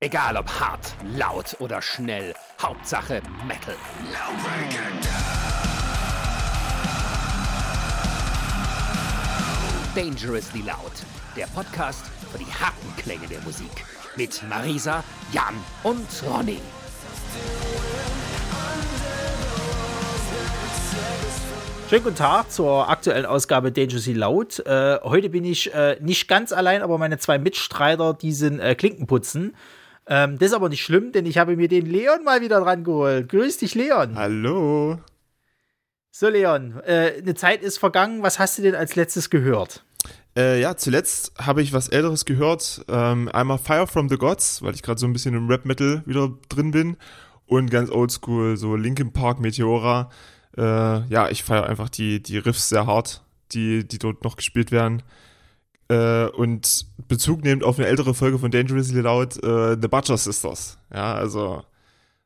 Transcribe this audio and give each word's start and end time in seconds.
Egal 0.00 0.36
ob 0.36 0.48
hart, 0.48 0.94
laut 1.16 1.56
oder 1.58 1.82
schnell, 1.82 2.32
Hauptsache 2.62 3.20
Metal. 3.48 3.74
Dangerously 9.96 10.60
Loud, 10.60 10.92
der 11.36 11.46
Podcast 11.46 12.06
für 12.30 12.38
die 12.38 12.44
harten 12.44 12.94
Klänge 12.96 13.26
der 13.26 13.40
Musik. 13.40 13.72
Mit 14.14 14.40
Marisa, 14.48 15.02
Jan 15.32 15.56
und 15.82 16.06
Ronny. 16.30 16.60
Schönen 21.90 22.04
guten 22.04 22.14
Tag 22.14 22.52
zur 22.52 22.88
aktuellen 22.88 23.26
Ausgabe 23.26 23.72
Dangerously 23.72 24.12
Loud. 24.12 24.60
Äh, 24.60 25.00
heute 25.02 25.28
bin 25.28 25.44
ich 25.44 25.74
äh, 25.74 25.96
nicht 26.00 26.28
ganz 26.28 26.52
allein, 26.52 26.82
aber 26.82 26.98
meine 26.98 27.18
zwei 27.18 27.40
Mitstreiter, 27.40 28.14
die 28.14 28.32
sind 28.32 28.60
äh, 28.60 28.76
Klinkenputzen. 28.76 29.56
Ähm, 30.08 30.38
das 30.38 30.48
ist 30.48 30.54
aber 30.54 30.70
nicht 30.70 30.82
schlimm, 30.82 31.12
denn 31.12 31.26
ich 31.26 31.36
habe 31.36 31.54
mir 31.56 31.68
den 31.68 31.84
Leon 31.84 32.24
mal 32.24 32.40
wieder 32.40 32.60
dran 32.60 32.82
geholt. 32.82 33.28
Grüß 33.28 33.58
dich, 33.58 33.74
Leon. 33.74 34.16
Hallo. 34.16 34.98
So, 36.10 36.28
Leon, 36.28 36.80
äh, 36.84 37.18
eine 37.18 37.34
Zeit 37.34 37.62
ist 37.62 37.78
vergangen. 37.78 38.22
Was 38.22 38.38
hast 38.38 38.58
du 38.58 38.62
denn 38.62 38.74
als 38.74 38.96
letztes 38.96 39.28
gehört? 39.28 39.84
Äh, 40.34 40.60
ja, 40.60 40.76
zuletzt 40.76 41.32
habe 41.38 41.62
ich 41.62 41.74
was 41.74 41.88
Älteres 41.88 42.24
gehört. 42.24 42.84
Ähm, 42.88 43.28
einmal 43.32 43.58
Fire 43.58 43.86
from 43.86 44.08
the 44.08 44.16
Gods, 44.16 44.62
weil 44.62 44.74
ich 44.74 44.82
gerade 44.82 44.98
so 44.98 45.06
ein 45.06 45.12
bisschen 45.12 45.34
im 45.34 45.48
Rap-Metal 45.48 46.02
wieder 46.06 46.30
drin 46.48 46.70
bin. 46.70 46.96
Und 47.46 47.70
ganz 47.70 47.90
oldschool, 47.90 48.56
so 48.56 48.76
Linkin 48.76 49.12
Park, 49.12 49.40
Meteora. 49.40 50.10
Äh, 50.56 50.62
ja, 50.62 51.28
ich 51.28 51.44
feiere 51.44 51.66
einfach 51.66 51.88
die, 51.90 52.22
die 52.22 52.38
Riffs 52.38 52.68
sehr 52.70 52.86
hart, 52.86 53.22
die, 53.52 53.86
die 53.86 53.98
dort 53.98 54.24
noch 54.24 54.36
gespielt 54.36 54.72
werden. 54.72 55.02
Äh, 55.88 56.26
und 56.26 56.86
Bezug 57.08 57.42
nehmend 57.42 57.64
auf 57.64 57.78
eine 57.78 57.88
ältere 57.88 58.14
Folge 58.14 58.38
von 58.38 58.50
Dangerously 58.50 59.00
Loud, 59.00 59.42
äh, 59.42 59.76
The 59.80 59.88
Butcher 59.88 60.16
Sisters. 60.16 60.78
Ja, 60.92 61.14
also 61.14 61.62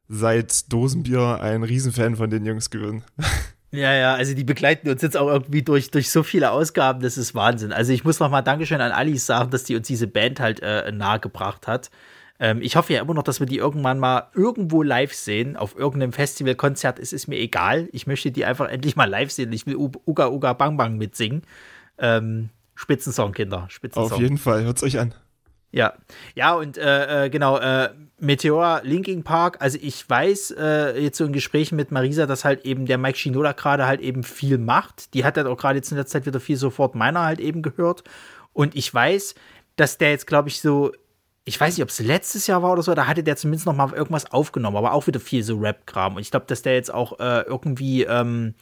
seit 0.09 0.73
Dosenbier 0.73 1.41
ein 1.41 1.63
Riesenfan 1.63 2.17
von 2.17 2.31
den 2.31 2.45
Jungs 2.45 2.71
gewesen. 2.71 3.05
Ja, 3.75 3.95
ja, 3.95 4.15
also 4.15 4.35
die 4.35 4.45
begleiten 4.45 4.91
uns 4.91 5.01
jetzt 5.01 5.17
auch 5.17 5.29
irgendwie 5.29 5.63
durch, 5.63 5.91
durch 5.91 6.11
so 6.11 6.23
viele 6.23 6.51
Ausgaben, 6.51 7.01
das 7.01 7.17
ist 7.17 7.35
Wahnsinn. 7.35 7.73
Also 7.73 7.95
ich 7.95 8.05
muss 8.05 8.21
nochmal 8.21 8.43
Dankeschön 8.43 8.83
an 8.83 8.93
Alice 8.93 9.25
sagen, 9.25 9.51
dass 9.51 9.65
die 9.65 9.75
uns 9.75 9.87
diese 9.87 10.07
Band 10.07 10.41
halt 10.41 10.61
äh, 10.61 10.93
nahegebracht 10.93 11.67
hat. 11.67 11.91
Ähm, 12.39 12.61
ich 12.61 12.77
hoffe 12.77 12.93
ja 12.93 13.01
immer 13.01 13.15
noch, 13.15 13.23
dass 13.23 13.41
wir 13.41 13.47
die 13.47 13.57
irgendwann 13.57 13.99
mal 13.99 14.29
irgendwo 14.35 14.83
live 14.83 15.15
sehen, 15.15 15.57
auf 15.57 15.75
irgendeinem 15.75 16.13
Festivalkonzert. 16.13 16.99
Es 16.99 17.15
ist 17.15 17.29
mir 17.29 17.39
egal. 17.39 17.89
Ich 17.93 18.07
möchte 18.07 18.31
die 18.31 18.45
einfach 18.45 18.69
endlich 18.69 18.95
mal 18.95 19.09
live 19.09 19.31
sehen. 19.31 19.51
Ich 19.55 19.65
will 19.65 19.77
Uga 19.77 20.29
Uga 20.29 20.53
Bang 20.53 20.77
Bang 20.77 20.99
mitsingen. 20.99 21.41
Ähm, 21.97 22.51
Spitzensong, 22.83 23.31
Kinder. 23.31 23.67
Spitzensong. 23.69 24.13
Auf 24.13 24.21
jeden 24.21 24.39
Fall, 24.39 24.65
hört's 24.65 24.83
euch 24.83 24.99
an. 24.99 25.15
Ja, 25.71 25.95
ja, 26.35 26.55
und 26.55 26.77
äh, 26.77 27.27
äh, 27.27 27.31
genau, 27.31 27.59
äh, 27.59 27.91
Meteor, 28.19 28.81
Linking 28.83 29.23
Park, 29.23 29.59
also 29.61 29.79
ich 29.81 30.09
weiß 30.11 30.55
äh, 30.59 31.01
jetzt 31.01 31.17
so 31.17 31.25
in 31.25 31.33
Gesprächen 31.33 31.77
mit 31.77 31.93
Marisa, 31.93 32.27
dass 32.27 32.45
halt 32.45 32.65
eben 32.65 32.87
der 32.87 32.99
Mike 32.99 33.17
Shinoda 33.17 33.53
gerade 33.53 33.87
halt 33.87 34.01
eben 34.01 34.25
viel 34.25 34.59
macht. 34.59 35.15
Die 35.15 35.25
hat 35.25 35.37
halt 35.37 35.47
auch 35.47 35.57
gerade 35.57 35.77
jetzt 35.77 35.93
in 35.93 35.97
der 35.97 36.07
Zeit 36.07 36.27
wieder 36.27 36.41
viel 36.41 36.57
sofort 36.57 36.97
meiner 36.97 37.21
halt 37.21 37.39
eben 37.39 37.63
gehört. 37.63 38.03
Und 38.53 38.75
ich 38.75 38.93
weiß, 38.93 39.37
dass 39.77 39.97
der 39.97 40.11
jetzt, 40.11 40.27
glaube 40.27 40.49
ich, 40.49 40.61
so, 40.61 40.91
ich 41.45 41.59
weiß 41.59 41.77
nicht, 41.77 41.85
ob 41.85 41.89
es 41.89 42.01
letztes 42.01 42.49
Jahr 42.49 42.65
war 42.65 42.73
oder 42.73 42.83
so, 42.83 42.95
da 42.95 43.07
hatte 43.07 43.23
der 43.23 43.37
zumindest 43.37 43.67
noch 43.67 43.77
mal 43.77 43.93
irgendwas 43.93 44.33
aufgenommen, 44.33 44.77
aber 44.77 44.93
auch 44.93 45.07
wieder 45.07 45.21
viel 45.21 45.45
so 45.45 45.57
Rap-Kram. 45.57 46.17
Und 46.17 46.23
ich 46.23 46.33
glaube, 46.33 46.47
dass 46.47 46.63
der 46.63 46.75
jetzt 46.75 46.93
auch 46.93 47.21
äh, 47.21 47.43
irgendwie 47.43 48.03
ähm, 48.03 48.55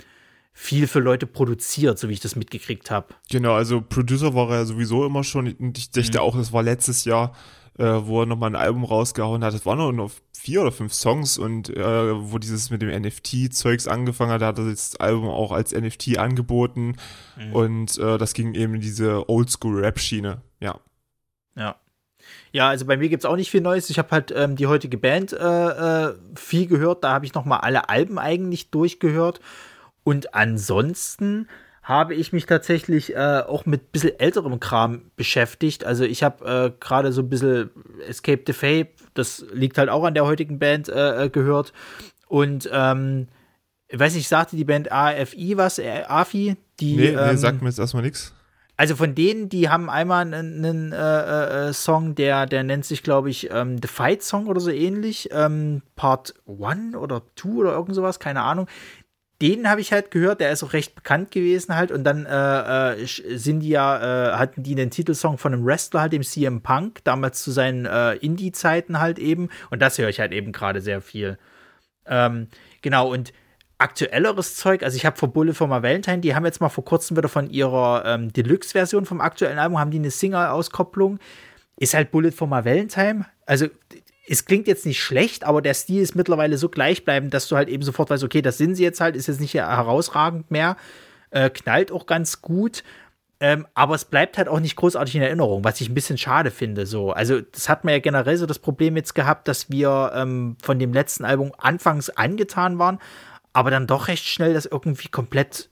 viel 0.60 0.86
für 0.86 1.00
Leute 1.00 1.26
produziert, 1.26 1.98
so 1.98 2.10
wie 2.10 2.12
ich 2.12 2.20
das 2.20 2.36
mitgekriegt 2.36 2.90
habe. 2.90 3.06
Genau, 3.30 3.54
also 3.54 3.80
Producer 3.80 4.34
war 4.34 4.50
er 4.50 4.66
sowieso 4.66 5.06
immer 5.06 5.24
schon. 5.24 5.50
Und 5.54 5.78
ich 5.78 5.90
dachte 5.90 6.18
mhm. 6.18 6.24
auch, 6.24 6.36
das 6.36 6.52
war 6.52 6.62
letztes 6.62 7.06
Jahr, 7.06 7.34
äh, 7.78 7.84
wo 7.84 8.20
er 8.20 8.26
nochmal 8.26 8.50
ein 8.50 8.56
Album 8.56 8.84
rausgehauen 8.84 9.42
hat. 9.42 9.54
Das 9.54 9.64
waren 9.64 9.78
nur 9.78 9.90
noch 9.94 10.10
vier 10.38 10.60
oder 10.60 10.70
fünf 10.70 10.92
Songs 10.92 11.38
und 11.38 11.70
äh, 11.70 11.82
wo 12.30 12.36
dieses 12.38 12.68
mit 12.68 12.82
dem 12.82 12.90
NFT-Zeugs 12.90 13.88
angefangen 13.88 14.32
hat, 14.32 14.42
da 14.42 14.48
hat 14.48 14.58
er 14.58 14.66
das 14.66 14.96
Album 14.96 15.28
auch 15.28 15.50
als 15.50 15.72
NFT 15.72 16.18
angeboten. 16.18 16.96
Mhm. 17.38 17.52
Und 17.54 17.98
äh, 17.98 18.18
das 18.18 18.34
ging 18.34 18.54
eben 18.54 18.74
in 18.74 18.80
diese 18.82 19.30
Oldschool-Rap-Schiene, 19.30 20.42
ja. 20.60 20.78
Ja. 21.56 21.76
Ja, 22.52 22.68
also 22.68 22.84
bei 22.84 22.98
mir 22.98 23.08
gibt 23.08 23.24
es 23.24 23.30
auch 23.30 23.36
nicht 23.36 23.50
viel 23.50 23.62
Neues. 23.62 23.88
Ich 23.88 23.98
habe 23.98 24.10
halt 24.10 24.30
ähm, 24.36 24.56
die 24.56 24.66
heutige 24.66 24.98
Band 24.98 25.32
äh, 25.32 25.38
äh, 26.08 26.14
viel 26.34 26.66
gehört. 26.66 27.02
Da 27.02 27.12
habe 27.12 27.24
ich 27.24 27.32
noch 27.32 27.46
mal 27.46 27.58
alle 27.58 27.88
Alben 27.88 28.18
eigentlich 28.18 28.70
durchgehört. 28.70 29.40
Und 30.10 30.34
ansonsten 30.34 31.46
habe 31.84 32.16
ich 32.16 32.32
mich 32.32 32.46
tatsächlich 32.46 33.14
äh, 33.14 33.44
auch 33.46 33.64
mit 33.64 33.82
ein 33.82 33.88
bisschen 33.92 34.18
älterem 34.18 34.58
Kram 34.58 35.02
beschäftigt. 35.14 35.84
Also 35.84 36.02
ich 36.02 36.24
habe 36.24 36.44
äh, 36.44 36.72
gerade 36.80 37.12
so 37.12 37.22
ein 37.22 37.28
bisschen 37.28 37.70
Escape 38.08 38.42
the 38.44 38.52
Fape, 38.52 38.88
das 39.14 39.44
liegt 39.52 39.78
halt 39.78 39.88
auch 39.88 40.02
an 40.02 40.14
der 40.14 40.26
heutigen 40.26 40.58
Band, 40.58 40.88
äh, 40.88 41.26
äh 41.26 41.28
gehört. 41.28 41.72
Und 42.26 42.68
ähm, 42.72 43.28
ich 43.86 44.00
weiß 44.00 44.16
nicht, 44.16 44.26
sagte 44.26 44.56
die 44.56 44.64
Band 44.64 44.90
AFI 44.90 45.56
was? 45.56 45.78
Äh, 45.78 46.02
AFI? 46.08 46.56
Die, 46.80 46.96
nee, 46.96 47.12
nee 47.12 47.16
ähm, 47.16 47.36
sagt 47.36 47.62
mir 47.62 47.68
jetzt 47.68 47.78
erstmal 47.78 48.02
nichts. 48.02 48.34
Also 48.76 48.96
von 48.96 49.14
denen, 49.14 49.48
die 49.48 49.68
haben 49.68 49.90
einmal 49.90 50.22
einen, 50.22 50.64
einen 50.64 50.92
äh, 50.92 51.68
äh, 51.68 51.72
Song, 51.72 52.16
der, 52.16 52.46
der 52.46 52.64
nennt 52.64 52.84
sich, 52.84 53.02
glaube 53.02 53.30
ich, 53.30 53.50
ähm, 53.52 53.76
The 53.80 53.88
Fight 53.88 54.22
Song 54.22 54.46
oder 54.46 54.58
so 54.58 54.70
ähnlich. 54.70 55.28
Ähm, 55.32 55.82
Part 55.94 56.34
1 56.48 56.96
oder 56.96 57.22
2 57.36 57.48
oder 57.50 57.72
irgend 57.74 57.94
sowas, 57.94 58.18
keine 58.18 58.42
Ahnung 58.42 58.66
den 59.40 59.68
habe 59.68 59.80
ich 59.80 59.92
halt 59.92 60.10
gehört, 60.10 60.40
der 60.40 60.50
ist 60.50 60.62
auch 60.62 60.72
recht 60.72 60.94
bekannt 60.94 61.30
gewesen 61.30 61.74
halt. 61.74 61.90
Und 61.90 62.04
dann 62.04 62.26
äh, 62.26 62.92
äh, 62.92 63.06
sind 63.06 63.60
die 63.60 63.70
ja, 63.70 64.32
äh, 64.32 64.36
hatten 64.36 64.62
die 64.62 64.74
den 64.74 64.90
Titelsong 64.90 65.38
von 65.38 65.54
einem 65.54 65.64
Wrestler 65.64 66.02
halt, 66.02 66.12
dem 66.12 66.22
CM 66.22 66.60
Punk, 66.60 67.02
damals 67.04 67.42
zu 67.42 67.50
seinen 67.50 67.86
äh, 67.86 68.14
Indie-Zeiten 68.14 69.00
halt 69.00 69.18
eben. 69.18 69.48
Und 69.70 69.80
das 69.80 69.98
höre 69.98 70.08
ich 70.08 70.20
halt 70.20 70.32
eben 70.32 70.52
gerade 70.52 70.80
sehr 70.80 71.00
viel. 71.00 71.38
Ähm, 72.06 72.48
genau, 72.82 73.10
und 73.10 73.32
aktuelleres 73.78 74.56
Zeug, 74.56 74.82
also 74.82 74.96
ich 74.96 75.06
habe 75.06 75.16
vor 75.16 75.32
Bullet 75.32 75.54
for 75.54 75.66
My 75.66 75.82
Valentine, 75.82 76.18
die 76.18 76.34
haben 76.34 76.44
jetzt 76.44 76.60
mal 76.60 76.68
vor 76.68 76.84
kurzem 76.84 77.16
wieder 77.16 77.30
von 77.30 77.48
ihrer 77.48 78.04
ähm, 78.04 78.32
Deluxe-Version 78.32 79.06
vom 79.06 79.22
aktuellen 79.22 79.58
Album, 79.58 79.78
haben 79.78 79.90
die 79.90 79.98
eine 79.98 80.10
Single-Auskopplung. 80.10 81.18
Ist 81.76 81.94
halt 81.94 82.10
Bullet 82.10 82.32
for 82.32 82.46
My 82.46 82.62
Valentine. 82.62 83.24
Also 83.46 83.68
es 84.30 84.44
klingt 84.44 84.68
jetzt 84.68 84.86
nicht 84.86 85.02
schlecht, 85.02 85.44
aber 85.44 85.60
der 85.60 85.74
Stil 85.74 86.00
ist 86.00 86.14
mittlerweile 86.14 86.56
so 86.56 86.68
gleichbleibend, 86.68 87.34
dass 87.34 87.48
du 87.48 87.56
halt 87.56 87.68
eben 87.68 87.82
sofort 87.82 88.10
weißt, 88.10 88.22
okay, 88.22 88.42
das 88.42 88.58
sind 88.58 88.76
sie 88.76 88.84
jetzt 88.84 89.00
halt, 89.00 89.16
ist 89.16 89.26
jetzt 89.26 89.40
nicht 89.40 89.54
herausragend 89.54 90.50
mehr, 90.52 90.76
äh, 91.30 91.50
knallt 91.50 91.90
auch 91.90 92.06
ganz 92.06 92.40
gut. 92.40 92.84
Ähm, 93.40 93.66
aber 93.74 93.94
es 93.94 94.04
bleibt 94.04 94.38
halt 94.38 94.48
auch 94.48 94.60
nicht 94.60 94.76
großartig 94.76 95.16
in 95.16 95.22
Erinnerung, 95.22 95.64
was 95.64 95.80
ich 95.80 95.88
ein 95.88 95.94
bisschen 95.94 96.18
schade 96.18 96.50
finde. 96.50 96.86
So. 96.86 97.10
Also, 97.10 97.40
das 97.40 97.68
hat 97.68 97.84
man 97.84 97.94
ja 97.94 98.00
generell 98.00 98.36
so 98.36 98.46
das 98.46 98.58
Problem 98.58 98.96
jetzt 98.96 99.14
gehabt, 99.14 99.48
dass 99.48 99.70
wir 99.70 100.12
ähm, 100.14 100.56
von 100.62 100.78
dem 100.78 100.92
letzten 100.92 101.24
Album 101.24 101.52
anfangs 101.58 102.10
angetan 102.10 102.78
waren, 102.78 102.98
aber 103.52 103.70
dann 103.70 103.86
doch 103.86 104.08
recht 104.08 104.26
schnell 104.26 104.54
das 104.54 104.66
irgendwie 104.66 105.08
komplett 105.08 105.70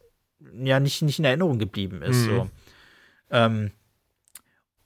ja 0.55 0.81
nicht, 0.81 1.03
nicht 1.03 1.19
in 1.19 1.27
Erinnerung 1.27 1.59
geblieben 1.59 2.03
ist. 2.03 2.27
Mhm. 2.27 2.27
So. 2.27 2.51
Ähm, 3.31 3.71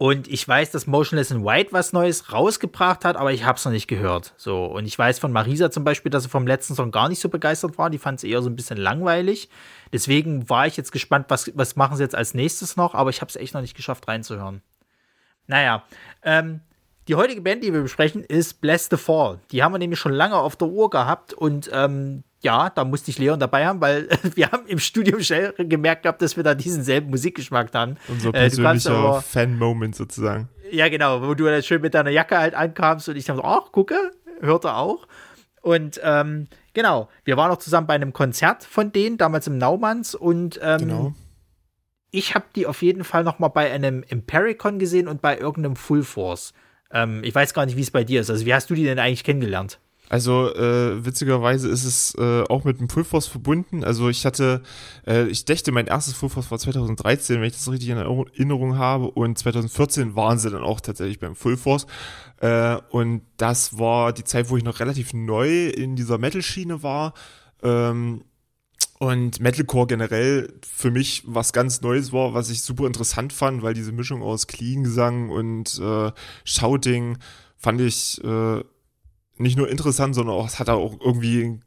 und 0.03 0.27
ich 0.27 0.49
weiß, 0.49 0.73
dass 0.73 0.89
Motionless 0.89 1.31
in 1.31 1.45
White 1.45 1.71
was 1.71 1.93
Neues 1.93 2.33
rausgebracht 2.33 3.05
hat, 3.05 3.17
aber 3.17 3.33
ich 3.33 3.45
habe 3.45 3.57
es 3.57 3.65
noch 3.65 3.71
nicht 3.71 3.87
gehört. 3.87 4.35
So. 4.37 4.65
Und 4.65 4.85
ich 4.85 4.99
weiß 4.99 5.21
von 5.21 5.31
Marisa 5.31 5.71
zum 5.71 5.85
Beispiel, 5.85 6.11
dass 6.11 6.25
sie 6.25 6.29
vom 6.29 6.45
letzten 6.45 6.75
Song 6.75 6.91
gar 6.91 7.09
nicht 7.09 7.21
so 7.21 7.29
begeistert 7.29 7.79
war. 7.79 7.89
Die 7.89 7.99
fand 7.99 8.19
es 8.19 8.25
eher 8.25 8.43
so 8.43 8.51
ein 8.51 8.57
bisschen 8.57 8.79
langweilig. 8.79 9.49
Deswegen 9.93 10.51
war 10.51 10.67
ich 10.67 10.77
jetzt 10.77 10.91
gespannt, 10.91 11.27
was, 11.29 11.53
was 11.55 11.77
machen 11.77 11.97
sie 11.97 12.03
jetzt 12.03 12.17
als 12.17 12.35
nächstes 12.35 12.75
noch, 12.75 12.97
aber 12.97 13.11
ich 13.11 13.21
habe 13.21 13.29
es 13.29 13.37
echt 13.37 13.55
noch 13.55 13.61
nicht 13.61 13.77
geschafft 13.77 14.09
reinzuhören. 14.09 14.61
Naja, 15.47 15.85
ähm, 16.25 16.63
die 17.09 17.15
heutige 17.15 17.41
Band, 17.41 17.65
die 17.65 17.73
wir 17.73 17.83
besprechen, 17.83 18.23
ist 18.23 18.61
Bless 18.61 18.89
the 18.91 18.97
Fall. 18.97 19.41
Die 19.51 19.63
haben 19.63 19.73
wir 19.73 19.79
nämlich 19.79 19.99
schon 19.99 20.13
lange 20.13 20.37
auf 20.37 20.57
der 20.57 20.69
Uhr 20.69 20.91
gehabt 20.91 21.33
und 21.33 21.71
ähm, 21.73 22.23
ja, 22.43 22.71
da 22.71 22.85
musste 22.85 23.11
ich 23.11 23.19
Leon 23.19 23.41
dabei 23.41 23.67
haben, 23.67 23.81
weil 23.81 24.09
wir 24.35 24.51
haben 24.51 24.67
im 24.67 24.79
Studium 24.79 25.21
schnell 25.21 25.53
gemerkt 25.57 26.03
gehabt, 26.03 26.23
dass 26.23 26.37
wir 26.37 26.45
da 26.45 26.55
diesen 26.55 26.83
selben 26.83 27.11
Musikgeschmack 27.11 27.73
haben. 27.75 27.97
Unser 28.09 28.33
persönlicher 28.33 29.19
äh, 29.19 29.21
Fan-Moment 29.21 29.95
sozusagen. 29.95 30.49
Ja, 30.71 30.89
genau, 30.89 31.23
wo 31.23 31.35
du 31.35 31.45
dann 31.45 31.63
schön 31.63 31.83
mit 31.83 31.95
deiner 31.95 32.11
Jacke 32.11 32.39
halt 32.39 32.55
ankamst 32.55 33.09
und 33.09 33.17
ich 33.17 33.27
so, 33.27 33.43
ach, 33.43 33.73
gucke, 33.73 34.13
hört 34.41 34.65
er 34.65 34.79
auch. 34.79 35.07
Und 35.61 36.01
ähm, 36.03 36.49
genau, 36.75 37.09
wir 37.25 37.37
waren 37.37 37.51
auch 37.51 37.59
zusammen 37.59 37.87
bei 37.87 37.95
einem 37.95 38.13
Konzert 38.13 38.65
von 38.65 38.91
denen, 38.91 39.17
damals 39.17 39.47
im 39.47 39.59
Naumanns 39.59 40.15
und 40.15 40.59
ähm, 40.63 40.79
genau. 40.79 41.15
ich 42.11 42.35
habe 42.35 42.47
die 42.57 42.67
auf 42.67 42.83
jeden 42.83 43.05
Fall 43.05 43.23
noch 43.23 43.39
mal 43.39 43.49
bei 43.49 43.71
einem 43.71 44.03
Impericon 44.03 44.81
gesehen 44.81 45.07
und 45.07 45.23
bei 45.23 45.39
irgendeinem 45.39 45.77
Full 45.77 46.03
Force. 46.03 46.53
Ähm, 46.93 47.23
ich 47.25 47.35
weiß 47.35 47.55
gar 47.55 47.67
nicht, 47.67 47.77
wie 47.77 47.83
es 47.83 47.91
bei 47.91 48.05
dir 48.05 48.21
ist. 48.21 48.31
Also 48.31 48.47
wie 48.47 48.55
hast 48.55 48.71
du 48.71 48.75
die 48.75 48.85
denn 48.85 48.99
eigentlich 48.99 49.25
kennengelernt? 49.25 49.79
Also 50.13 50.55
äh, 50.55 51.03
witzigerweise 51.07 51.71
ist 51.71 51.85
es 51.85 52.15
äh, 52.19 52.43
auch 52.43 52.65
mit 52.65 52.79
dem 52.81 52.91
Full 52.91 53.05
Force 53.05 53.29
verbunden. 53.29 53.83
Also 53.83 54.11
ich 54.11 54.27
hatte, 54.27 54.61
äh, 55.07 55.27
ich 55.29 55.47
dächte, 55.47 55.73
mein 55.73 55.87
erstes 55.87 56.13
Full 56.13 56.29
Force 56.29 56.51
war 56.51 56.59
2013, 56.59 57.37
wenn 57.37 57.47
ich 57.47 57.55
das 57.55 57.71
richtig 57.71 57.89
in 57.89 57.97
Erinnerung 57.97 58.77
habe. 58.77 59.11
Und 59.11 59.39
2014 59.39 60.15
waren 60.15 60.39
sie 60.39 60.51
dann 60.51 60.65
auch 60.65 60.83
tatsächlich 60.83 61.19
beim 61.19 61.35
Full 61.35 61.57
Force. 61.57 61.87
Äh, 62.43 62.77
und 62.91 63.23
das 63.39 63.79
war 63.79 64.13
die 64.13 64.25
Zeit, 64.25 64.51
wo 64.51 64.59
ich 64.59 64.65
noch 64.65 64.81
relativ 64.81 65.15
neu 65.15 65.69
in 65.69 65.97
dieser 65.97 66.19
Metal-Schiene 66.19 66.83
war. 66.83 67.15
Ähm, 67.63 68.25
und 69.03 69.41
Metalcore 69.41 69.89
generell 69.89 70.53
für 70.63 70.93
mich 70.93 71.25
was 71.27 71.53
ganz 71.53 71.81
Neues 71.81 72.13
war, 72.13 72.35
was 72.35 72.51
ich 72.51 72.63
super 72.63 72.87
interessant 72.87 73.33
fand, 73.33 73.61
weil 73.61 73.75
diese 73.75 73.91
Mischung 73.91 74.23
aus 74.23 74.47
Clean 74.47 74.85
Gesang 74.85 75.29
und 75.29 75.77
äh, 75.81 76.13
Shouting 76.45 77.19
fand 77.57 77.81
ich 77.81 78.23
äh, 78.23 78.63
nicht 79.39 79.59
nur 79.59 79.69
interessant, 79.69 80.15
sondern 80.15 80.37
auch, 80.37 80.47
es 80.47 80.61
hat 80.61 80.69
auch 80.69 81.01
irgendwie 81.01 81.43
ein, 81.43 81.65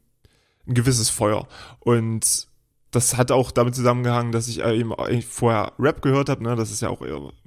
ein 0.66 0.76
gewisses 0.76 1.10
Feuer. 1.10 1.50
Und 1.82 2.48
das 2.92 3.18
hat 3.18 3.32
auch 3.32 3.52
damit 3.52 3.76
zusammengehangen, 3.76 4.32
dass 4.32 4.48
ich 4.48 4.64
eben 4.64 4.94
vorher 5.22 5.74
Rap 5.78 6.02
gehört 6.02 6.30
habe, 6.30 6.42
ne? 6.42 6.56
Das 6.56 6.72
ist 6.72 6.82
ja 6.82 6.88
auch 6.88 7.02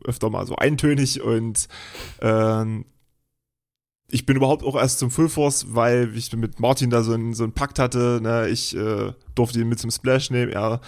öfter 0.04 0.28
mal 0.28 0.46
so 0.46 0.54
eintönig 0.56 1.22
und 1.22 1.66
ähm, 2.20 2.84
ich 4.10 4.24
bin 4.24 4.36
überhaupt 4.36 4.64
auch 4.64 4.74
erst 4.74 4.98
zum 4.98 5.10
Full 5.10 5.28
Force, 5.28 5.74
weil 5.74 6.10
ich 6.16 6.34
mit 6.34 6.60
Martin 6.60 6.90
da 6.90 7.02
so 7.02 7.12
einen 7.12 7.34
so 7.34 7.44
einen 7.44 7.52
Pakt 7.52 7.78
hatte, 7.78 8.20
ne? 8.22 8.48
Ich 8.48 8.74
äh, 8.74 9.12
durfte 9.34 9.60
ihn 9.60 9.68
mit 9.68 9.78
zum 9.78 9.90
Splash 9.90 10.30
nehmen, 10.30 10.52
er 10.52 10.80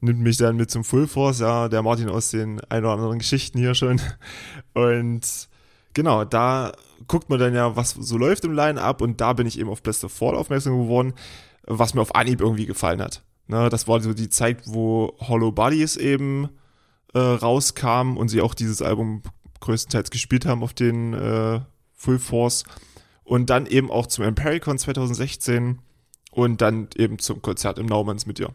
nimmt 0.00 0.20
mich 0.20 0.36
dann 0.36 0.56
mit 0.56 0.70
zum 0.70 0.84
Full 0.84 1.08
Force, 1.08 1.40
ja, 1.40 1.68
der 1.68 1.82
Martin 1.82 2.08
aus 2.08 2.30
den 2.30 2.60
ein 2.68 2.84
oder 2.84 2.94
anderen 2.94 3.18
Geschichten 3.18 3.58
hier 3.58 3.74
schon. 3.74 4.00
Und 4.74 5.48
genau, 5.94 6.24
da 6.24 6.72
guckt 7.06 7.28
man 7.28 7.38
dann 7.40 7.54
ja, 7.54 7.76
was 7.76 7.90
so 7.90 8.16
läuft 8.16 8.44
im 8.44 8.52
Line-Up 8.52 9.00
und 9.00 9.20
da 9.20 9.32
bin 9.32 9.46
ich 9.46 9.58
eben 9.58 9.68
auf 9.68 9.82
Best 9.82 10.04
of 10.04 10.12
Fall 10.12 10.36
aufmerksam 10.36 10.78
geworden, 10.78 11.14
was 11.66 11.94
mir 11.94 12.02
auf 12.02 12.14
Anhieb 12.14 12.40
irgendwie 12.40 12.66
gefallen 12.66 13.02
hat. 13.02 13.22
Ne, 13.48 13.68
das 13.68 13.88
war 13.88 14.00
so 14.00 14.14
die 14.14 14.28
Zeit, 14.28 14.62
wo 14.66 15.16
Hollow 15.18 15.50
Bodies 15.50 15.96
eben 15.96 16.50
äh, 17.14 17.18
rauskam 17.18 18.16
und 18.16 18.28
sie 18.28 18.42
auch 18.42 18.54
dieses 18.54 18.80
Album 18.80 19.22
größtenteils 19.58 20.10
gespielt 20.10 20.46
haben 20.46 20.62
auf 20.62 20.72
den 20.72 21.14
äh, 21.14 21.60
Full 22.00 22.18
Force 22.18 22.64
und 23.24 23.50
dann 23.50 23.66
eben 23.66 23.90
auch 23.90 24.06
zum 24.06 24.24
Impericon 24.24 24.78
2016 24.78 25.80
und 26.30 26.60
dann 26.62 26.88
eben 26.96 27.18
zum 27.18 27.42
Konzert 27.42 27.78
im 27.78 27.86
Naumanns 27.86 28.26
mit 28.26 28.38
dir. 28.38 28.54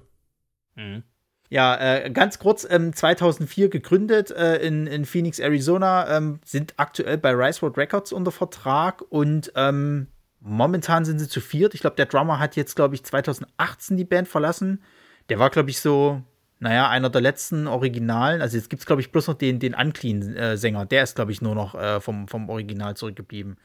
Mhm. 0.76 1.04
Ja, 1.50 1.78
äh, 1.78 2.10
ganz 2.10 2.40
kurz, 2.40 2.68
ähm, 2.68 2.92
2004 2.92 3.70
gegründet 3.70 4.32
äh, 4.32 4.58
in, 4.58 4.88
in 4.88 5.06
Phoenix, 5.06 5.38
Arizona, 5.38 6.18
ähm, 6.18 6.40
sind 6.44 6.74
aktuell 6.78 7.20
bei 7.20 7.32
Rice 7.34 7.62
Road 7.62 7.78
Records 7.78 8.12
unter 8.12 8.32
Vertrag 8.32 9.04
und 9.10 9.52
ähm, 9.56 10.08
momentan 10.40 11.06
sind 11.06 11.20
sie 11.20 11.30
zu 11.30 11.42
viert. 11.42 11.76
Ich 11.76 11.82
glaube, 11.82 11.98
der 11.98 12.08
Drummer 12.08 12.40
hat 12.40 12.56
jetzt, 12.56 12.76
glaube 12.76 12.96
ich, 12.96 13.04
2018 13.04 13.96
die 13.96 14.06
Band 14.06 14.28
verlassen. 14.28 14.82
Der 15.30 15.38
war, 15.38 15.52
glaube 15.52 15.70
ich, 15.70 15.80
so, 15.80 16.24
naja, 16.60 16.90
einer 16.90 17.10
der 17.10 17.22
letzten 17.22 17.68
Originalen. 17.68 18.42
Also 18.42 18.58
jetzt 18.58 18.70
gibt 18.70 18.82
es, 18.82 18.86
glaube 18.86 19.02
ich, 19.02 19.12
bloß 19.12 19.28
noch 19.28 19.36
den, 19.36 19.60
den 19.60 19.74
Unclean-Sänger. 19.74 20.86
Der 20.86 21.04
ist, 21.04 21.16
glaube 21.16 21.32
ich, 21.32 21.42
nur 21.42 21.56
noch 21.56 21.76
äh, 21.76 22.00
vom, 22.00 22.28
vom 22.28 22.50
Original 22.50 22.96
zurückgeblieben. 22.96 23.58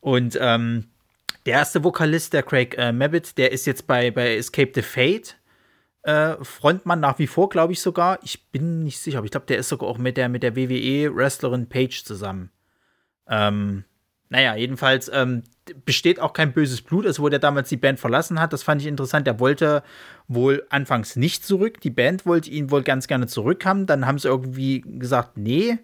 Und 0.00 0.38
ähm, 0.40 0.84
der 1.46 1.54
erste 1.54 1.82
Vokalist, 1.82 2.32
der 2.32 2.42
Craig 2.42 2.76
äh, 2.76 2.92
Mabbitt, 2.92 3.38
der 3.38 3.52
ist 3.52 3.66
jetzt 3.66 3.86
bei, 3.86 4.10
bei 4.10 4.36
Escape 4.36 4.72
the 4.74 4.82
Fate 4.82 5.36
äh, 6.06 6.36
Frontmann 6.42 7.00
nach 7.00 7.18
wie 7.18 7.26
vor, 7.26 7.48
glaube 7.48 7.72
ich 7.72 7.80
sogar. 7.80 8.20
Ich 8.22 8.50
bin 8.50 8.84
nicht 8.84 9.00
sicher, 9.00 9.18
aber 9.18 9.24
ich 9.24 9.32
glaube, 9.32 9.46
der 9.46 9.58
ist 9.58 9.68
sogar 9.68 9.88
auch 9.88 9.98
mit 9.98 10.16
der, 10.16 10.28
mit 10.28 10.42
der 10.44 10.54
WWE-Wrestlerin 10.54 11.68
Paige 11.68 12.02
zusammen. 12.04 12.50
Ähm, 13.28 13.84
naja, 14.28 14.54
jedenfalls 14.54 15.10
ähm, 15.12 15.42
besteht 15.84 16.20
auch 16.20 16.32
kein 16.32 16.52
böses 16.52 16.82
Blut. 16.82 17.06
Also, 17.06 17.22
wo 17.22 17.28
der 17.28 17.38
damals 17.38 17.68
die 17.68 17.76
Band 17.76 18.00
verlassen 18.00 18.40
hat, 18.40 18.52
das 18.52 18.62
fand 18.62 18.80
ich 18.80 18.86
interessant. 18.86 19.26
Der 19.26 19.40
wollte 19.40 19.82
wohl 20.28 20.66
anfangs 20.70 21.16
nicht 21.16 21.44
zurück. 21.44 21.80
Die 21.80 21.90
Band 21.90 22.26
wollte 22.26 22.50
ihn 22.50 22.70
wohl 22.70 22.82
ganz 22.82 23.06
gerne 23.06 23.26
zurückhaben. 23.26 23.86
Dann 23.86 24.06
haben 24.06 24.18
sie 24.18 24.28
irgendwie 24.28 24.80
gesagt, 24.80 25.36
nee. 25.36 25.78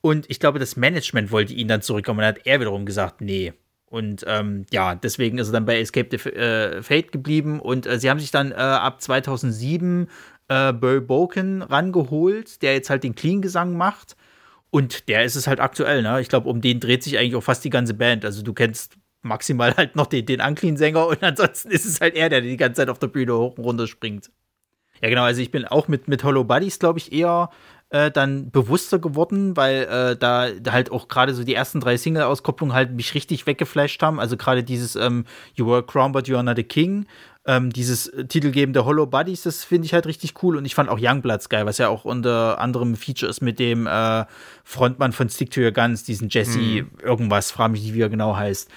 Und 0.00 0.26
ich 0.30 0.40
glaube, 0.40 0.58
das 0.58 0.76
Management 0.76 1.30
wollte 1.32 1.54
ihn 1.54 1.68
dann 1.68 1.82
zurückkommen. 1.82 2.20
Dann 2.20 2.28
hat 2.28 2.46
er 2.46 2.60
wiederum 2.60 2.86
gesagt, 2.86 3.20
nee. 3.20 3.52
Und 3.86 4.24
ähm, 4.26 4.66
ja, 4.70 4.94
deswegen 4.94 5.38
ist 5.38 5.48
er 5.48 5.52
dann 5.52 5.64
bei 5.64 5.80
Escape 5.80 6.08
the 6.10 6.30
äh, 6.30 6.82
Fate 6.82 7.10
geblieben. 7.10 7.60
Und 7.60 7.86
äh, 7.86 7.98
sie 7.98 8.10
haben 8.10 8.20
sich 8.20 8.30
dann 8.30 8.52
äh, 8.52 8.56
ab 8.56 9.00
2007 9.00 10.08
äh, 10.48 10.72
Burl 10.72 11.00
Boken 11.00 11.62
rangeholt, 11.62 12.62
der 12.62 12.74
jetzt 12.74 12.90
halt 12.90 13.04
den 13.04 13.14
Clean-Gesang 13.14 13.76
macht. 13.76 14.16
Und 14.70 15.08
der 15.08 15.24
ist 15.24 15.34
es 15.34 15.46
halt 15.46 15.60
aktuell, 15.60 16.02
ne? 16.02 16.20
Ich 16.20 16.28
glaube, 16.28 16.48
um 16.48 16.60
den 16.60 16.80
dreht 16.80 17.02
sich 17.02 17.18
eigentlich 17.18 17.36
auch 17.36 17.42
fast 17.42 17.64
die 17.64 17.70
ganze 17.70 17.94
Band. 17.94 18.24
Also 18.24 18.42
du 18.42 18.52
kennst 18.52 18.96
maximal 19.22 19.74
halt 19.76 19.96
noch 19.96 20.06
den, 20.06 20.26
den 20.26 20.40
Unclean-Sänger 20.40 21.06
und 21.06 21.22
ansonsten 21.22 21.70
ist 21.70 21.86
es 21.86 22.00
halt 22.00 22.14
er, 22.14 22.28
der 22.28 22.40
die 22.40 22.56
ganze 22.56 22.82
Zeit 22.82 22.90
auf 22.90 22.98
der 22.98 23.08
Bühne 23.08 23.36
hoch 23.36 23.56
und 23.56 23.64
runter 23.64 23.86
springt. 23.86 24.30
Ja, 25.00 25.08
genau, 25.08 25.22
also 25.22 25.40
ich 25.40 25.50
bin 25.50 25.64
auch 25.64 25.88
mit, 25.88 26.08
mit 26.08 26.24
Hollow 26.24 26.44
Buddies, 26.44 26.78
glaube 26.78 26.98
ich, 26.98 27.12
eher 27.12 27.50
äh, 27.90 28.10
dann 28.10 28.50
bewusster 28.50 28.98
geworden, 28.98 29.56
weil 29.56 29.84
äh, 29.84 30.16
da, 30.16 30.48
halt 30.70 30.90
auch 30.90 31.08
gerade 31.08 31.34
so 31.34 31.44
die 31.44 31.54
ersten 31.54 31.80
drei 31.80 31.96
Single-Auskopplungen 31.96 32.74
halt 32.74 32.92
mich 32.92 33.14
richtig 33.14 33.46
weggeflasht 33.46 34.02
haben. 34.02 34.20
Also 34.20 34.36
gerade 34.36 34.64
dieses 34.64 34.96
ähm, 34.96 35.24
You 35.54 35.66
were 35.66 35.78
a 35.78 35.82
crown, 35.82 36.12
but 36.12 36.28
you 36.28 36.34
are 36.34 36.44
not 36.44 36.58
a 36.58 36.62
king. 36.62 37.06
Ähm, 37.48 37.70
dieses 37.70 38.12
titelgebende 38.28 38.84
Hollow 38.84 39.06
Buddies, 39.06 39.42
das 39.42 39.64
finde 39.64 39.86
ich 39.86 39.94
halt 39.94 40.06
richtig 40.06 40.42
cool. 40.42 40.58
Und 40.58 40.66
ich 40.66 40.74
fand 40.74 40.90
auch 40.90 40.98
Youngbloods 41.00 41.48
geil, 41.48 41.64
was 41.64 41.78
ja 41.78 41.88
auch 41.88 42.04
unter 42.04 42.60
anderem 42.60 42.94
Feature 42.94 43.30
ist 43.30 43.40
mit 43.40 43.58
dem 43.58 43.86
äh, 43.86 44.26
Frontmann 44.64 45.12
von 45.12 45.30
Stick 45.30 45.50
to 45.50 45.62
Your 45.62 45.72
Guns, 45.72 46.04
diesen 46.04 46.28
Jesse 46.28 46.58
mhm. 46.58 46.90
irgendwas, 47.02 47.50
frage 47.50 47.72
mich 47.72 47.82
nicht, 47.82 47.94
wie 47.94 48.02
er 48.02 48.10
genau 48.10 48.36
heißt. 48.36 48.70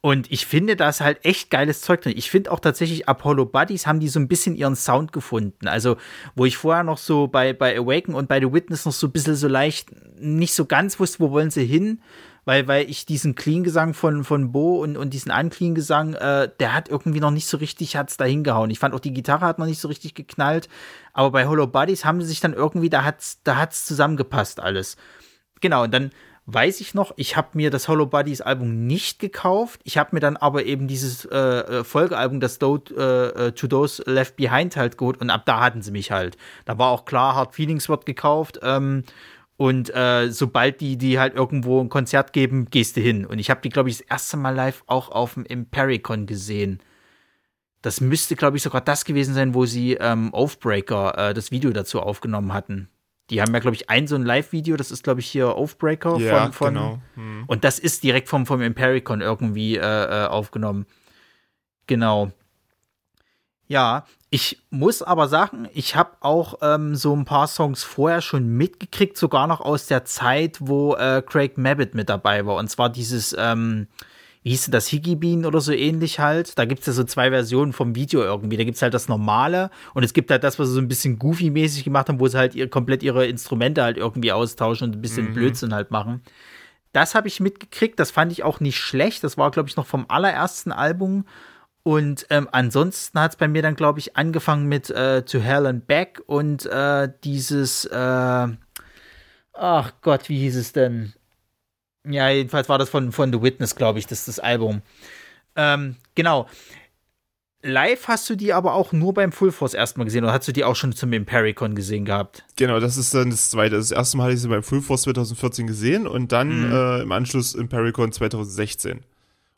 Und 0.00 0.30
ich 0.32 0.46
finde, 0.46 0.74
da 0.74 0.88
ist 0.88 1.02
halt 1.02 1.24
echt 1.24 1.50
geiles 1.50 1.82
Zeug 1.82 2.00
drin. 2.00 2.14
Ich 2.16 2.30
finde 2.30 2.52
auch 2.52 2.60
tatsächlich, 2.60 3.08
Apollo 3.08 3.44
Buddies 3.44 3.86
haben 3.86 4.00
die 4.00 4.08
so 4.08 4.20
ein 4.20 4.28
bisschen 4.28 4.54
ihren 4.54 4.76
Sound 4.76 5.12
gefunden. 5.12 5.68
Also, 5.68 5.96
wo 6.34 6.46
ich 6.46 6.56
vorher 6.56 6.82
noch 6.82 6.98
so 6.98 7.26
bei, 7.26 7.52
bei 7.52 7.78
Awaken 7.78 8.14
und 8.14 8.28
bei 8.28 8.40
The 8.40 8.52
Witness 8.52 8.86
noch 8.86 8.92
so 8.92 9.06
ein 9.06 9.12
bisschen 9.12 9.36
so 9.36 9.48
leicht 9.48 9.88
nicht 10.18 10.54
so 10.54 10.64
ganz 10.64 10.98
wusste, 10.98 11.20
wo 11.20 11.30
wollen 11.30 11.50
sie 11.50 11.64
hin, 11.64 12.00
weil, 12.44 12.68
weil 12.68 12.88
ich 12.88 13.06
diesen 13.06 13.34
Clean-Gesang 13.34 13.94
von, 13.94 14.24
von 14.24 14.52
Bo 14.52 14.82
und, 14.82 14.96
und 14.96 15.14
diesen 15.14 15.32
Unclean-Gesang, 15.32 16.14
äh, 16.14 16.50
der 16.60 16.74
hat 16.74 16.88
irgendwie 16.88 17.20
noch 17.20 17.30
nicht 17.30 17.46
so 17.46 17.56
richtig, 17.56 17.96
hat's 17.96 18.16
da 18.16 18.24
hingehauen. 18.24 18.70
Ich 18.70 18.78
fand 18.78 18.94
auch 18.94 19.00
die 19.00 19.14
Gitarre 19.14 19.46
hat 19.46 19.58
noch 19.58 19.66
nicht 19.66 19.80
so 19.80 19.88
richtig 19.88 20.14
geknallt. 20.14 20.68
Aber 21.12 21.30
bei 21.30 21.46
Hollow 21.46 21.66
Buddies 21.66 22.04
haben 22.04 22.20
sie 22.20 22.28
sich 22.28 22.40
dann 22.40 22.52
irgendwie, 22.52 22.90
da 22.90 23.04
hat's, 23.04 23.40
da 23.44 23.56
hat's 23.56 23.86
zusammengepasst 23.86 24.60
alles. 24.60 24.96
Genau, 25.60 25.84
und 25.84 25.94
dann 25.94 26.10
weiß 26.46 26.80
ich 26.80 26.92
noch, 26.92 27.12
ich 27.16 27.36
habe 27.36 27.48
mir 27.54 27.70
das 27.70 27.88
Hollow 27.88 28.06
Buddies 28.06 28.42
Album 28.42 28.86
nicht 28.86 29.18
gekauft. 29.18 29.80
Ich 29.84 29.96
habe 29.96 30.10
mir 30.12 30.20
dann 30.20 30.36
aber 30.36 30.64
eben 30.64 30.88
dieses 30.88 31.24
äh, 31.24 31.38
äh 31.38 31.84
Folgealbum, 31.84 32.40
das 32.40 32.58
Do, 32.58 32.82
äh, 32.96 33.02
äh, 33.02 33.52
To 33.52 33.66
Those 33.66 34.02
Left 34.06 34.36
Behind 34.36 34.76
halt 34.76 34.98
geholt 34.98 35.20
und 35.20 35.30
ab 35.30 35.46
da 35.46 35.60
hatten 35.60 35.80
sie 35.80 35.90
mich 35.90 36.10
halt. 36.10 36.36
Da 36.66 36.76
war 36.78 36.90
auch 36.90 37.06
klar, 37.06 37.34
Hard 37.34 37.54
Feelings 37.54 37.88
wird 37.88 38.04
gekauft. 38.04 38.60
Ähm, 38.62 39.04
und 39.56 39.94
äh, 39.94 40.30
sobald 40.30 40.80
die, 40.80 40.96
die 40.96 41.18
halt 41.18 41.34
irgendwo 41.34 41.80
ein 41.80 41.88
Konzert 41.88 42.32
geben, 42.32 42.66
gehst 42.70 42.96
du 42.96 43.00
hin. 43.00 43.24
Und 43.24 43.38
ich 43.38 43.50
habe 43.50 43.60
die, 43.60 43.68
glaube 43.68 43.88
ich, 43.88 43.98
das 43.98 44.06
erste 44.06 44.36
Mal 44.36 44.54
live 44.54 44.82
auch 44.86 45.10
auf 45.10 45.34
dem 45.34 45.44
Impericon 45.44 46.26
gesehen. 46.26 46.80
Das 47.80 48.00
müsste, 48.00 48.34
glaube 48.34 48.56
ich, 48.56 48.62
sogar 48.62 48.80
das 48.80 49.04
gewesen 49.04 49.34
sein, 49.34 49.54
wo 49.54 49.66
sie 49.66 49.94
ähm, 49.94 50.32
Oathbreaker 50.32 51.30
äh, 51.30 51.34
das 51.34 51.50
Video 51.50 51.70
dazu 51.70 52.00
aufgenommen 52.00 52.52
hatten. 52.52 52.88
Die 53.30 53.40
haben 53.40 53.54
ja, 53.54 53.60
glaube 53.60 53.76
ich, 53.76 53.88
ein 53.88 54.06
so 54.06 54.16
ein 54.16 54.24
Live-Video, 54.24 54.76
das 54.76 54.90
ist, 54.90 55.04
glaube 55.04 55.20
ich, 55.20 55.26
hier 55.26 55.56
Oathbreaker 55.56 56.18
ja, 56.18 56.44
von, 56.44 56.52
von 56.52 56.74
genau. 56.74 57.02
Hm. 57.14 57.44
und 57.46 57.64
das 57.64 57.78
ist 57.78 58.02
direkt 58.02 58.28
vom, 58.28 58.44
vom 58.44 58.60
Impericon 58.60 59.20
irgendwie 59.20 59.76
äh, 59.76 59.80
äh, 59.80 60.26
aufgenommen. 60.26 60.86
Genau. 61.86 62.32
Ja, 63.66 64.06
ich 64.34 64.58
muss 64.70 65.00
aber 65.00 65.28
sagen, 65.28 65.68
ich 65.74 65.94
habe 65.94 66.10
auch 66.18 66.58
ähm, 66.60 66.96
so 66.96 67.14
ein 67.14 67.24
paar 67.24 67.46
Songs 67.46 67.84
vorher 67.84 68.20
schon 68.20 68.48
mitgekriegt, 68.48 69.16
sogar 69.16 69.46
noch 69.46 69.60
aus 69.60 69.86
der 69.86 70.04
Zeit, 70.06 70.58
wo 70.58 70.96
äh, 70.96 71.22
Craig 71.24 71.56
Mabbitt 71.56 71.94
mit 71.94 72.08
dabei 72.08 72.44
war. 72.44 72.56
Und 72.56 72.68
zwar 72.68 72.90
dieses 72.90 73.32
ähm, 73.38 73.86
wie 74.42 74.50
hieß 74.50 74.64
denn 74.64 74.72
das, 74.72 74.88
Higgy 74.88 75.14
Bean 75.14 75.46
oder 75.46 75.60
so 75.60 75.70
ähnlich 75.70 76.18
halt. 76.18 76.58
Da 76.58 76.64
gibt 76.64 76.80
es 76.80 76.88
ja 76.88 76.92
so 76.94 77.04
zwei 77.04 77.30
Versionen 77.30 77.72
vom 77.72 77.94
Video 77.94 78.22
irgendwie. 78.22 78.56
Da 78.56 78.64
gibt 78.64 78.74
es 78.74 78.82
halt 78.82 78.92
das 78.92 79.06
Normale 79.06 79.70
und 79.94 80.02
es 80.02 80.12
gibt 80.12 80.32
halt 80.32 80.42
das, 80.42 80.58
was 80.58 80.66
sie 80.66 80.74
so 80.74 80.80
ein 80.80 80.88
bisschen 80.88 81.20
Goofy-mäßig 81.20 81.84
gemacht 81.84 82.08
haben, 82.08 82.18
wo 82.18 82.26
sie 82.26 82.36
halt 82.36 82.56
ihr, 82.56 82.68
komplett 82.68 83.04
ihre 83.04 83.28
Instrumente 83.28 83.84
halt 83.84 83.98
irgendwie 83.98 84.32
austauschen 84.32 84.88
und 84.88 84.96
ein 84.96 85.00
bisschen 85.00 85.28
mhm. 85.28 85.34
Blödsinn 85.34 85.72
halt 85.72 85.92
machen. 85.92 86.22
Das 86.92 87.14
habe 87.14 87.28
ich 87.28 87.38
mitgekriegt, 87.38 88.00
das 88.00 88.10
fand 88.10 88.32
ich 88.32 88.42
auch 88.42 88.58
nicht 88.58 88.78
schlecht. 88.78 89.22
Das 89.22 89.38
war, 89.38 89.52
glaube 89.52 89.68
ich, 89.68 89.76
noch 89.76 89.86
vom 89.86 90.06
allerersten 90.08 90.72
Album. 90.72 91.24
Und 91.84 92.26
ähm, 92.30 92.48
ansonsten 92.50 93.20
hat 93.20 93.32
es 93.32 93.36
bei 93.36 93.46
mir 93.46 93.60
dann, 93.60 93.76
glaube 93.76 93.98
ich, 93.98 94.16
angefangen 94.16 94.66
mit 94.66 94.88
äh, 94.88 95.22
To 95.22 95.38
Hell 95.38 95.66
and 95.66 95.86
Back 95.86 96.22
und 96.26 96.64
äh, 96.64 97.10
dieses, 97.24 97.84
äh, 97.84 98.48
ach 99.52 99.92
Gott, 100.00 100.30
wie 100.30 100.38
hieß 100.38 100.56
es 100.56 100.72
denn? 100.72 101.12
Ja, 102.08 102.30
jedenfalls 102.30 102.70
war 102.70 102.78
das 102.78 102.88
von, 102.88 103.12
von 103.12 103.30
The 103.30 103.42
Witness, 103.42 103.76
glaube 103.76 103.98
ich, 103.98 104.06
das 104.06 104.20
ist 104.20 104.28
das 104.28 104.38
Album. 104.40 104.80
Ähm, 105.56 105.96
genau. 106.14 106.48
Live 107.60 108.08
hast 108.08 108.30
du 108.30 108.34
die 108.34 108.54
aber 108.54 108.72
auch 108.72 108.92
nur 108.92 109.12
beim 109.12 109.30
Full 109.30 109.52
Force 109.52 109.74
erstmal 109.74 110.06
gesehen 110.06 110.24
oder 110.24 110.32
hast 110.32 110.48
du 110.48 110.52
die 110.52 110.64
auch 110.64 110.76
schon 110.76 110.92
zum 110.94 111.12
Impericon 111.12 111.74
gesehen 111.74 112.06
gehabt? 112.06 112.44
Genau, 112.56 112.80
das 112.80 112.96
ist 112.96 113.12
dann 113.12 113.28
das 113.28 113.50
zweite. 113.50 113.76
Das 113.76 113.90
erste 113.90 114.16
Mal 114.16 114.24
hatte 114.24 114.34
ich 114.34 114.40
sie 114.40 114.48
beim 114.48 114.62
Full 114.62 114.80
Force 114.80 115.02
2014 115.02 115.66
gesehen 115.66 116.06
und 116.06 116.32
dann 116.32 116.68
mhm. 116.68 116.72
äh, 116.72 117.02
im 117.02 117.12
Anschluss 117.12 117.54
Impericon 117.54 118.10
2016. 118.10 119.00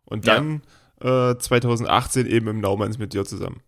Und 0.04 0.26
dann 0.26 0.54
ja. 0.54 0.60
Äh, 1.00 1.36
2018 1.36 2.26
eben 2.26 2.48
im 2.48 2.60
Naumanns 2.60 2.98
mit 2.98 3.12
dir 3.12 3.24
zusammen. 3.24 3.60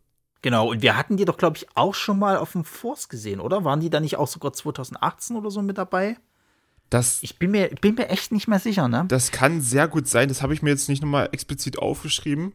Genau, 0.43 0.71
und 0.71 0.83
wir 0.83 0.97
hatten 0.97 1.17
die 1.17 1.25
doch, 1.25 1.37
glaube 1.37 1.57
ich, 1.57 1.67
auch 1.75 1.95
schon 1.95 2.19
mal 2.19 2.37
auf 2.37 2.53
dem 2.53 2.65
Force 2.65 3.09
gesehen, 3.09 3.41
oder? 3.41 3.65
Waren 3.65 3.81
die 3.81 3.91
da 3.91 3.99
nicht 4.01 4.17
auch 4.17 4.29
sogar 4.29 4.53
2018 4.53 5.37
oder 5.37 5.51
so 5.51 5.63
mit 5.63 5.79
dabei? 5.79 6.17
Das, 6.91 7.23
ich 7.23 7.39
bin 7.39 7.51
mir, 7.51 7.69
bin 7.81 7.97
mir 7.97 8.09
echt 8.09 8.33
nicht 8.33 8.49
mehr 8.49 8.61
sicher, 8.61 8.89
ne? 8.89 9.05
Das 9.09 9.31
kann 9.31 9.61
sehr 9.61 9.89
gut 9.89 10.09
sein. 10.09 10.29
Das 10.29 10.43
habe 10.43 10.55
ich 10.55 10.63
mir 10.63 10.71
jetzt 10.71 10.89
nicht 10.89 11.03
nochmal 11.03 11.29
explizit 11.33 11.79
aufgeschrieben. 11.79 12.55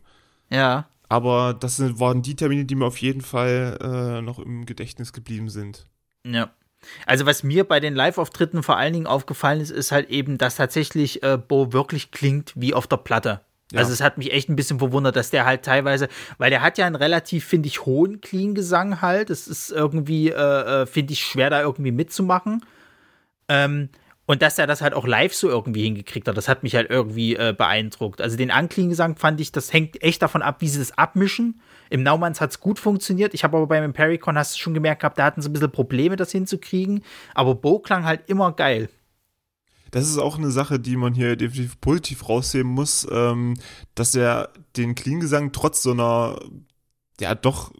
Ja. 0.49 0.87
Aber 1.09 1.53
das 1.53 1.79
waren 1.99 2.21
die 2.23 2.35
Termine, 2.35 2.65
die 2.65 2.75
mir 2.75 2.85
auf 2.85 2.97
jeden 2.97 3.21
Fall 3.21 3.77
äh, 3.81 4.21
noch 4.21 4.39
im 4.39 4.65
Gedächtnis 4.65 5.13
geblieben 5.13 5.49
sind. 5.49 5.87
Ja. 6.25 6.51
Also 7.05 7.25
was 7.25 7.43
mir 7.43 7.63
bei 7.63 7.79
den 7.79 7.93
Live-Auftritten 7.93 8.63
vor 8.63 8.77
allen 8.77 8.93
Dingen 8.93 9.07
aufgefallen 9.07 9.61
ist, 9.61 9.69
ist 9.69 9.91
halt 9.91 10.09
eben, 10.09 10.37
dass 10.37 10.55
tatsächlich 10.55 11.21
äh, 11.21 11.37
Bo 11.37 11.71
wirklich 11.71 12.11
klingt 12.11 12.53
wie 12.55 12.73
auf 12.73 12.87
der 12.87 12.97
Platte. 12.97 13.41
Ja. 13.73 13.79
Also 13.79 13.91
es 13.91 14.01
hat 14.01 14.17
mich 14.17 14.31
echt 14.31 14.49
ein 14.49 14.55
bisschen 14.55 14.79
verwundert, 14.79 15.15
dass 15.15 15.31
der 15.31 15.45
halt 15.45 15.63
teilweise, 15.63 16.07
weil 16.37 16.51
der 16.51 16.61
hat 16.61 16.77
ja 16.77 16.85
einen 16.85 16.95
relativ, 16.95 17.45
finde 17.45 17.67
ich, 17.67 17.85
hohen 17.85 18.21
Clean-Gesang 18.21 19.01
halt. 19.01 19.29
Es 19.29 19.47
ist 19.47 19.71
irgendwie, 19.71 20.29
äh, 20.29 20.83
äh 20.83 20.85
finde 20.85 21.13
ich, 21.13 21.21
schwer 21.21 21.49
da 21.49 21.61
irgendwie 21.61 21.91
mitzumachen. 21.91 22.63
Ähm, 23.49 23.89
und 24.25 24.41
dass 24.41 24.57
er 24.57 24.67
das 24.67 24.81
halt 24.81 24.93
auch 24.93 25.05
live 25.05 25.33
so 25.33 25.49
irgendwie 25.49 25.83
hingekriegt 25.83 26.27
hat, 26.27 26.37
das 26.37 26.47
hat 26.47 26.63
mich 26.63 26.75
halt 26.75 26.89
irgendwie 26.89 27.35
äh, 27.35 27.53
beeindruckt. 27.57 28.21
Also 28.21 28.37
den 28.37 28.51
Ankling-Gesang 28.51 29.17
fand 29.17 29.41
ich, 29.41 29.51
das 29.51 29.73
hängt 29.73 30.01
echt 30.01 30.21
davon 30.21 30.41
ab, 30.41 30.57
wie 30.59 30.69
sie 30.69 30.79
das 30.79 30.97
abmischen. 30.97 31.59
Im 31.89 32.03
Naumanns 32.03 32.39
hat 32.39 32.51
es 32.51 32.59
gut 32.59 32.79
funktioniert. 32.79 33.33
Ich 33.33 33.43
habe 33.43 33.57
aber 33.57 33.67
beim 33.67 33.83
Impericon, 33.83 34.37
hast 34.37 34.55
du 34.55 34.59
schon 34.59 34.73
gemerkt 34.73 35.01
gehabt, 35.01 35.17
da 35.17 35.25
hatten 35.25 35.41
sie 35.41 35.49
ein 35.49 35.53
bisschen 35.53 35.71
Probleme, 35.71 36.15
das 36.15 36.31
hinzukriegen. 36.31 37.03
Aber 37.33 37.55
Bo 37.55 37.79
klang 37.79 38.05
halt 38.05 38.21
immer 38.27 38.53
geil. 38.53 38.87
Das 39.93 40.09
ist 40.09 40.17
auch 40.17 40.39
eine 40.39 40.49
Sache, 40.49 40.79
die 40.79 40.97
man 40.97 41.13
hier 41.13 41.35
definitiv 41.35 41.79
positiv 41.79 42.27
rausheben 42.27 42.71
muss, 42.71 43.07
ähm, 43.11 43.53
dass 43.93 44.15
er 44.15 44.49
den 44.75 44.95
Clean-Gesang 44.95 45.51
trotz 45.51 45.83
so 45.83 45.91
einer, 45.91 46.39
ja, 47.19 47.35
doch 47.35 47.71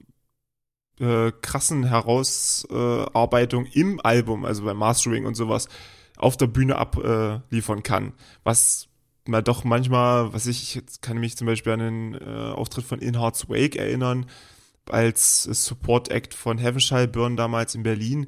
äh, 1.00 1.32
krassen 1.42 1.84
Herausarbeitung 1.84 3.66
im 3.66 4.00
Album, 4.00 4.46
also 4.46 4.64
beim 4.64 4.78
Mastering 4.78 5.26
und 5.26 5.34
sowas, 5.34 5.68
auf 6.16 6.38
der 6.38 6.46
Bühne 6.46 6.76
abliefern 6.76 7.80
äh, 7.80 7.82
kann. 7.82 8.14
Was 8.44 8.90
man 9.26 9.44
doch 9.44 9.64
manchmal, 9.64 10.32
was 10.34 10.46
ich, 10.46 10.76
jetzt 10.76 11.02
kann 11.02 11.18
mich 11.18 11.36
zum 11.36 11.48
Beispiel 11.48 11.74
an 11.74 11.80
den 11.80 12.14
äh, 12.14 12.52
Auftritt 12.52 12.86
von 12.86 13.00
In 13.00 13.20
Heart's 13.20 13.50
Wake 13.50 13.76
erinnern, 13.76 14.28
als 14.88 15.46
Support 15.46 16.12
Act 16.12 16.36
von 16.36 16.60
Heavenshall 16.60 17.08
Burn 17.08 17.38
damals 17.38 17.74
in 17.74 17.82
Berlin. 17.82 18.28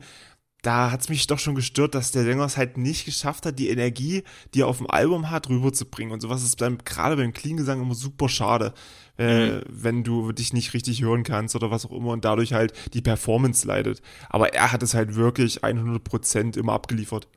Da 0.66 0.90
hat 0.90 1.02
es 1.02 1.10
mich 1.10 1.28
doch 1.28 1.38
schon 1.38 1.54
gestört, 1.54 1.94
dass 1.94 2.12
der 2.12 2.24
Sänger 2.24 2.44
es 2.44 2.58
halt 2.58 2.76
nicht 2.76 3.06
geschafft 3.06 3.46
hat, 3.46 3.60
die 3.60 3.70
Energie, 3.70 4.24
die 4.56 4.62
er 4.62 4.68
auf 4.68 4.80
dem 4.80 4.90
Album 4.90 5.30
hat, 5.30 5.48
rüberzubringen. 5.48 6.12
Und 6.12 6.22
sowas 6.22 6.44
ist 6.44 6.60
dann 6.60 6.80
gerade 6.80 7.18
beim 7.18 7.34
Clean-Gesang 7.34 7.84
immer 7.84 7.94
super 7.94 8.28
schade, 8.30 8.74
äh, 9.20 9.48
mhm. 9.48 9.62
wenn 9.70 10.04
du 10.04 10.32
dich 10.32 10.54
nicht 10.54 10.74
richtig 10.74 11.04
hören 11.04 11.22
kannst 11.22 11.56
oder 11.56 11.70
was 11.70 11.86
auch 11.86 11.92
immer 11.92 12.14
und 12.14 12.26
dadurch 12.26 12.54
halt 12.54 12.74
die 12.96 13.04
Performance 13.04 13.68
leidet. 13.68 14.02
Aber 14.28 14.56
er 14.56 14.72
hat 14.72 14.82
es 14.82 14.96
halt 14.96 15.14
wirklich 15.14 15.64
100% 15.64 16.58
immer 16.58 16.74
abgeliefert. 16.74 17.28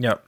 Ja. 0.00 0.18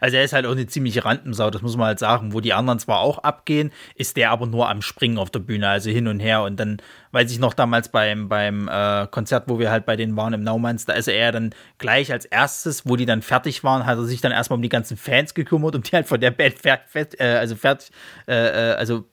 Also 0.00 0.16
er 0.16 0.24
ist 0.24 0.32
halt 0.32 0.46
auch 0.46 0.52
eine 0.52 0.66
ziemliche 0.66 1.04
Randensau, 1.04 1.50
das 1.50 1.62
muss 1.62 1.76
man 1.76 1.86
halt 1.86 1.98
sagen. 1.98 2.32
Wo 2.32 2.40
die 2.40 2.52
anderen 2.52 2.78
zwar 2.78 3.00
auch 3.00 3.18
abgehen, 3.18 3.72
ist 3.94 4.16
der 4.16 4.30
aber 4.30 4.46
nur 4.46 4.68
am 4.68 4.82
Springen 4.82 5.18
auf 5.18 5.30
der 5.30 5.40
Bühne, 5.40 5.68
also 5.68 5.90
hin 5.90 6.08
und 6.08 6.20
her. 6.20 6.42
Und 6.42 6.58
dann 6.60 6.78
weiß 7.12 7.30
ich 7.30 7.38
noch 7.38 7.54
damals 7.54 7.88
beim, 7.88 8.28
beim 8.28 8.68
äh, 8.68 9.06
Konzert, 9.10 9.44
wo 9.48 9.58
wir 9.58 9.70
halt 9.70 9.86
bei 9.86 9.96
denen 9.96 10.16
waren 10.16 10.32
im 10.32 10.42
Naumanns, 10.42 10.84
da 10.84 10.92
ist 10.92 11.08
er 11.08 11.32
dann 11.32 11.54
gleich 11.78 12.12
als 12.12 12.24
erstes, 12.24 12.86
wo 12.86 12.96
die 12.96 13.06
dann 13.06 13.22
fertig 13.22 13.64
waren, 13.64 13.86
hat 13.86 13.98
er 13.98 14.04
sich 14.04 14.20
dann 14.20 14.32
erstmal 14.32 14.56
um 14.56 14.62
die 14.62 14.68
ganzen 14.68 14.96
Fans 14.96 15.34
gekümmert, 15.34 15.74
um 15.74 15.82
die 15.82 15.92
halt 15.92 16.06
von 16.06 16.20
der 16.20 16.30
Band 16.30 16.56
fest, 16.58 17.18
äh, 17.20 17.36
also 17.38 17.56
fertig, 17.56 17.90
äh, 18.26 18.72
äh, 18.72 18.74
also 18.74 19.04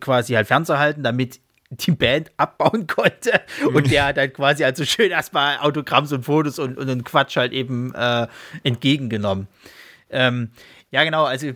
quasi 0.00 0.34
halt 0.34 0.46
fernzuhalten, 0.46 1.02
damit 1.02 1.40
die 1.80 1.92
Band 1.92 2.30
abbauen 2.36 2.86
konnte. 2.88 3.40
Und 3.72 3.90
der 3.90 4.06
hat 4.06 4.16
halt 4.16 4.34
quasi 4.34 4.64
also 4.64 4.84
schön 4.84 5.10
erstmal 5.10 5.58
Autogramms 5.58 6.12
und 6.12 6.24
Fotos 6.24 6.58
und, 6.58 6.76
und, 6.78 6.88
und 6.88 7.04
Quatsch 7.04 7.36
halt 7.36 7.52
eben 7.52 7.94
äh, 7.94 8.26
entgegengenommen. 8.62 9.48
Ähm, 10.10 10.50
ja, 10.90 11.04
genau, 11.04 11.24
also 11.24 11.52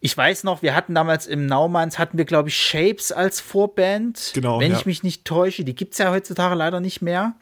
ich 0.00 0.16
weiß 0.16 0.44
noch, 0.44 0.62
wir 0.62 0.74
hatten 0.74 0.94
damals 0.94 1.26
im 1.26 1.46
Naumanns, 1.46 1.98
hatten 1.98 2.18
wir, 2.18 2.26
glaube 2.26 2.48
ich, 2.48 2.56
Shapes 2.56 3.12
als 3.12 3.40
Vorband. 3.40 4.32
Genau. 4.34 4.60
Wenn 4.60 4.72
ja. 4.72 4.78
ich 4.78 4.86
mich 4.86 5.02
nicht 5.02 5.24
täusche. 5.24 5.64
Die 5.64 5.74
gibt 5.74 5.92
es 5.92 5.98
ja 5.98 6.10
heutzutage 6.10 6.54
leider 6.54 6.80
nicht 6.80 7.02
mehr. 7.02 7.34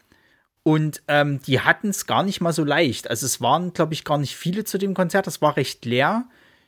Und 0.62 1.02
ähm, 1.08 1.42
die 1.42 1.60
hatten 1.60 1.90
es 1.90 2.06
gar 2.06 2.22
nicht 2.22 2.40
mal 2.40 2.54
so 2.54 2.64
leicht. 2.64 3.10
Also 3.10 3.26
es 3.26 3.40
waren, 3.42 3.74
glaube 3.74 3.92
ich, 3.92 4.02
gar 4.04 4.16
nicht 4.16 4.34
viele 4.34 4.64
zu 4.64 4.78
dem 4.78 4.94
Konzert. 4.94 5.26
Das 5.26 5.42
war 5.42 5.56
recht 5.58 5.84
leer. 5.84 6.24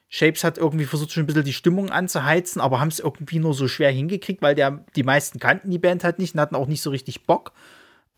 Shapes 0.09 0.45
hat 0.45 0.59
irgendwie 0.59 0.85
versucht, 0.85 1.13
schon 1.13 1.25
ein 1.25 1.27
bisschen 1.27 1.45
die 1.45 1.53
Stimmung 1.53 1.91
anzuheizen, 1.91 2.61
aber 2.61 2.81
haben 2.81 2.89
es 2.89 3.01
irgendwie 3.01 3.39
nur 3.39 3.55
so 3.55 3.67
schwer 3.67 3.91
hingekriegt, 3.91 4.41
weil 4.41 4.55
der, 4.55 4.85
die 4.95 5.03
meisten 5.03 5.39
kannten 5.41 5.71
die 5.71 5.79
Band 5.79 6.05
halt 6.05 6.19
nicht 6.19 6.35
und 6.35 6.41
hatten 6.41 6.55
auch 6.55 6.69
nicht 6.69 6.83
so 6.83 6.91
richtig 6.91 7.25
Bock. 7.27 7.53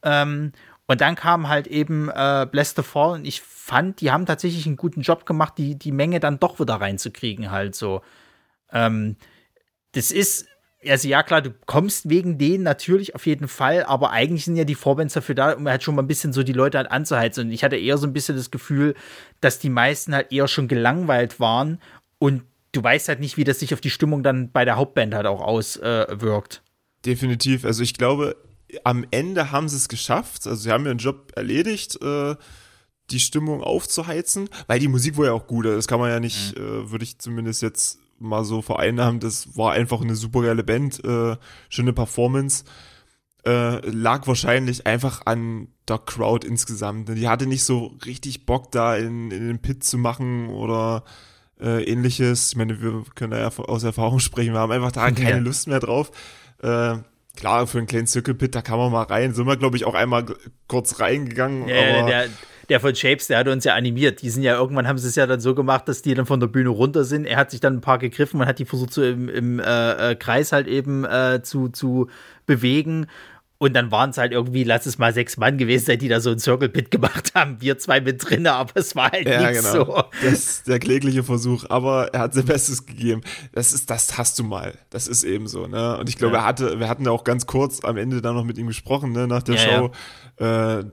Ähm, 0.02 0.52
und 0.87 1.00
dann 1.00 1.16
kam 1.16 1.49
halt 1.49 1.66
eben 1.66 2.09
äh, 2.09 2.47
Bless 2.50 2.75
the 2.75 2.83
Fall 2.83 3.12
und 3.12 3.26
ich 3.26 3.42
fand, 3.42 4.00
die 4.00 4.11
haben 4.11 4.26
tatsächlich 4.26 4.66
einen 4.66 4.76
guten 4.76 5.02
Job 5.02 5.26
gemacht, 5.26 5.54
die, 5.59 5.78
die 5.78 5.92
Menge 5.92 6.21
dann 6.21 6.40
doch 6.40 6.61
wieder 6.61 6.75
reinzukriegen, 6.75 7.50
halt 7.50 7.75
so. 7.75 8.02
Ähm, 8.73 9.16
das 9.92 10.11
ist 10.11 10.47
also 10.87 11.08
ja 11.08 11.23
klar, 11.23 11.42
du 11.42 11.52
kommst 11.66 12.08
wegen 12.08 12.38
denen 12.38 12.62
natürlich 12.62 13.14
auf 13.14 13.26
jeden 13.26 13.49
Fall, 13.49 13.85
aber 13.85 14.11
eigentlich 14.11 14.44
sind 14.44 14.56
ja 14.56 14.64
die 14.64 14.75
Vorbands 14.75 15.14
dafür 15.14 15.35
da, 15.35 15.52
um 15.52 15.68
halt 15.68 15.82
schon 15.82 15.94
mal 15.94 16.02
ein 16.02 16.08
bisschen 16.08 16.32
so 16.32 16.42
die 16.42 16.52
Leute 16.52 16.78
halt 16.78 16.90
anzuheizen. 16.90 17.47
Und 17.47 17.52
ich 17.52 17.64
hatte 17.64 17.76
eher 17.76 17.99
so 17.99 18.06
ein 18.06 18.12
bisschen 18.12 18.37
das 18.37 18.50
Gefühl, 18.50 18.94
dass 19.40 19.58
die 19.58 19.70
meisten 19.70 20.14
halt 20.14 20.32
eher 20.32 20.49
schon 20.49 20.68
gelangweilt 20.68 21.40
waren 21.40 21.80
und 22.18 22.42
du 22.73 22.82
weißt 22.82 23.08
halt 23.08 23.20
nicht, 23.20 23.37
wie 23.37 23.44
das 23.44 23.61
sich 23.61 23.75
auf 23.75 23.80
die 23.80 23.90
Stimmung 23.90 24.23
dann 24.23 24.52
bei 24.52 24.64
der 24.64 24.76
Hauptband 24.76 25.14
halt 25.14 25.26
auch 25.26 25.40
auswirkt. 25.40 26.62
Äh, 26.64 27.04
Definitiv. 27.06 27.64
Also 27.64 27.82
ich 27.82 27.94
glaube, 27.94 28.37
am 28.85 29.06
Ende 29.11 29.50
haben 29.50 29.68
sie 29.68 29.76
es 29.76 29.88
geschafft. 29.88 30.47
Also 30.47 30.62
sie 30.62 30.70
haben 30.70 30.87
ihren 30.87 30.99
Job 30.99 31.32
erledigt. 31.35 32.00
Äh 32.02 32.37
die 33.11 33.20
Stimmung 33.20 33.62
aufzuheizen, 33.62 34.49
weil 34.66 34.80
die 34.80 34.88
Musik 34.88 35.16
war 35.16 35.26
ja 35.26 35.32
auch 35.32 35.47
gut, 35.47 35.64
das 35.64 35.88
kann 35.88 36.00
man 36.00 36.11
ja 36.11 36.20
nicht, 36.20 36.58
mhm. 36.58 36.64
äh, 36.64 36.90
würde 36.90 37.04
ich 37.04 37.18
zumindest 37.18 37.62
jetzt 37.62 37.99
mal 38.19 38.45
so 38.45 38.63
vereinnahmen. 38.63 39.21
Das 39.21 39.57
war 39.57 39.73
einfach 39.73 40.01
eine 40.01 40.15
super 40.15 40.43
geile 40.43 40.65
Band, 40.65 41.03
äh, 41.05 41.37
schöne 41.69 41.93
Performance. 41.93 42.65
Äh, 43.47 43.89
lag 43.89 44.27
wahrscheinlich 44.27 44.87
einfach 44.87 45.23
an 45.25 45.69
der 45.89 45.99
Crowd 45.99 46.47
insgesamt. 46.47 47.09
Die 47.09 47.29
hatte 47.29 47.47
nicht 47.47 47.65
so 47.65 47.97
richtig 48.05 48.47
Bock, 48.47 48.73
da 48.73 48.97
in, 48.97 49.31
in 49.31 49.47
den 49.47 49.61
Pit 49.61 49.85
zu 49.85 49.97
machen 49.97 50.49
oder 50.49 51.05
äh, 51.61 51.85
ähnliches. 51.85 52.51
Ich 52.51 52.57
meine, 52.57 52.81
wir 52.83 53.05
können 53.15 53.31
da 53.31 53.39
ja 53.39 53.49
aus 53.57 53.85
Erfahrung 53.85 54.19
sprechen. 54.19 54.53
Wir 54.53 54.61
haben 54.61 54.73
einfach 54.73 54.93
da 54.93 55.11
keine 55.11 55.31
ja. 55.31 55.39
Lust 55.39 55.69
mehr 55.69 55.81
drauf. 55.81 56.11
Äh, 56.63 56.97
klar, 57.37 57.67
für 57.67 57.79
einen 57.79 57.87
kleinen 57.87 58.07
Circle 58.07 58.35
Pit, 58.35 58.55
da 58.55 58.63
kann 58.63 58.79
man 58.79 58.93
mal 58.93 59.05
rein. 59.05 59.35
Sind 59.35 59.47
wir, 59.47 59.57
glaube 59.57 59.77
ich, 59.77 59.85
auch 59.85 59.95
einmal 59.95 60.27
kurz 60.67 61.01
reingegangen. 61.01 61.69
Ja, 61.69 61.99
aber 62.01 62.07
der, 62.09 62.29
der 62.69 62.81
von 62.81 62.95
Shapes, 62.95 63.29
der 63.29 63.39
hat 63.39 63.49
uns 63.49 63.65
ja 63.65 63.75
animiert. 63.75 64.23
Die 64.23 64.31
sind 64.31 64.43
ja 64.43 64.55
irgendwann 64.55 64.87
haben 64.87 64.99
sie 64.99 65.09
es 65.09 65.17
ja 65.17 65.27
dann 65.27 65.41
so 65.41 65.55
gemacht, 65.55 65.89
dass 65.89 66.03
die 66.03 66.15
dann 66.15 66.27
von 66.27 66.41
der 66.41 66.49
Bühne 66.49 66.69
runter 66.69 67.05
sind. 67.05 67.25
Er 67.25 67.39
hat 67.39 67.51
sich 67.51 67.61
dann 67.61 67.77
ein 67.77 67.81
paar 67.81 67.99
gegriffen 67.99 68.41
und 68.41 68.47
hat 68.47 68.59
die 68.59 68.65
versucht 68.65 68.93
so 68.93 69.03
im, 69.03 69.29
im 69.29 69.59
äh, 69.59 70.13
äh, 70.13 70.15
Kreis 70.15 70.53
halt 70.53 70.67
eben 70.67 71.05
äh, 71.05 71.41
zu, 71.43 71.69
zu 71.69 72.09
bewegen. 72.47 73.07
Und 73.61 73.75
dann 73.75 73.91
waren 73.91 74.11
es 74.11 74.19
halt 74.19 74.31
irgendwie, 74.31 74.63
lass 74.63 74.87
es 74.87 74.99
mal 74.99 75.13
sechs 75.13 75.37
Mann 75.37 75.59
gewesen 75.59 75.87
sein, 75.87 75.99
die 75.99 76.07
da 76.07 76.21
so 76.21 76.31
ein 76.31 76.39
Circle 76.39 76.69
Pit 76.69 76.93
gemacht 76.93 77.33
haben. 77.35 77.61
Wir 77.61 77.77
zwei 77.79 78.01
mit 78.01 78.29
drin, 78.29 78.47
aber 78.47 78.71
es 78.75 78.95
war 78.95 79.11
halt 79.11 79.27
ja, 79.27 79.51
nicht 79.51 79.63
genau. 79.63 79.85
so. 79.85 80.05
Das 80.23 80.33
ist 80.33 80.69
der 80.69 80.79
klägliche 80.79 81.25
Versuch, 81.25 81.65
aber 81.69 82.15
er 82.15 82.21
hat 82.21 82.35
sein 82.35 82.45
Bestes 82.45 82.87
gegeben. 82.87 83.23
Das 83.53 83.73
ist, 83.73 83.91
das 83.91 84.17
hast 84.17 84.39
du 84.39 84.45
mal. 84.45 84.75
Das 84.91 85.09
ist 85.09 85.25
eben 85.25 85.49
so, 85.49 85.67
ne? 85.67 85.99
Und 85.99 86.09
ich 86.09 86.17
glaube, 86.17 86.35
ja. 86.35 86.43
er 86.43 86.47
hatte, 86.47 86.79
wir 86.79 86.89
hatten 86.89 87.05
ja 87.05 87.11
auch 87.11 87.25
ganz 87.25 87.47
kurz 87.47 87.83
am 87.83 87.97
Ende 87.97 88.23
dann 88.23 88.37
noch 88.37 88.45
mit 88.45 88.59
ihm 88.59 88.69
gesprochen, 88.69 89.11
ne, 89.11 89.27
nach 89.27 89.43
der 89.43 89.57
ja, 89.57 89.61
Show. 89.61 89.91
Äh, 90.45 90.85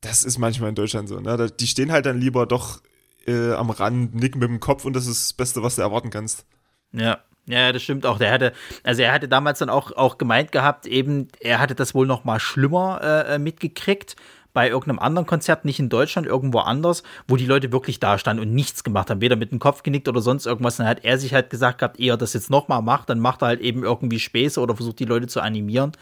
das 0.00 0.24
ist 0.24 0.38
manchmal 0.38 0.70
in 0.70 0.74
Deutschland 0.74 1.08
so. 1.08 1.20
Ne? 1.20 1.50
Die 1.58 1.66
stehen 1.66 1.92
halt 1.92 2.06
dann 2.06 2.20
lieber 2.20 2.46
doch 2.46 2.80
äh, 3.26 3.52
am 3.52 3.70
Rand, 3.70 4.14
nicken 4.14 4.38
mit 4.38 4.48
dem 4.48 4.60
Kopf 4.60 4.84
und 4.84 4.94
das 4.94 5.06
ist 5.06 5.30
das 5.30 5.32
Beste, 5.34 5.62
was 5.62 5.76
du 5.76 5.82
erwarten 5.82 6.10
kannst. 6.10 6.44
Ja. 6.92 7.18
Ja, 7.46 7.72
das 7.72 7.82
stimmt 7.82 8.06
auch. 8.06 8.18
Der 8.18 8.30
hatte, 8.30 8.52
also 8.84 9.02
er 9.02 9.12
hatte 9.12 9.26
damals 9.26 9.58
dann 9.58 9.70
auch, 9.70 9.90
auch 9.92 10.18
gemeint 10.18 10.52
gehabt, 10.52 10.86
eben, 10.86 11.28
er 11.40 11.58
hatte 11.58 11.74
das 11.74 11.94
wohl 11.94 12.06
noch 12.06 12.22
mal 12.22 12.38
schlimmer 12.38 13.00
äh, 13.02 13.34
äh 13.34 13.38
mitgekriegt 13.38 14.14
bei 14.52 14.68
irgendeinem 14.68 14.98
anderen 14.98 15.26
Konzert, 15.26 15.64
nicht 15.64 15.80
in 15.80 15.88
Deutschland, 15.88 16.26
irgendwo 16.26 16.58
anders, 16.58 17.02
wo 17.26 17.36
die 17.36 17.46
Leute 17.46 17.72
wirklich 17.72 17.98
da 17.98 18.18
standen 18.18 18.42
und 18.42 18.54
nichts 18.54 18.84
gemacht 18.84 19.10
haben, 19.10 19.20
weder 19.20 19.36
mit 19.36 19.52
dem 19.52 19.58
Kopf 19.58 19.82
genickt 19.82 20.08
oder 20.08 20.20
sonst 20.20 20.46
irgendwas. 20.46 20.76
Dann 20.76 20.86
hat 20.86 21.04
er 21.04 21.18
sich 21.18 21.34
halt 21.34 21.50
gesagt 21.50 21.78
gehabt, 21.78 21.98
eher 21.98 22.16
das 22.16 22.34
jetzt 22.34 22.50
noch 22.50 22.68
mal 22.68 22.82
macht, 22.82 23.08
dann 23.08 23.20
macht 23.20 23.42
er 23.42 23.48
halt 23.48 23.60
eben 23.60 23.82
irgendwie 23.82 24.20
Späße 24.20 24.60
oder 24.60 24.76
versucht 24.76 24.98
die 24.98 25.04
Leute 25.04 25.26
zu 25.26 25.40
animieren 25.40 25.92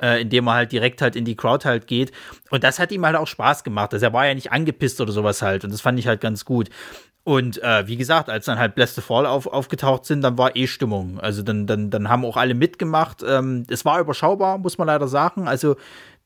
äh, 0.00 0.22
indem 0.22 0.48
er 0.48 0.54
halt 0.54 0.72
direkt 0.72 1.02
halt 1.02 1.16
in 1.16 1.24
die 1.24 1.36
Crowd 1.36 1.66
halt 1.66 1.86
geht. 1.86 2.12
Und 2.50 2.64
das 2.64 2.78
hat 2.78 2.92
ihm 2.92 3.04
halt 3.04 3.16
auch 3.16 3.26
Spaß 3.26 3.64
gemacht. 3.64 3.92
Also 3.92 4.06
er 4.06 4.12
war 4.12 4.26
ja 4.26 4.34
nicht 4.34 4.52
angepisst 4.52 5.00
oder 5.00 5.12
sowas 5.12 5.42
halt. 5.42 5.64
Und 5.64 5.72
das 5.72 5.80
fand 5.80 5.98
ich 5.98 6.06
halt 6.06 6.20
ganz 6.20 6.44
gut. 6.44 6.68
Und 7.22 7.62
äh, 7.62 7.86
wie 7.86 7.96
gesagt, 7.96 8.30
als 8.30 8.46
dann 8.46 8.58
halt 8.58 8.74
Bless 8.74 8.94
the 8.94 9.02
Fall 9.02 9.26
auf, 9.26 9.46
aufgetaucht 9.46 10.06
sind, 10.06 10.22
dann 10.22 10.38
war 10.38 10.56
eh 10.56 10.66
Stimmung. 10.66 11.20
Also 11.20 11.42
dann, 11.42 11.66
dann, 11.66 11.90
dann 11.90 12.08
haben 12.08 12.24
auch 12.24 12.36
alle 12.36 12.54
mitgemacht. 12.54 13.22
Ähm, 13.26 13.64
es 13.68 13.84
war 13.84 14.00
überschaubar, 14.00 14.58
muss 14.58 14.78
man 14.78 14.86
leider 14.86 15.06
sagen. 15.06 15.46
Also 15.46 15.76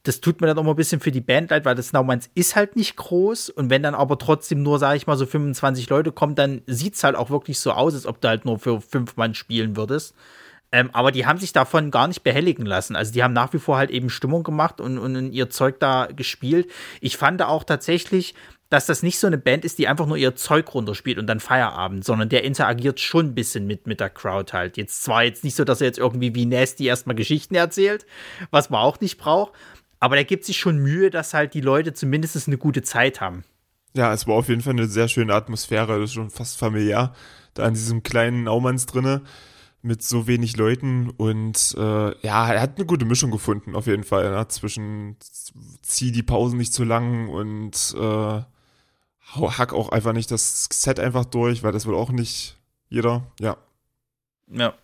das 0.04 0.20
tut 0.20 0.40
mir 0.40 0.46
dann 0.46 0.58
auch 0.58 0.62
mal 0.62 0.70
ein 0.70 0.76
bisschen 0.76 1.00
für 1.00 1.10
die 1.10 1.22
Band 1.22 1.50
leid, 1.50 1.64
weil 1.64 1.74
das 1.74 1.92
Naumanns 1.92 2.30
ist 2.34 2.56
halt 2.56 2.76
nicht 2.76 2.96
groß. 2.96 3.50
Und 3.50 3.70
wenn 3.70 3.82
dann 3.82 3.94
aber 3.94 4.18
trotzdem 4.18 4.62
nur, 4.62 4.78
sage 4.78 4.96
ich 4.96 5.06
mal, 5.06 5.16
so 5.16 5.26
25 5.26 5.88
Leute 5.88 6.12
kommen, 6.12 6.34
dann 6.34 6.62
sieht 6.66 6.94
es 6.94 7.02
halt 7.02 7.16
auch 7.16 7.30
wirklich 7.30 7.58
so 7.58 7.72
aus, 7.72 7.94
als 7.94 8.06
ob 8.06 8.20
du 8.20 8.28
halt 8.28 8.44
nur 8.44 8.58
für 8.58 8.80
fünf 8.80 9.16
Mann 9.16 9.34
spielen 9.34 9.76
würdest. 9.76 10.14
Ähm, 10.74 10.90
aber 10.92 11.12
die 11.12 11.24
haben 11.24 11.38
sich 11.38 11.52
davon 11.52 11.92
gar 11.92 12.08
nicht 12.08 12.24
behelligen 12.24 12.66
lassen. 12.66 12.96
Also 12.96 13.12
die 13.12 13.22
haben 13.22 13.32
nach 13.32 13.52
wie 13.52 13.60
vor 13.60 13.76
halt 13.76 13.90
eben 13.90 14.10
Stimmung 14.10 14.42
gemacht 14.42 14.80
und, 14.80 14.98
und 14.98 15.30
ihr 15.30 15.48
Zeug 15.48 15.78
da 15.78 16.06
gespielt. 16.06 16.68
Ich 17.00 17.16
fand 17.16 17.40
auch 17.42 17.62
tatsächlich, 17.62 18.34
dass 18.70 18.86
das 18.86 19.04
nicht 19.04 19.20
so 19.20 19.28
eine 19.28 19.38
Band 19.38 19.64
ist, 19.64 19.78
die 19.78 19.86
einfach 19.86 20.06
nur 20.06 20.16
ihr 20.16 20.34
Zeug 20.34 20.74
runterspielt 20.74 21.18
und 21.18 21.28
dann 21.28 21.38
Feierabend, 21.38 22.04
sondern 22.04 22.28
der 22.28 22.42
interagiert 22.42 22.98
schon 22.98 23.26
ein 23.26 23.34
bisschen 23.36 23.68
mit, 23.68 23.86
mit 23.86 24.00
der 24.00 24.10
Crowd 24.10 24.52
halt. 24.52 24.76
Jetzt 24.76 25.04
zwar 25.04 25.22
jetzt 25.22 25.44
nicht 25.44 25.54
so, 25.54 25.62
dass 25.62 25.80
er 25.80 25.86
jetzt 25.86 25.98
irgendwie 26.00 26.34
wie 26.34 26.44
Nasty 26.44 26.86
erstmal 26.86 27.14
Geschichten 27.14 27.54
erzählt, 27.54 28.04
was 28.50 28.68
man 28.68 28.80
auch 28.80 28.98
nicht 29.00 29.16
braucht, 29.16 29.52
Aber 30.00 30.16
der 30.16 30.24
gibt 30.24 30.44
sich 30.44 30.58
schon 30.58 30.78
Mühe, 30.78 31.08
dass 31.08 31.34
halt 31.34 31.54
die 31.54 31.60
Leute 31.60 31.94
zumindest 31.94 32.48
eine 32.48 32.58
gute 32.58 32.82
Zeit 32.82 33.20
haben. 33.20 33.44
Ja, 33.94 34.12
es 34.12 34.26
war 34.26 34.34
auf 34.34 34.48
jeden 34.48 34.60
Fall 34.60 34.72
eine 34.72 34.88
sehr 34.88 35.06
schöne 35.06 35.34
Atmosphäre, 35.34 36.00
das 36.00 36.10
ist 36.10 36.14
schon 36.14 36.30
fast 36.30 36.58
familiär, 36.58 37.14
da 37.54 37.64
in 37.68 37.74
diesem 37.74 38.02
kleinen 38.02 38.42
Naumanns 38.42 38.86
drinne 38.86 39.22
mit 39.84 40.02
so 40.02 40.26
wenig 40.26 40.56
Leuten 40.56 41.10
und 41.10 41.74
äh, 41.76 42.26
ja, 42.26 42.52
er 42.52 42.60
hat 42.60 42.76
eine 42.76 42.86
gute 42.86 43.04
Mischung 43.04 43.30
gefunden, 43.30 43.76
auf 43.76 43.86
jeden 43.86 44.04
Fall, 44.04 44.30
ne? 44.30 44.48
zwischen 44.48 45.16
zieh 45.82 46.10
die 46.10 46.22
Pausen 46.22 46.58
nicht 46.58 46.72
zu 46.72 46.84
lang 46.84 47.28
und 47.28 47.94
äh, 47.98 48.42
hack 49.36 49.74
auch 49.74 49.90
einfach 49.90 50.14
nicht 50.14 50.30
das 50.30 50.68
Set 50.72 50.98
einfach 50.98 51.26
durch, 51.26 51.62
weil 51.62 51.72
das 51.72 51.86
will 51.86 51.94
auch 51.94 52.10
nicht 52.10 52.56
jeder, 52.88 53.26
ja. 53.40 53.58
Ja. 54.50 54.74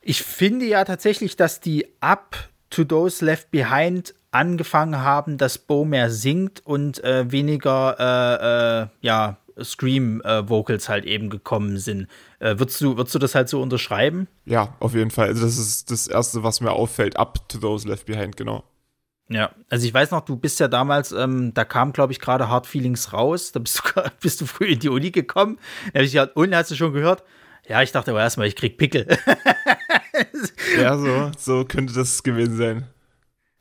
Ich 0.00 0.22
finde 0.22 0.66
ja 0.66 0.84
tatsächlich, 0.84 1.36
dass 1.36 1.60
die 1.60 1.86
Up 2.00 2.48
to 2.70 2.84
Those 2.84 3.24
Left 3.24 3.50
Behind 3.50 4.14
angefangen 4.30 5.00
haben, 5.00 5.38
dass 5.38 5.58
Bo 5.58 5.84
mehr 5.84 6.10
singt 6.10 6.64
und 6.66 7.02
äh, 7.04 7.30
weniger, 7.30 7.96
äh, 7.98 8.82
äh, 8.82 8.88
ja, 9.00 9.38
Scream-Vocals 9.62 10.88
halt 10.88 11.04
eben 11.04 11.30
gekommen 11.30 11.78
sind. 11.78 12.08
Äh, 12.38 12.58
würdest, 12.58 12.80
du, 12.80 12.96
würdest 12.96 13.14
du 13.14 13.18
das 13.18 13.34
halt 13.34 13.48
so 13.48 13.60
unterschreiben? 13.62 14.28
Ja, 14.44 14.74
auf 14.80 14.94
jeden 14.94 15.10
Fall. 15.10 15.28
Also 15.28 15.44
das 15.44 15.58
ist 15.58 15.90
das 15.90 16.06
Erste, 16.06 16.42
was 16.42 16.60
mir 16.60 16.72
auffällt, 16.72 17.16
up 17.16 17.48
to 17.48 17.58
those 17.58 17.86
left 17.88 18.06
behind, 18.06 18.36
genau. 18.36 18.64
Ja, 19.28 19.52
also 19.70 19.86
ich 19.86 19.94
weiß 19.94 20.10
noch, 20.10 20.20
du 20.20 20.36
bist 20.36 20.60
ja 20.60 20.68
damals, 20.68 21.12
ähm, 21.12 21.54
da 21.54 21.64
kam, 21.64 21.92
glaube 21.92 22.12
ich, 22.12 22.20
gerade 22.20 22.48
Hard 22.48 22.66
Feelings 22.66 23.12
raus, 23.12 23.52
da 23.52 23.60
bist 23.60 23.82
du, 23.94 24.02
bist 24.20 24.40
du 24.40 24.46
früh 24.46 24.66
in 24.66 24.80
die 24.80 24.90
Uni 24.90 25.10
gekommen. 25.10 25.58
Da 25.86 25.98
habe 25.98 26.04
ich 26.04 26.12
gesagt, 26.12 26.36
und 26.36 26.54
hast 26.54 26.70
du 26.70 26.74
schon 26.74 26.92
gehört? 26.92 27.24
Ja, 27.66 27.82
ich 27.82 27.92
dachte 27.92 28.10
aber 28.10 28.20
erstmal, 28.20 28.46
ich 28.46 28.56
krieg 28.56 28.76
Pickel. 28.76 29.06
ja, 30.78 30.98
so, 30.98 31.32
so 31.38 31.64
könnte 31.64 31.94
das 31.94 32.22
gewesen 32.22 32.56
sein. 32.56 32.86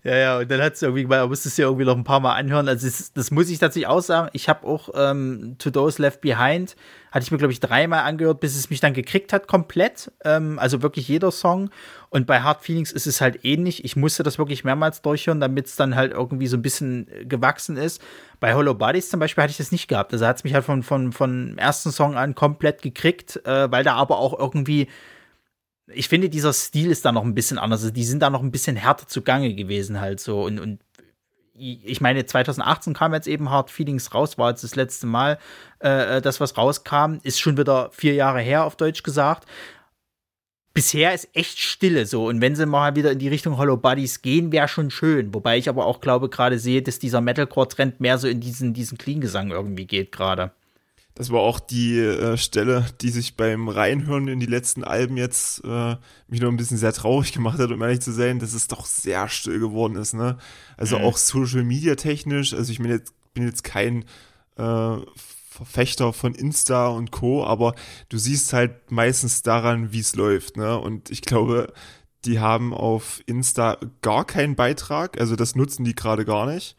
Ja, 0.05 0.17
ja, 0.17 0.38
und 0.39 0.51
dann 0.51 0.62
hat 0.62 0.74
es 0.74 0.81
irgendwie, 0.81 1.05
man 1.05 1.29
musste 1.29 1.48
es 1.48 1.55
ja 1.55 1.65
irgendwie 1.65 1.86
noch 1.86 1.95
ein 1.95 2.03
paar 2.03 2.19
Mal 2.19 2.33
anhören. 2.36 2.67
Also, 2.67 2.86
das, 2.86 3.13
das 3.13 3.31
muss 3.31 3.50
ich 3.50 3.60
tatsächlich 3.60 3.88
auch 3.88 4.01
sagen. 4.01 4.29
Ich 4.33 4.50
habe 4.50 4.67
auch 4.67 4.89
ähm, 4.95 5.55
To 5.60 5.72
Those 5.72 6.01
Left 6.01 6.19
Behind, 6.19 6.75
hatte 7.13 7.24
ich 7.24 7.31
mir, 7.31 7.38
glaube 7.38 7.53
ich, 7.53 7.62
dreimal 7.62 8.01
angehört, 8.01 8.41
bis 8.41 8.57
es 8.57 8.69
mich 8.69 8.81
dann 8.81 8.93
gekriegt 8.93 9.31
hat, 9.31 9.48
komplett. 9.48 10.12
Ähm, 10.25 10.60
also 10.60 10.81
wirklich 10.81 11.07
jeder 11.07 11.31
Song. 11.31 11.69
Und 12.10 12.27
bei 12.27 12.41
Hard 12.41 12.63
Feelings 12.63 12.91
ist 12.91 13.07
es 13.07 13.22
halt 13.22 13.45
ähnlich. 13.45 13.86
Ich 13.86 13.95
musste 13.95 14.24
das 14.24 14.38
wirklich 14.38 14.65
mehrmals 14.65 15.01
durchhören, 15.01 15.39
damit 15.39 15.67
es 15.67 15.77
dann 15.77 15.95
halt 15.95 16.12
irgendwie 16.12 16.48
so 16.48 16.57
ein 16.57 16.62
bisschen 16.62 17.07
gewachsen 17.24 17.77
ist. 17.77 18.01
Bei 18.41 18.55
Hollow 18.55 18.74
Bodies 18.74 19.10
zum 19.10 19.22
Beispiel 19.22 19.43
hatte 19.43 19.51
ich 19.51 19.57
das 19.57 19.72
nicht 19.72 19.88
gehabt. 19.88 20.12
Also 20.12 20.27
hat 20.27 20.36
es 20.36 20.43
mich 20.43 20.53
halt 20.53 20.65
von, 20.65 20.83
von, 20.83 21.13
von 21.13 21.57
ersten 21.57 21.91
Song 21.93 22.17
an 22.17 22.36
komplett 22.36 22.81
gekriegt, 22.81 23.39
äh, 23.45 23.72
weil 23.72 23.86
da 23.86 23.93
aber 23.93 24.17
auch 24.17 24.38
irgendwie 24.38 24.89
ich 25.88 26.08
finde, 26.08 26.30
dieser 26.30 26.54
Stil 26.54 26.92
ist 26.92 27.06
da 27.06 27.12
noch 27.12 27.24
ein 27.24 27.36
bisschen 27.36 27.58
anders. 27.58 27.82
Also 27.82 27.94
die 27.94 28.06
sind 28.06 28.22
da 28.22 28.30
noch 28.30 28.42
ein 28.42 28.52
bisschen 28.52 28.75
härter 28.75 29.08
zugange 29.08 29.54
gewesen, 29.54 30.00
halt 30.00 30.20
so. 30.20 30.44
Und, 30.44 30.60
und 30.60 30.80
ich 31.56 32.02
meine, 32.02 32.25
2018 32.25 32.94
kam 32.94 33.13
jetzt 33.13 33.28
eben 33.28 33.50
Hard 33.50 33.70
Feelings 33.70 34.13
raus, 34.13 34.38
war 34.38 34.50
jetzt 34.50 34.63
das 34.63 34.75
letzte 34.75 35.06
Mal, 35.06 35.38
äh, 35.80 36.20
das, 36.22 36.40
was 36.40 36.58
rauskam, 36.58 37.20
ist 37.22 37.40
schon 37.40 37.58
wieder 37.58 37.92
vier 37.92 38.16
Jahre 38.16 38.42
her, 38.42 38.63
auf 38.63 38.75
Deutsch 38.75 39.04
gesagt. 39.04 39.48
Bisher 40.74 41.13
ist 41.13 41.30
echt 41.34 41.60
Stille 41.60 42.08
so. 42.08 42.28
Und 42.28 42.42
wenn 42.42 42.56
sie 42.56 42.66
mal 42.66 42.96
wieder 42.96 43.12
in 43.12 43.20
die 43.20 43.28
Richtung 43.28 43.58
Hollow 43.58 43.78
Buddies 43.78 44.24
gehen, 44.24 44.52
wäre 44.52 44.68
schon 44.68 44.90
schön. 44.90 45.32
Wobei 45.32 45.60
ich 45.60 45.70
aber 45.70 45.86
auch 45.86 46.02
glaube, 46.02 46.30
gerade 46.30 46.58
sehe, 46.58 46.82
dass 46.82 46.98
dieser 46.98 47.22
Metalcore-Trend 47.22 48.00
mehr 48.00 48.18
so 48.18 48.28
in 48.28 48.40
diesen, 48.40 48.74
diesen 48.74 48.98
Clean-Gesang 48.98 49.52
irgendwie 49.52 49.86
geht 49.86 50.12
gerade. 50.12 50.52
Das 51.15 51.29
war 51.29 51.41
auch 51.41 51.60
die 51.60 52.00
äh, 52.00 52.38
Stelle, 52.38 52.88
die 53.01 53.10
sich 53.10 53.38
beim 53.38 53.70
Reinhören 53.70 54.27
in 54.27 54.39
die 54.39 54.48
letzten 54.48 54.84
Alben 54.84 55.15
jetzt 55.15 55.63
äh, 55.63 55.96
mich 56.27 56.41
noch 56.41 56.50
ein 56.50 56.58
bisschen 56.58 56.77
sehr 56.77 56.93
traurig 56.93 57.34
gemacht 57.34 57.60
hat, 57.60 57.72
um 57.72 57.82
ehrlich 57.84 58.01
zu 58.01 58.12
sein, 58.12 58.39
dass 58.39 58.53
es 58.53 58.67
doch 58.67 58.86
sehr 58.86 59.27
still 59.29 59.60
geworden 59.60 59.96
ist. 59.96 60.13
Ne? 60.13 60.38
Also 60.75 60.98
mhm. 60.98 61.05
auch 61.05 61.17
Social 61.17 61.63
Media 61.63 61.96
technisch. 61.96 62.53
Also 62.53 62.72
ich 62.72 62.79
bin 62.79 62.89
jetzt, 62.89 63.13
bin 63.36 63.46
jetzt 63.46 63.63
kein 63.63 64.05
äh, 64.58 64.98
Verfechter 65.53 66.13
von 66.13 66.34
Insta 66.34 66.88
und 66.88 67.12
Co., 67.12 67.46
aber 67.46 67.75
du 68.10 68.17
siehst 68.17 68.53
halt 68.53 68.91
meistens 68.91 69.43
daran, 69.43 69.91
wie 69.91 70.00
es 70.00 70.15
läuft. 70.15 70.58
Ne? 70.58 70.79
Und 70.79 71.12
ich 71.12 71.22
glaube, 71.22 71.72
die 72.25 72.39
haben 72.39 72.74
auf 72.74 73.22
Insta 73.27 73.77
gar 74.01 74.25
keinen 74.25 74.55
Beitrag. 74.55 75.20
Also 75.20 75.35
das 75.35 75.55
nutzen 75.55 75.83
die 75.83 75.94
gerade 75.94 76.25
gar 76.25 76.48
nicht. 76.48 76.75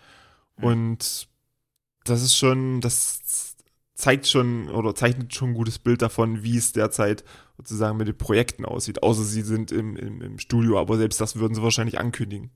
Mhm. 0.56 0.64
Und 0.64 1.28
das 2.04 2.22
ist 2.22 2.36
schon, 2.36 2.80
das 2.80 3.20
zeigt 3.94 4.26
schon 4.26 4.68
oder 4.70 4.94
zeichnet 4.94 5.34
schon 5.34 5.50
ein 5.50 5.54
gutes 5.54 5.78
Bild 5.78 6.02
davon, 6.02 6.42
wie 6.42 6.56
es 6.56 6.72
derzeit 6.72 7.24
sozusagen 7.56 7.96
mit 7.96 8.08
den 8.08 8.18
Projekten 8.18 8.64
aussieht. 8.64 9.02
Außer 9.02 9.22
sie 9.22 9.42
sind 9.42 9.70
im, 9.70 9.96
im, 9.96 10.20
im 10.20 10.38
Studio, 10.38 10.78
aber 10.78 10.96
selbst 10.96 11.20
das 11.20 11.36
würden 11.36 11.54
sie 11.54 11.62
wahrscheinlich 11.62 11.98
ankündigen. 11.98 12.50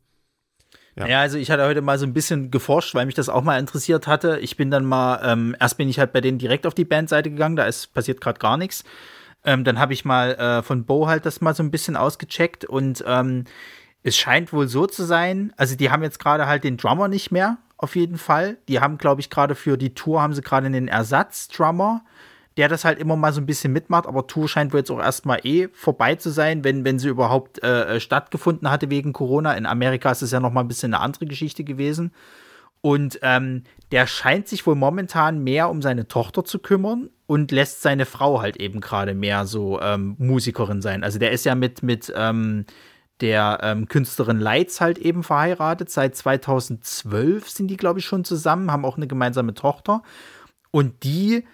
Ja. 0.96 1.06
ja. 1.06 1.20
also 1.20 1.38
ich 1.38 1.50
hatte 1.50 1.64
heute 1.64 1.80
mal 1.80 1.98
so 1.98 2.06
ein 2.06 2.12
bisschen 2.12 2.50
geforscht, 2.50 2.94
weil 2.94 3.06
mich 3.06 3.14
das 3.14 3.28
auch 3.28 3.42
mal 3.42 3.58
interessiert 3.58 4.08
hatte. 4.08 4.38
Ich 4.40 4.56
bin 4.56 4.70
dann 4.70 4.84
mal, 4.84 5.20
ähm, 5.22 5.56
erst 5.60 5.78
bin 5.78 5.88
ich 5.88 6.00
halt 6.00 6.12
bei 6.12 6.20
denen 6.20 6.38
direkt 6.38 6.66
auf 6.66 6.74
die 6.74 6.84
Bandseite 6.84 7.30
gegangen, 7.30 7.56
da 7.56 7.66
ist 7.66 7.94
passiert 7.94 8.20
gerade 8.20 8.40
gar 8.40 8.56
nichts. 8.56 8.82
Ähm, 9.44 9.62
dann 9.62 9.78
habe 9.78 9.92
ich 9.92 10.04
mal 10.04 10.34
äh, 10.34 10.62
von 10.62 10.84
Bo 10.84 11.06
halt 11.06 11.24
das 11.24 11.40
mal 11.40 11.54
so 11.54 11.62
ein 11.62 11.70
bisschen 11.70 11.96
ausgecheckt 11.96 12.64
und 12.64 13.04
ähm, 13.06 13.44
es 14.08 14.16
scheint 14.16 14.52
wohl 14.52 14.68
so 14.68 14.86
zu 14.86 15.04
sein, 15.04 15.52
also 15.56 15.76
die 15.76 15.90
haben 15.90 16.02
jetzt 16.02 16.18
gerade 16.18 16.46
halt 16.46 16.64
den 16.64 16.76
Drummer 16.76 17.08
nicht 17.08 17.30
mehr, 17.30 17.58
auf 17.76 17.94
jeden 17.94 18.18
Fall. 18.18 18.58
Die 18.68 18.80
haben, 18.80 18.98
glaube 18.98 19.20
ich, 19.20 19.30
gerade 19.30 19.54
für 19.54 19.76
die 19.76 19.94
Tour 19.94 20.20
haben 20.20 20.34
sie 20.34 20.42
gerade 20.42 20.66
einen 20.66 20.88
Ersatzdrummer, 20.88 22.02
der 22.56 22.68
das 22.68 22.84
halt 22.84 22.98
immer 22.98 23.14
mal 23.14 23.32
so 23.32 23.40
ein 23.40 23.46
bisschen 23.46 23.72
mitmacht, 23.72 24.06
aber 24.06 24.26
Tour 24.26 24.48
scheint 24.48 24.72
wohl 24.72 24.80
jetzt 24.80 24.90
auch 24.90 24.98
erstmal 24.98 25.40
eh 25.44 25.68
vorbei 25.72 26.16
zu 26.16 26.30
sein, 26.30 26.64
wenn, 26.64 26.84
wenn 26.84 26.98
sie 26.98 27.08
überhaupt 27.08 27.62
äh, 27.62 27.96
äh, 27.96 28.00
stattgefunden 28.00 28.68
hatte 28.68 28.90
wegen 28.90 29.12
Corona. 29.12 29.52
In 29.52 29.64
Amerika 29.64 30.10
ist 30.10 30.22
es 30.22 30.32
ja 30.32 30.40
noch 30.40 30.52
mal 30.52 30.62
ein 30.62 30.68
bisschen 30.68 30.92
eine 30.92 31.02
andere 31.02 31.26
Geschichte 31.26 31.62
gewesen. 31.62 32.12
Und 32.80 33.18
ähm, 33.22 33.62
der 33.92 34.06
scheint 34.06 34.48
sich 34.48 34.66
wohl 34.66 34.74
momentan 34.74 35.42
mehr 35.42 35.68
um 35.70 35.82
seine 35.82 36.08
Tochter 36.08 36.44
zu 36.44 36.58
kümmern 36.58 37.10
und 37.26 37.50
lässt 37.52 37.82
seine 37.82 38.06
Frau 38.06 38.40
halt 38.40 38.56
eben 38.56 38.80
gerade 38.80 39.14
mehr 39.14 39.46
so 39.46 39.80
ähm, 39.80 40.16
Musikerin 40.18 40.80
sein. 40.80 41.04
Also 41.04 41.18
der 41.18 41.32
ist 41.32 41.44
ja 41.44 41.54
mit, 41.54 41.82
mit 41.82 42.12
ähm, 42.16 42.66
der 43.20 43.58
ähm, 43.62 43.88
Künstlerin 43.88 44.38
Leitz 44.38 44.80
halt 44.80 44.98
eben 44.98 45.22
verheiratet. 45.22 45.90
Seit 45.90 46.16
2012 46.16 47.48
sind 47.48 47.68
die, 47.68 47.76
glaube 47.76 47.98
ich, 47.98 48.04
schon 48.04 48.24
zusammen, 48.24 48.70
haben 48.70 48.84
auch 48.84 48.96
eine 48.96 49.06
gemeinsame 49.06 49.54
Tochter. 49.54 50.02
Und 50.70 51.02
die 51.02 51.44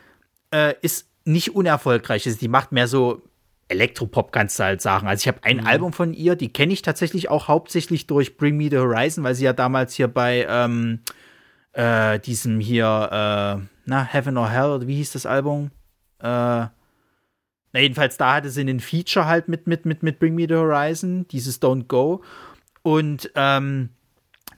äh, 0.52 0.74
ist 0.82 1.08
nicht 1.24 1.54
unerfolgreich. 1.54 2.26
Also 2.26 2.38
die 2.38 2.48
macht 2.48 2.72
mehr 2.72 2.88
so 2.88 3.22
Elektropop, 3.68 4.30
kannst 4.30 4.58
du 4.58 4.64
halt 4.64 4.82
sagen. 4.82 5.08
Also 5.08 5.22
ich 5.22 5.28
habe 5.28 5.42
ein 5.42 5.58
mhm. 5.58 5.66
Album 5.66 5.92
von 5.92 6.12
ihr, 6.12 6.36
die 6.36 6.52
kenne 6.52 6.72
ich 6.72 6.82
tatsächlich 6.82 7.30
auch 7.30 7.48
hauptsächlich 7.48 8.06
durch 8.06 8.36
Bring 8.36 8.56
Me 8.56 8.68
the 8.70 8.78
Horizon, 8.78 9.24
weil 9.24 9.34
sie 9.34 9.44
ja 9.44 9.52
damals 9.52 9.94
hier 9.94 10.08
bei 10.08 10.46
ähm, 10.48 11.00
äh, 11.72 12.18
diesem 12.20 12.60
hier, 12.60 13.08
äh, 13.10 13.66
na, 13.86 14.04
Heaven 14.04 14.36
or 14.36 14.50
Hell, 14.50 14.86
wie 14.86 14.96
hieß 14.96 15.12
das 15.12 15.26
Album? 15.26 15.70
Äh, 16.18 16.66
na, 17.74 17.80
jedenfalls 17.80 18.16
da 18.16 18.34
hatte 18.34 18.50
sie 18.50 18.60
einen 18.60 18.78
Feature 18.78 19.26
halt 19.26 19.48
mit, 19.48 19.66
mit, 19.66 19.84
mit, 19.84 20.04
mit 20.04 20.20
Bring 20.20 20.36
Me 20.36 20.46
the 20.48 20.54
Horizon, 20.54 21.26
dieses 21.28 21.60
Don't 21.60 21.88
Go. 21.88 22.22
Und 22.82 23.32
ähm, 23.34 23.88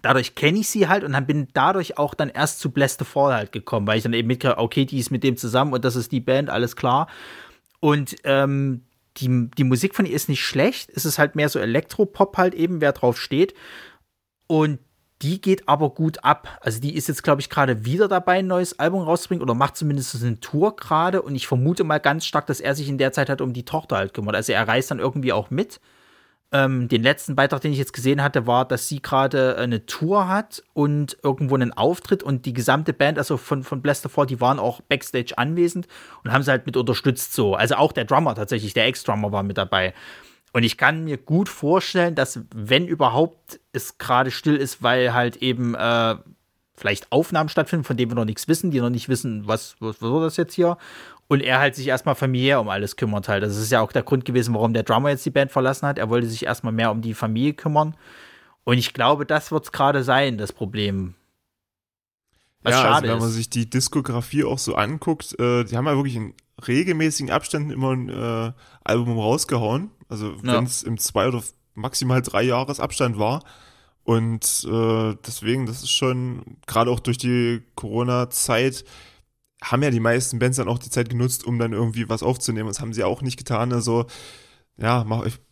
dadurch 0.03 0.35
kenne 0.35 0.59
ich 0.59 0.69
sie 0.69 0.87
halt 0.87 1.03
und 1.03 1.27
bin 1.27 1.49
dadurch 1.55 1.97
auch 1.97 2.13
dann 2.13 2.29
erst 2.29 2.61
zu 2.61 2.71
Bless 2.71 2.99
the 2.99 3.07
Fall 3.07 3.33
halt 3.33 3.53
gekommen, 3.53 3.87
weil 3.87 3.97
ich 3.97 4.03
dann 4.03 4.13
eben 4.13 4.29
mitkriege, 4.29 4.59
okay, 4.59 4.85
die 4.85 4.99
ist 4.99 5.11
mit 5.11 5.25
dem 5.25 5.39
zusammen 5.39 5.73
und 5.73 5.83
das 5.87 5.97
ist 5.97 6.13
die 6.13 6.21
Band, 6.21 6.51
alles 6.51 6.77
klar. 6.77 7.09
Und 7.81 8.17
ähm, 8.25 8.83
die, 9.17 9.49
die 9.57 9.65
Musik 9.65 9.95
von 9.95 10.05
ihr 10.05 10.15
ist 10.15 10.29
nicht 10.29 10.45
schlecht, 10.45 10.91
es 10.95 11.07
ist 11.07 11.19
halt 11.19 11.37
mehr 11.37 11.49
so 11.49 11.59
Elektropop 11.59 12.37
halt 12.37 12.53
eben, 12.53 12.83
wer 12.83 12.93
drauf 12.93 13.19
steht. 13.19 13.55
Und 14.47 14.79
die 15.23 15.41
geht 15.41 15.69
aber 15.69 15.91
gut 15.91 16.23
ab. 16.25 16.59
Also 16.61 16.81
die 16.81 16.95
ist 16.95 17.09
jetzt, 17.09 17.23
glaube 17.23 17.41
ich, 17.41 17.49
gerade 17.49 17.85
wieder 17.85 18.09
dabei, 18.09 18.39
ein 18.39 18.47
neues 18.47 18.79
Album 18.79 19.03
rauszubringen 19.03 19.43
oder 19.43 19.55
macht 19.55 19.77
zumindest 19.77 20.23
eine 20.23 20.41
Tour 20.41 20.77
gerade. 20.77 21.23
Und 21.23 21.35
ich 21.35 21.47
vermute 21.47 21.85
mal 21.85 21.99
ganz 21.99 22.27
stark, 22.27 22.47
dass 22.47 22.61
er 22.61 22.75
sich 22.75 22.89
in 22.89 22.99
der 22.99 23.13
Zeit 23.13 23.29
halt 23.29 23.41
um 23.41 23.53
die 23.53 23.65
Tochter 23.65 23.97
halt 23.97 24.13
kümmert. 24.13 24.37
Also 24.37 24.53
er 24.53 24.69
reist 24.69 24.91
dann 24.91 24.99
irgendwie 24.99 25.33
auch 25.33 25.51
mit. 25.51 25.81
Ähm, 26.53 26.89
den 26.89 27.03
letzten 27.03 27.35
Beitrag, 27.35 27.61
den 27.61 27.73
ich 27.73 27.79
jetzt 27.79 27.93
gesehen 27.93 28.23
hatte, 28.23 28.47
war, 28.47 28.67
dass 28.67 28.87
sie 28.87 29.03
gerade 29.03 29.57
eine 29.57 29.85
Tour 29.87 30.29
hat 30.29 30.63
und 30.75 31.17
irgendwo 31.23 31.57
einen 31.57 31.73
Auftritt 31.73 32.23
und 32.23 32.47
die 32.47 32.53
gesamte 32.53 32.93
Band, 32.93 33.19
also 33.19 33.37
von, 33.37 33.65
von 33.65 33.83
Blaster 33.83 34.09
4, 34.09 34.27
die 34.27 34.41
waren 34.41 34.61
auch 34.61 34.81
Backstage 34.83 35.37
anwesend 35.37 35.89
und 36.23 36.33
haben 36.33 36.45
sie 36.45 36.53
halt 36.53 36.67
mit 36.67 36.77
unterstützt 36.77 37.35
so. 37.35 37.57
Also 37.57 37.75
auch 37.75 37.93
der 37.93 38.05
Drummer 38.05 38.37
tatsächlich, 38.37 38.75
der 38.75 38.87
Ex-Drummer 38.87 39.33
war 39.33 39.43
mit 39.43 39.59
dabei. 39.59 39.93
Und 40.53 40.63
ich 40.63 40.79
kann 40.79 41.05
mir 41.05 41.19
gut 41.19 41.49
vorstellen, 41.49 42.15
dass, 42.15 42.41
wenn 42.55 42.87
überhaupt 42.89 43.61
es 43.73 43.99
gerade 43.99 44.31
still 44.31 44.57
ist, 44.57 44.83
weil 44.83 45.13
halt 45.13 45.37
eben 45.37 45.75
äh, 45.75 46.17
vielleicht 46.75 47.11
Aufnahmen 47.13 47.49
stattfinden, 47.49 47.85
von 47.85 47.97
denen 47.97 48.11
wir 48.11 48.17
noch 48.17 48.25
nichts 48.25 48.49
wissen, 48.49 48.71
die 48.71 48.81
noch 48.81 48.91
nicht 48.91 49.09
wissen, 49.09 49.47
was, 49.47 49.77
was, 49.81 50.01
was 50.01 50.23
das 50.23 50.37
jetzt 50.37 50.55
hier. 50.55 50.79
Und 51.29 51.43
er 51.43 51.59
halt 51.59 51.75
sich 51.75 51.89
erstmal 51.89 52.15
familiär 52.15 52.61
um 52.61 52.69
alles 52.69 52.97
kümmert 52.97 53.29
halt. 53.29 53.43
Das 53.43 53.57
ist 53.57 53.73
ja 53.73 53.81
auch 53.81 53.93
der 53.93 54.05
Grund 54.05 54.25
gewesen, 54.25 54.55
warum 54.55 54.73
der 54.73 54.85
Drummer 54.85 55.11
jetzt 55.11 55.27
die 55.27 55.31
Band 55.31 55.51
verlassen 55.51 55.87
hat. 55.87 55.99
Er 55.99 56.09
wollte 56.09 56.29
sich 56.29 56.45
erstmal 56.45 56.73
mehr 56.73 56.91
um 56.91 57.03
die 57.03 57.15
Familie 57.15 57.55
kümmern. 57.55 57.97
Und 58.65 58.79
ich 58.79 58.95
glaube, 58.95 59.27
das 59.27 59.51
wird 59.51 59.65
es 59.65 59.73
gerade 59.73 60.05
sein, 60.05 60.39
das 60.39 60.53
Problem. 60.53 61.15
Was 62.67 62.75
ja, 62.75 62.83
schade 62.83 62.95
also 62.95 63.15
wenn 63.15 63.19
man 63.21 63.31
sich 63.31 63.49
die 63.49 63.71
Diskografie 63.71 64.43
auch 64.43 64.59
so 64.59 64.75
anguckt, 64.75 65.39
äh, 65.39 65.63
die 65.63 65.77
haben 65.77 65.87
ja 65.87 65.95
wirklich 65.95 66.17
in 66.17 66.35
regelmäßigen 66.67 67.31
Abständen 67.31 67.71
immer 67.71 67.93
ein 67.93 68.09
äh, 68.09 68.53
Album 68.83 69.17
rausgehauen. 69.17 69.93
Also 70.09 70.33
ja. 70.43 70.57
wenn 70.57 70.65
es 70.65 70.83
im 70.83 70.99
zwei 70.99 71.29
oder 71.29 71.45
maximal 71.75 72.23
drei 72.23 72.43
Jahres 72.43 72.81
Abstand 72.81 73.21
war. 73.21 73.45
Und 74.03 74.67
äh, 74.69 75.15
deswegen, 75.25 75.67
das 75.67 75.85
ist 75.85 75.93
schon, 75.93 76.59
gerade 76.67 76.91
auch 76.91 76.99
durch 76.99 77.19
die 77.19 77.63
Corona-Zeit, 77.77 78.85
haben 79.63 79.85
ja 79.85 79.91
die 79.91 80.01
meisten 80.01 80.41
Bands 80.41 80.57
dann 80.57 80.69
auch 80.69 80.81
die 80.81 80.91
Zeit 80.91 81.09
genutzt, 81.09 81.45
um 81.45 81.61
dann 81.61 81.73
irgendwie 81.73 82.09
was 82.09 82.25
aufzunehmen. 82.25 82.67
Das 82.67 82.81
haben 82.81 82.93
sie 82.93 83.05
auch 83.05 83.23
nicht 83.23 83.37
getan. 83.37 83.73
Also, 83.73 84.07
ja, 84.77 85.07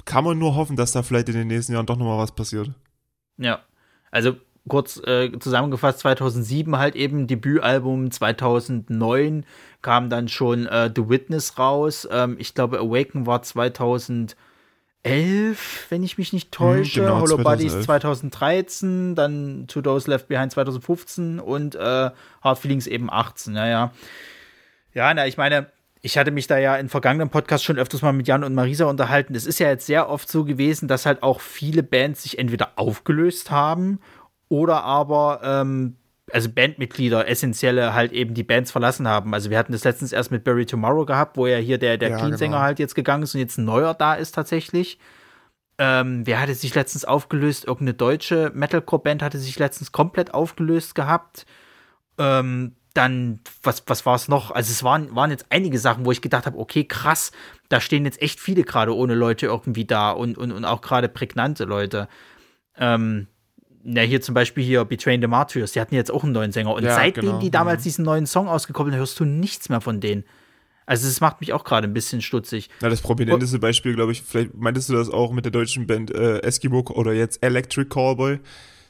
kann 0.05 0.25
man 0.25 0.37
nur 0.37 0.57
hoffen, 0.57 0.75
dass 0.75 0.91
da 0.91 1.05
vielleicht 1.05 1.29
in 1.29 1.37
den 1.37 1.47
nächsten 1.47 1.75
Jahren 1.75 1.87
doch 1.87 1.97
nochmal 1.97 2.19
was 2.19 2.35
passiert. 2.35 2.73
Ja, 3.37 3.61
also 4.11 4.35
kurz 4.69 5.01
äh, 5.07 5.31
zusammengefasst, 5.39 6.01
2007 6.01 6.79
halt 6.79 6.97
eben 6.97 7.27
Debütalbum, 7.27 8.11
2009 8.11 9.45
kam 9.83 10.09
dann 10.09 10.29
schon 10.29 10.67
äh, 10.67 10.91
The 10.95 11.09
Witness 11.09 11.59
raus. 11.59 12.09
Ähm, 12.11 12.37
ich 12.39 12.55
glaube, 12.55 12.79
Awaken 12.79 13.27
war 13.27 13.43
2011, 13.43 14.37
wenn 15.91 16.03
ich 16.03 16.17
mich 16.17 16.33
nicht 16.33 16.51
täusche. 16.51 17.01
Hm, 17.01 17.07
genau, 17.07 17.21
Hollow 17.21 17.37
2011. 17.37 17.73
Bodies 17.73 17.85
2013, 17.85 19.15
dann 19.15 19.67
To 19.69 19.83
Those 19.83 20.11
Left 20.11 20.29
Behind 20.29 20.51
2015 20.51 21.41
und 21.41 21.75
äh, 21.75 22.11
Hard 22.43 22.59
Feelings 22.59 22.87
eben 22.87 23.11
18. 23.11 23.53
Naja. 23.53 23.93
Ja, 24.95 25.13
na, 25.13 25.27
ich 25.27 25.37
meine, 25.37 25.67
ich 26.05 26.19
hatte 26.19 26.31
mich 26.31 26.47
da 26.47 26.59
ja 26.59 26.77
in 26.77 26.91
vergangenen 26.91 27.31
Podcasts 27.31 27.65
schon 27.65 27.79
öfters 27.79 28.03
mal 28.03 28.13
mit 28.13 28.29
Jan 28.29 28.45
und 28.45 28.55
Marisa 28.55 28.85
unterhalten. 28.85 29.35
Es 29.35 29.47
ist 29.47 29.59
ja 29.59 29.69
jetzt 29.69 29.87
sehr 29.87 30.11
oft 30.11 30.31
so 30.31 30.45
gewesen, 30.45 30.87
dass 30.87 31.07
halt 31.07 31.23
auch 31.23 31.41
viele 31.41 31.83
Bands 31.83 32.25
sich 32.25 32.39
entweder 32.39 32.73
aufgelöst 32.77 33.51
haben 33.51 34.01
oder 34.49 34.85
aber 34.85 35.41
ähm, 35.43 35.97
also 36.33 36.49
Bandmitglieder, 36.49 37.29
essentielle 37.29 37.95
halt 37.95 38.13
eben 38.13 38.35
die 38.35 38.43
Bands 38.43 38.71
verlassen 38.71 39.07
haben. 39.07 39.35
Also 39.35 39.51
wir 39.51 39.59
hatten 39.59 39.73
das 39.73 39.85
letztens 39.85 40.13
erst 40.13 40.31
mit 40.31 40.45
Barry 40.45 40.67
Tomorrow 40.67 41.05
gehabt, 41.05 41.37
wo 41.37 41.47
ja 41.47 41.59
hier 41.59 41.79
der, 41.79 41.99
der 41.99 42.11
ja, 42.11 42.17
Clean-Sänger 42.17 42.57
genau. 42.57 42.65
halt 42.65 42.79
jetzt 42.79 42.95
gegangen 42.95 43.23
ist 43.23 43.35
und 43.35 43.41
jetzt 43.41 43.59
ein 43.59 43.65
neuer 43.65 43.95
da 43.95 44.15
ist 44.15 44.35
tatsächlich. 44.35 44.99
Ähm, 45.77 46.27
wer 46.27 46.41
hatte 46.41 46.55
sich 46.55 46.75
letztens 46.75 47.05
aufgelöst? 47.05 47.65
Irgendeine 47.65 47.95
deutsche 47.95 48.53
Metalcore-Band 48.55 49.23
hatte 49.23 49.39
sich 49.39 49.59
letztens 49.59 49.93
komplett 49.93 50.33
aufgelöst 50.33 50.95
gehabt. 50.95 51.47
Ähm, 52.17 52.77
dann, 52.95 53.41
was, 53.63 53.83
was 53.87 54.07
war 54.07 54.15
es 54.15 54.29
noch? 54.29 54.53
Also 54.53 54.71
es 54.71 54.85
waren, 54.85 55.15
waren 55.17 55.31
jetzt 55.31 55.47
einige 55.51 55.79
Sachen, 55.79 56.05
wo 56.05 56.13
ich 56.13 56.23
gedacht 56.23 56.47
habe, 56.47 56.59
okay, 56.59 56.85
krass, 56.85 57.33
da 57.69 57.81
stehen 57.81 58.05
jetzt 58.05 58.23
echt 58.23 58.39
viele 58.39 58.63
gerade 58.63 58.95
ohne 58.95 59.15
Leute 59.15 59.47
irgendwie 59.47 59.85
da 59.85 60.13
und, 60.13 60.39
und, 60.39 60.53
und 60.53 60.65
auch 60.65 60.81
gerade 60.81 61.09
prägnante 61.09 61.65
Leute. 61.65 62.09
Ähm, 62.79 63.27
na, 63.85 64.01
hier 64.01 64.23
zum 64.23 64.35
Beispiel 64.35 64.65
hier 64.65 64.85
Betraying 64.85 65.21
the 65.21 65.27
Martyrs, 65.27 65.73
die 65.73 65.81
hatten 65.81 65.95
jetzt 65.95 66.11
auch 66.11 66.25
einen 66.25 66.33
neuen 66.33 66.53
Sänger. 66.53 66.75
Und 66.75 66.85
ja, 66.85 66.95
seitdem 66.95 67.25
genau. 67.25 67.39
die 67.39 67.51
damals 67.51 67.81
mhm. 67.81 67.85
diesen 67.85 68.05
neuen 68.05 68.27
Song 68.27 68.49
ausgekoppelt 68.49 68.95
haben, 68.95 68.99
hörst 68.99 69.21
du 69.21 69.25
nichts 69.25 69.69
mehr 69.69 69.81
von 69.81 70.01
denen. 70.01 70.25
Also 70.87 71.07
es 71.07 71.21
macht 71.21 71.41
mich 71.41 71.53
auch 71.53 71.65
gerade 71.65 71.87
ein 71.87 71.95
bisschen 71.95 72.21
stutzig. 72.21 72.71
Na, 72.81 72.89
das 72.89 73.01
prominenteste 73.01 73.59
Beispiel, 73.59 73.95
glaube 73.95 74.13
ich, 74.13 74.23
vielleicht 74.23 74.55
meintest 74.55 74.89
du 74.89 74.95
das 74.95 75.11
auch 75.11 75.33
mit 75.33 75.45
der 75.45 75.53
deutschen 75.53 75.87
Band 75.87 76.11
äh, 76.11 76.39
Eskimo 76.39 76.81
oder 76.91 77.13
jetzt 77.13 77.43
Electric 77.43 77.89
Callboy, 77.89 78.39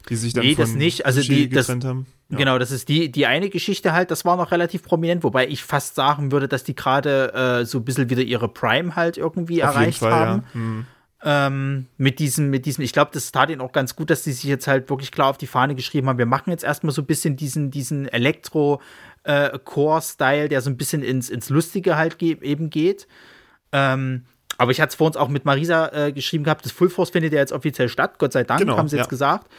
die 0.09 0.15
sich 0.15 0.33
dann 0.33 0.45
nee, 0.45 0.55
von 0.55 0.65
das 0.65 0.73
nicht. 0.73 1.05
Also 1.05 1.21
die, 1.21 1.49
getrennt 1.49 1.83
das, 1.83 1.89
haben. 1.89 2.05
Ja. 2.29 2.37
Genau, 2.37 2.57
das 2.57 2.71
ist 2.71 2.89
die, 2.89 3.11
die 3.11 3.25
eine 3.25 3.49
Geschichte 3.49 3.93
halt, 3.93 4.11
das 4.11 4.25
war 4.25 4.35
noch 4.35 4.51
relativ 4.51 4.83
prominent, 4.83 5.23
wobei 5.23 5.47
ich 5.47 5.63
fast 5.63 5.95
sagen 5.95 6.31
würde, 6.31 6.47
dass 6.47 6.63
die 6.63 6.75
gerade 6.75 7.33
äh, 7.33 7.65
so 7.65 7.79
ein 7.79 7.85
bisschen 7.85 8.09
wieder 8.09 8.23
ihre 8.23 8.49
Prime 8.49 8.95
halt 8.95 9.17
irgendwie 9.17 9.63
Auf 9.63 9.75
erreicht 9.75 9.99
Fall, 9.99 10.11
haben. 10.11 10.41
Ja. 10.41 10.53
Hm 10.53 10.85
ähm, 11.23 11.87
mit 11.97 12.19
diesem, 12.19 12.49
mit 12.49 12.65
diesem, 12.65 12.83
ich 12.83 12.91
glaube, 12.93 13.11
das 13.13 13.31
tat 13.31 13.49
ihnen 13.49 13.61
auch 13.61 13.71
ganz 13.71 13.95
gut, 13.95 14.09
dass 14.09 14.23
sie 14.23 14.31
sich 14.31 14.43
jetzt 14.43 14.67
halt 14.67 14.89
wirklich 14.89 15.11
klar 15.11 15.29
auf 15.29 15.37
die 15.37 15.45
Fahne 15.47 15.75
geschrieben 15.75 16.09
haben, 16.09 16.17
wir 16.17 16.25
machen 16.25 16.49
jetzt 16.51 16.63
erstmal 16.63 16.93
so 16.93 17.01
ein 17.01 17.05
bisschen 17.05 17.35
diesen, 17.35 17.69
diesen 17.71 18.07
Elektro-Core-Style, 18.07 20.45
äh, 20.45 20.49
der 20.49 20.61
so 20.61 20.69
ein 20.69 20.77
bisschen 20.77 21.03
ins, 21.03 21.29
ins 21.29 21.49
Lustige 21.49 21.97
halt 21.97 22.19
ge 22.19 22.37
eben 22.41 22.69
geht. 22.69 23.07
Ähm, 23.71 24.25
aber 24.57 24.71
ich 24.71 24.79
hatte 24.79 24.89
es 24.89 24.95
vor 24.95 25.07
uns 25.07 25.17
auch 25.17 25.29
mit 25.29 25.45
Marisa 25.45 25.91
äh, 25.93 26.11
geschrieben 26.11 26.43
gehabt, 26.43 26.65
das 26.65 26.71
Full 26.71 26.89
Force 26.89 27.09
findet 27.09 27.33
ja 27.33 27.39
jetzt 27.39 27.51
offiziell 27.51 27.89
statt, 27.89 28.19
Gott 28.19 28.33
sei 28.33 28.43
Dank, 28.43 28.61
genau, 28.61 28.77
haben 28.77 28.87
sie 28.87 28.97
jetzt 28.97 29.07
ja. 29.07 29.09
gesagt. 29.09 29.51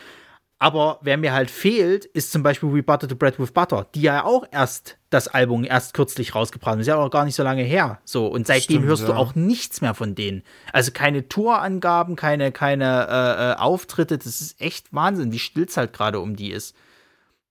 Aber 0.58 1.00
wer 1.02 1.18
mir 1.18 1.34
halt 1.34 1.50
fehlt, 1.50 2.06
ist 2.06 2.32
zum 2.32 2.42
Beispiel 2.42 2.72
We 2.72 2.82
Butter 2.82 3.06
the 3.08 3.14
Bread 3.14 3.38
with 3.38 3.52
Butter, 3.52 3.86
die 3.94 4.00
ja 4.00 4.24
auch 4.24 4.46
erst 4.50 4.96
das 5.10 5.28
Album 5.28 5.64
erst 5.64 5.92
kürzlich 5.92 6.34
rausgebracht 6.34 6.72
haben. 6.72 6.80
Ist 6.80 6.86
ja 6.86 6.96
auch 6.96 7.10
gar 7.10 7.26
nicht 7.26 7.34
so 7.34 7.42
lange 7.42 7.62
her. 7.62 8.00
So, 8.04 8.26
und 8.26 8.46
seitdem 8.46 8.76
Stimmt, 8.76 8.86
hörst 8.86 9.02
ja. 9.02 9.08
du 9.08 9.14
auch 9.14 9.34
nichts 9.34 9.82
mehr 9.82 9.92
von 9.92 10.14
denen. 10.14 10.42
Also 10.72 10.92
keine 10.92 11.28
Tourangaben, 11.28 12.16
keine, 12.16 12.52
keine 12.52 13.06
äh, 13.06 13.52
äh, 13.52 13.54
Auftritte. 13.56 14.16
Das 14.16 14.40
ist 14.40 14.58
echt 14.60 14.94
Wahnsinn, 14.94 15.30
wie 15.30 15.38
still 15.38 15.64
es 15.64 15.76
halt 15.76 15.92
gerade 15.92 16.20
um 16.20 16.36
die 16.36 16.52
ist. 16.52 16.74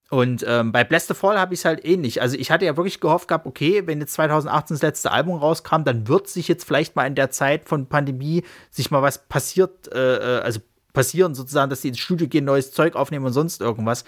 Und 0.09 0.43
ähm, 0.47 0.71
bei 0.71 0.83
Bless 0.83 1.07
the 1.07 1.13
Fall 1.13 1.39
habe 1.39 1.53
ich 1.53 1.59
es 1.59 1.65
halt 1.65 1.85
ähnlich. 1.85 2.21
Also 2.21 2.37
ich 2.37 2.49
hatte 2.49 2.65
ja 2.65 2.75
wirklich 2.75 2.99
gehofft 2.99 3.27
gehabt, 3.27 3.45
okay, 3.45 3.83
wenn 3.85 3.99
jetzt 3.99 4.13
2018 4.13 4.75
das 4.75 4.81
letzte 4.81 5.11
Album 5.11 5.37
rauskam, 5.37 5.83
dann 5.83 6.07
wird 6.07 6.27
sich 6.27 6.47
jetzt 6.47 6.63
vielleicht 6.63 6.95
mal 6.95 7.05
in 7.05 7.15
der 7.15 7.31
Zeit 7.31 7.67
von 7.67 7.87
Pandemie 7.87 8.43
sich 8.71 8.91
mal 8.91 9.01
was 9.01 9.27
passiert, 9.27 9.91
äh, 9.93 10.37
äh 10.37 10.41
also 10.41 10.59
passieren, 10.95 11.36
sozusagen, 11.36 11.69
dass 11.69 11.81
die 11.81 11.89
ins 11.89 11.99
Studio 11.99 12.27
gehen, 12.27 12.45
neues 12.45 12.71
Zeug 12.71 12.95
aufnehmen 12.95 13.25
und 13.25 13.34
sonst 13.34 13.62
irgendwas. 13.62 14.03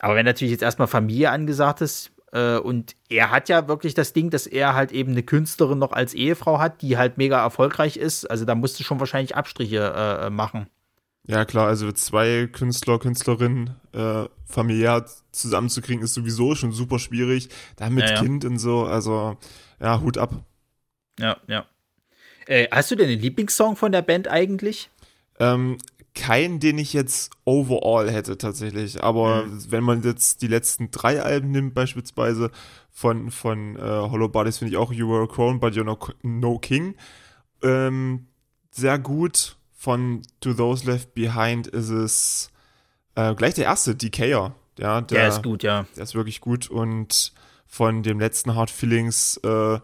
Aber 0.00 0.16
wenn 0.16 0.26
natürlich 0.26 0.50
jetzt 0.50 0.62
erstmal 0.62 0.88
Familie 0.88 1.30
angesagt 1.30 1.80
ist, 1.80 2.10
äh, 2.34 2.58
und 2.58 2.96
er 3.08 3.30
hat 3.30 3.48
ja 3.48 3.68
wirklich 3.68 3.94
das 3.94 4.12
Ding, 4.12 4.30
dass 4.30 4.48
er 4.48 4.74
halt 4.74 4.90
eben 4.90 5.12
eine 5.12 5.22
Künstlerin 5.22 5.78
noch 5.78 5.92
als 5.92 6.14
Ehefrau 6.14 6.58
hat, 6.58 6.82
die 6.82 6.98
halt 6.98 7.16
mega 7.16 7.40
erfolgreich 7.40 7.96
ist. 7.96 8.28
Also 8.28 8.44
da 8.44 8.56
musst 8.56 8.78
du 8.80 8.84
schon 8.84 8.98
wahrscheinlich 8.98 9.36
Abstriche 9.36 9.94
äh, 9.96 10.30
machen. 10.30 10.66
Ja, 11.26 11.44
klar, 11.44 11.68
also 11.68 11.90
zwei 11.92 12.48
Künstler, 12.52 12.98
Künstlerinnen 12.98 13.76
äh, 13.92 14.24
familiär 14.44 15.06
zusammenzukriegen, 15.32 16.02
ist 16.02 16.12
sowieso 16.12 16.54
schon 16.54 16.72
super 16.72 16.98
schwierig. 16.98 17.48
Da 17.76 17.88
mit 17.88 18.04
ja, 18.04 18.16
ja. 18.16 18.20
Kind 18.20 18.44
und 18.44 18.58
so, 18.58 18.84
also 18.84 19.38
ja, 19.80 20.00
Hut 20.00 20.18
ab. 20.18 20.34
Ja, 21.18 21.38
ja. 21.46 21.64
Äh, 22.46 22.68
hast 22.70 22.90
du 22.90 22.96
denn 22.96 23.08
den 23.08 23.20
Lieblingssong 23.20 23.76
von 23.76 23.92
der 23.92 24.02
Band 24.02 24.28
eigentlich? 24.28 24.90
Ähm, 25.38 25.78
keinen, 26.14 26.60
den 26.60 26.78
ich 26.78 26.92
jetzt 26.92 27.32
overall 27.44 28.10
hätte 28.10 28.38
tatsächlich. 28.38 29.02
Aber 29.02 29.44
mhm. 29.44 29.70
wenn 29.70 29.84
man 29.84 30.02
jetzt 30.02 30.42
die 30.42 30.46
letzten 30.46 30.90
drei 30.90 31.22
Alben 31.22 31.50
nimmt, 31.50 31.74
beispielsweise 31.74 32.50
von, 32.90 33.30
von 33.30 33.76
äh, 33.76 33.80
Hollow 33.80 34.28
Bodies, 34.28 34.58
finde 34.58 34.72
ich 34.72 34.76
auch 34.76 34.92
You 34.92 35.08
Were 35.08 35.24
a 35.24 35.26
Crown, 35.26 35.60
but 35.60 35.74
You're 35.74 35.84
No, 35.84 35.98
no 36.22 36.58
King. 36.58 36.94
Ähm, 37.62 38.26
sehr 38.70 38.98
gut. 38.98 39.56
Von 39.76 40.22
To 40.40 40.54
Those 40.54 40.90
Left 40.90 41.14
Behind 41.14 41.66
ist 41.66 41.90
es 41.90 42.50
äh, 43.16 43.34
gleich 43.34 43.54
der 43.54 43.64
erste, 43.64 43.94
Decayer. 43.94 44.54
Ja, 44.78 45.00
der, 45.00 45.18
der 45.18 45.28
ist 45.28 45.42
gut, 45.42 45.62
ja. 45.62 45.86
Der 45.96 46.04
ist 46.04 46.14
wirklich 46.14 46.40
gut. 46.40 46.70
Und 46.70 47.32
von 47.66 48.02
dem 48.02 48.18
letzten 48.18 48.54
Hard 48.54 48.70
Feelings 48.70 49.38
äh, 49.44 49.78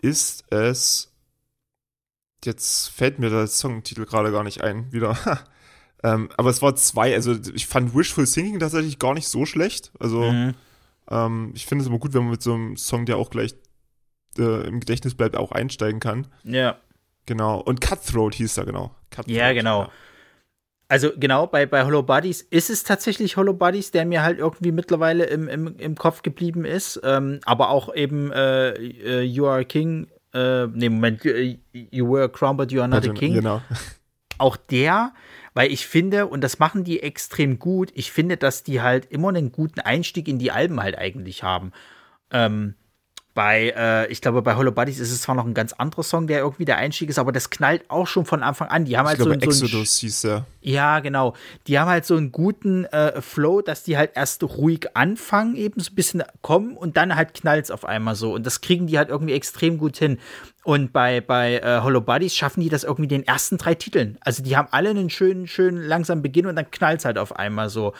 ist 0.00 0.44
es 0.50 1.12
jetzt 2.44 2.88
fällt 2.88 3.18
mir 3.18 3.30
der 3.30 3.46
Songtitel 3.46 4.04
gerade 4.04 4.32
gar 4.32 4.44
nicht 4.44 4.62
ein, 4.62 4.92
wieder. 4.92 5.16
Ähm, 6.02 6.28
aber 6.36 6.50
es 6.50 6.62
war 6.62 6.76
zwei, 6.76 7.14
also 7.14 7.34
ich 7.54 7.66
fand 7.66 7.94
Wishful 7.94 8.26
Thinking 8.26 8.60
tatsächlich 8.60 8.98
gar 8.98 9.14
nicht 9.14 9.28
so 9.28 9.46
schlecht. 9.46 9.92
Also 9.98 10.30
mhm. 10.30 10.54
ähm, 11.10 11.52
ich 11.54 11.66
finde 11.66 11.82
es 11.82 11.88
immer 11.88 11.98
gut, 11.98 12.14
wenn 12.14 12.22
man 12.22 12.32
mit 12.32 12.42
so 12.42 12.54
einem 12.54 12.76
Song, 12.76 13.04
der 13.06 13.16
auch 13.16 13.30
gleich 13.30 13.54
äh, 14.38 14.66
im 14.66 14.80
Gedächtnis 14.80 15.14
bleibt, 15.14 15.36
auch 15.36 15.52
einsteigen 15.52 16.00
kann. 16.00 16.28
Ja. 16.44 16.76
Genau. 17.26 17.60
Und 17.60 17.80
Cutthroat 17.80 18.34
hieß 18.34 18.56
er, 18.58 18.64
genau. 18.64 18.94
Cutthroat, 19.10 19.36
ja, 19.36 19.52
genau. 19.52 19.82
Ja. 19.82 19.90
Also 20.90 21.10
genau, 21.14 21.46
bei, 21.46 21.66
bei 21.66 21.84
Hollow 21.84 22.02
Bodies 22.02 22.40
ist 22.40 22.70
es 22.70 22.82
tatsächlich 22.82 23.36
Hollow 23.36 23.52
Bodies, 23.52 23.90
der 23.90 24.06
mir 24.06 24.22
halt 24.22 24.38
irgendwie 24.38 24.72
mittlerweile 24.72 25.24
im, 25.24 25.46
im, 25.46 25.76
im 25.76 25.94
Kopf 25.96 26.22
geblieben 26.22 26.64
ist. 26.64 26.98
Ähm, 27.04 27.40
aber 27.44 27.68
auch 27.68 27.94
eben 27.94 28.32
äh, 28.32 28.70
äh 28.70 29.22
You 29.22 29.46
Are 29.46 29.60
a 29.60 29.64
King, 29.64 30.06
äh, 30.32 30.66
nee, 30.68 30.88
Moment, 30.88 31.22
you, 31.24 31.56
you 31.72 32.10
Were 32.10 32.24
a 32.24 32.28
Crown, 32.28 32.56
but 32.56 32.72
You 32.72 32.80
Are 32.80 32.88
Not 32.88 33.06
a 33.06 33.12
King. 33.12 33.34
Genau. 33.34 33.60
Auch 34.38 34.56
der 34.56 35.12
weil 35.58 35.72
ich 35.72 35.88
finde, 35.88 36.28
und 36.28 36.44
das 36.44 36.60
machen 36.60 36.84
die 36.84 37.02
extrem 37.02 37.58
gut, 37.58 37.90
ich 37.94 38.12
finde, 38.12 38.36
dass 38.36 38.62
die 38.62 38.80
halt 38.80 39.06
immer 39.06 39.30
einen 39.30 39.50
guten 39.50 39.80
Einstieg 39.80 40.28
in 40.28 40.38
die 40.38 40.52
Alben 40.52 40.80
halt 40.80 40.96
eigentlich 40.96 41.42
haben. 41.42 41.72
Ähm, 42.30 42.76
bei, 43.38 43.72
äh, 43.76 44.10
ich 44.10 44.20
glaube, 44.20 44.42
bei 44.42 44.56
Hollow 44.56 44.72
Buddies 44.72 44.98
ist 44.98 45.12
es 45.12 45.22
zwar 45.22 45.36
noch 45.36 45.46
ein 45.46 45.54
ganz 45.54 45.72
anderer 45.72 46.02
Song, 46.02 46.26
der 46.26 46.40
irgendwie 46.40 46.64
der 46.64 46.76
Einstieg 46.76 47.08
ist, 47.08 47.20
aber 47.20 47.30
das 47.30 47.50
knallt 47.50 47.84
auch 47.86 48.08
schon 48.08 48.24
von 48.24 48.42
Anfang 48.42 48.66
an. 48.66 48.84
Die 48.84 48.98
haben 48.98 49.06
halt 49.06 49.16
ich 49.16 49.24
glaube, 49.24 49.38
so, 49.40 49.52
so 49.52 49.64
Exodus 49.64 49.98
hieß 49.98 50.24
er. 50.24 50.44
Ja, 50.60 50.98
genau. 50.98 51.34
Die 51.68 51.78
haben 51.78 51.88
halt 51.88 52.04
so 52.04 52.16
einen 52.16 52.32
guten 52.32 52.84
äh, 52.86 53.22
Flow, 53.22 53.62
dass 53.62 53.84
die 53.84 53.96
halt 53.96 54.10
erst 54.16 54.42
ruhig 54.42 54.88
anfangen, 54.96 55.54
eben 55.54 55.78
so 55.78 55.92
ein 55.92 55.94
bisschen 55.94 56.24
kommen 56.42 56.76
und 56.76 56.96
dann 56.96 57.14
halt 57.14 57.32
knallt 57.32 57.66
es 57.66 57.70
auf 57.70 57.84
einmal 57.84 58.16
so. 58.16 58.34
Und 58.34 58.44
das 58.44 58.60
kriegen 58.60 58.88
die 58.88 58.98
halt 58.98 59.08
irgendwie 59.08 59.34
extrem 59.34 59.78
gut 59.78 59.96
hin. 59.96 60.18
Und 60.64 60.92
bei, 60.92 61.20
bei 61.20 61.60
äh, 61.60 61.82
Hollow 61.84 62.00
Buddies 62.00 62.34
schaffen 62.34 62.60
die 62.60 62.70
das 62.70 62.82
irgendwie 62.82 63.06
den 63.06 63.24
ersten 63.24 63.56
drei 63.56 63.76
Titeln. 63.76 64.18
Also 64.20 64.42
die 64.42 64.56
haben 64.56 64.66
alle 64.72 64.90
einen 64.90 65.10
schönen, 65.10 65.46
schönen, 65.46 65.80
langsamen 65.80 66.22
Beginn 66.22 66.46
und 66.46 66.56
dann 66.56 66.72
knallt 66.72 66.98
es 66.98 67.04
halt 67.04 67.18
auf 67.18 67.36
einmal 67.36 67.68
so. 67.68 67.94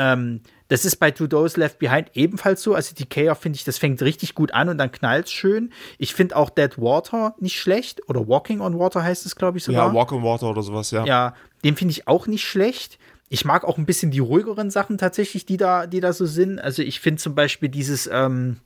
Ähm, 0.00 0.40
das 0.68 0.84
ist 0.84 0.96
bei 0.96 1.10
Two 1.10 1.26
Those 1.26 1.60
Left 1.60 1.78
Behind 1.78 2.10
ebenfalls 2.14 2.62
so. 2.62 2.74
Also 2.74 2.94
die 2.94 3.04
Chaos 3.04 3.38
finde 3.38 3.56
ich, 3.56 3.64
das 3.64 3.76
fängt 3.76 4.00
richtig 4.00 4.34
gut 4.34 4.54
an 4.54 4.68
und 4.68 4.78
dann 4.78 4.90
knallt 4.90 5.26
es 5.26 5.32
schön. 5.32 5.72
Ich 5.98 6.14
finde 6.14 6.36
auch 6.36 6.48
Dead 6.48 6.78
Water 6.78 7.34
nicht 7.38 7.60
schlecht. 7.60 8.08
Oder 8.08 8.26
Walking 8.26 8.60
on 8.60 8.78
Water 8.78 9.02
heißt 9.02 9.26
es, 9.26 9.36
glaube 9.36 9.58
ich, 9.58 9.64
sogar. 9.64 9.88
Ja, 9.88 9.94
Walk 9.94 10.12
on 10.12 10.22
Water 10.22 10.48
oder 10.48 10.62
sowas, 10.62 10.90
ja. 10.90 11.04
Ja, 11.04 11.34
den 11.64 11.76
finde 11.76 11.92
ich 11.92 12.08
auch 12.08 12.26
nicht 12.26 12.44
schlecht. 12.44 12.98
Ich 13.28 13.44
mag 13.44 13.64
auch 13.64 13.78
ein 13.78 13.86
bisschen 13.86 14.10
die 14.10 14.20
ruhigeren 14.20 14.70
Sachen 14.70 14.96
tatsächlich, 14.96 15.44
die 15.44 15.56
da, 15.56 15.86
die 15.86 16.00
da 16.00 16.12
so 16.12 16.24
sind. 16.24 16.58
Also 16.60 16.82
ich 16.82 17.00
finde 17.00 17.20
zum 17.20 17.34
Beispiel 17.34 17.68
dieses, 17.68 18.08
ähm, 18.10 18.56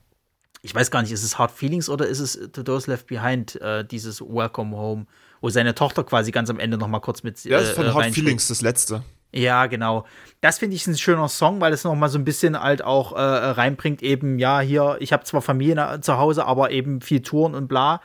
ich 0.61 0.73
weiß 0.73 0.91
gar 0.91 1.01
nicht, 1.01 1.11
ist 1.11 1.23
es 1.23 1.37
Hard 1.37 1.51
Feelings 1.51 1.89
oder 1.89 2.07
ist 2.07 2.19
es 2.19 2.39
To 2.53 2.63
Those 2.63 2.89
Left 2.89 3.07
Behind, 3.07 3.59
äh, 3.61 3.83
dieses 3.83 4.21
Welcome 4.21 4.75
Home, 4.77 5.05
wo 5.41 5.49
seine 5.49 5.75
Tochter 5.75 6.03
quasi 6.03 6.31
ganz 6.31 6.49
am 6.49 6.59
Ende 6.59 6.77
noch 6.77 6.87
mal 6.87 6.99
kurz 6.99 7.23
mit. 7.23 7.43
Ja, 7.43 7.59
das 7.59 7.69
ist 7.69 7.75
von 7.75 7.87
äh, 7.87 7.91
Hard 7.91 8.13
Feelings, 8.13 8.47
das 8.47 8.61
letzte. 8.61 9.03
Ja, 9.35 9.65
genau. 9.65 10.05
Das 10.39 10.59
finde 10.59 10.75
ich 10.75 10.87
ein 10.87 10.97
schöner 10.97 11.27
Song, 11.27 11.59
weil 11.59 11.73
es 11.73 11.83
noch 11.83 11.93
mal 11.95 12.07
so 12.07 12.17
ein 12.17 12.23
bisschen 12.23 12.59
halt 12.59 12.81
auch 12.83 13.11
äh, 13.11 13.19
reinbringt, 13.19 14.01
eben, 14.01 14.39
ja, 14.39 14.61
hier, 14.61 14.97
ich 14.99 15.11
habe 15.11 15.25
zwar 15.25 15.41
Familie 15.41 15.99
zu 16.01 16.17
Hause, 16.17 16.45
aber 16.45 16.71
eben 16.71 17.01
viel 17.01 17.21
Touren 17.21 17.53
und 17.53 17.67
bla. 17.67 18.01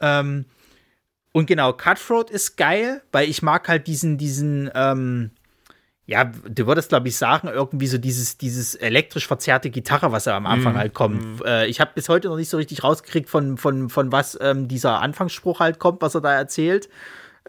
Ähm, 0.00 0.44
und 1.32 1.46
genau, 1.46 1.72
Cutthroat 1.72 2.30
ist 2.30 2.56
geil, 2.56 3.02
weil 3.12 3.28
ich 3.28 3.40
mag 3.40 3.68
halt 3.68 3.86
diesen, 3.86 4.18
diesen, 4.18 4.70
ähm, 4.74 5.30
ja, 6.04 6.24
du 6.24 6.66
würdest, 6.66 6.88
glaube 6.90 7.08
ich, 7.08 7.16
sagen, 7.16 7.48
irgendwie 7.48 7.86
so 7.86 7.96
dieses, 7.96 8.36
dieses 8.36 8.74
elektrisch 8.74 9.28
verzerrte 9.28 9.70
Gitarre, 9.70 10.12
was 10.12 10.24
da 10.24 10.36
am 10.36 10.44
Anfang 10.44 10.74
mm, 10.74 10.78
halt 10.78 10.92
kommt. 10.92 11.40
Mm. 11.40 11.44
Äh, 11.46 11.66
ich 11.66 11.80
habe 11.80 11.92
bis 11.94 12.08
heute 12.08 12.28
noch 12.28 12.36
nicht 12.36 12.50
so 12.50 12.56
richtig 12.56 12.82
rausgekriegt, 12.82 13.30
von, 13.30 13.56
von, 13.56 13.88
von 13.88 14.10
was 14.12 14.36
ähm, 14.42 14.66
dieser 14.66 15.00
Anfangsspruch 15.00 15.60
halt 15.60 15.78
kommt, 15.78 16.02
was 16.02 16.16
er 16.16 16.20
da 16.20 16.34
erzählt. 16.34 16.88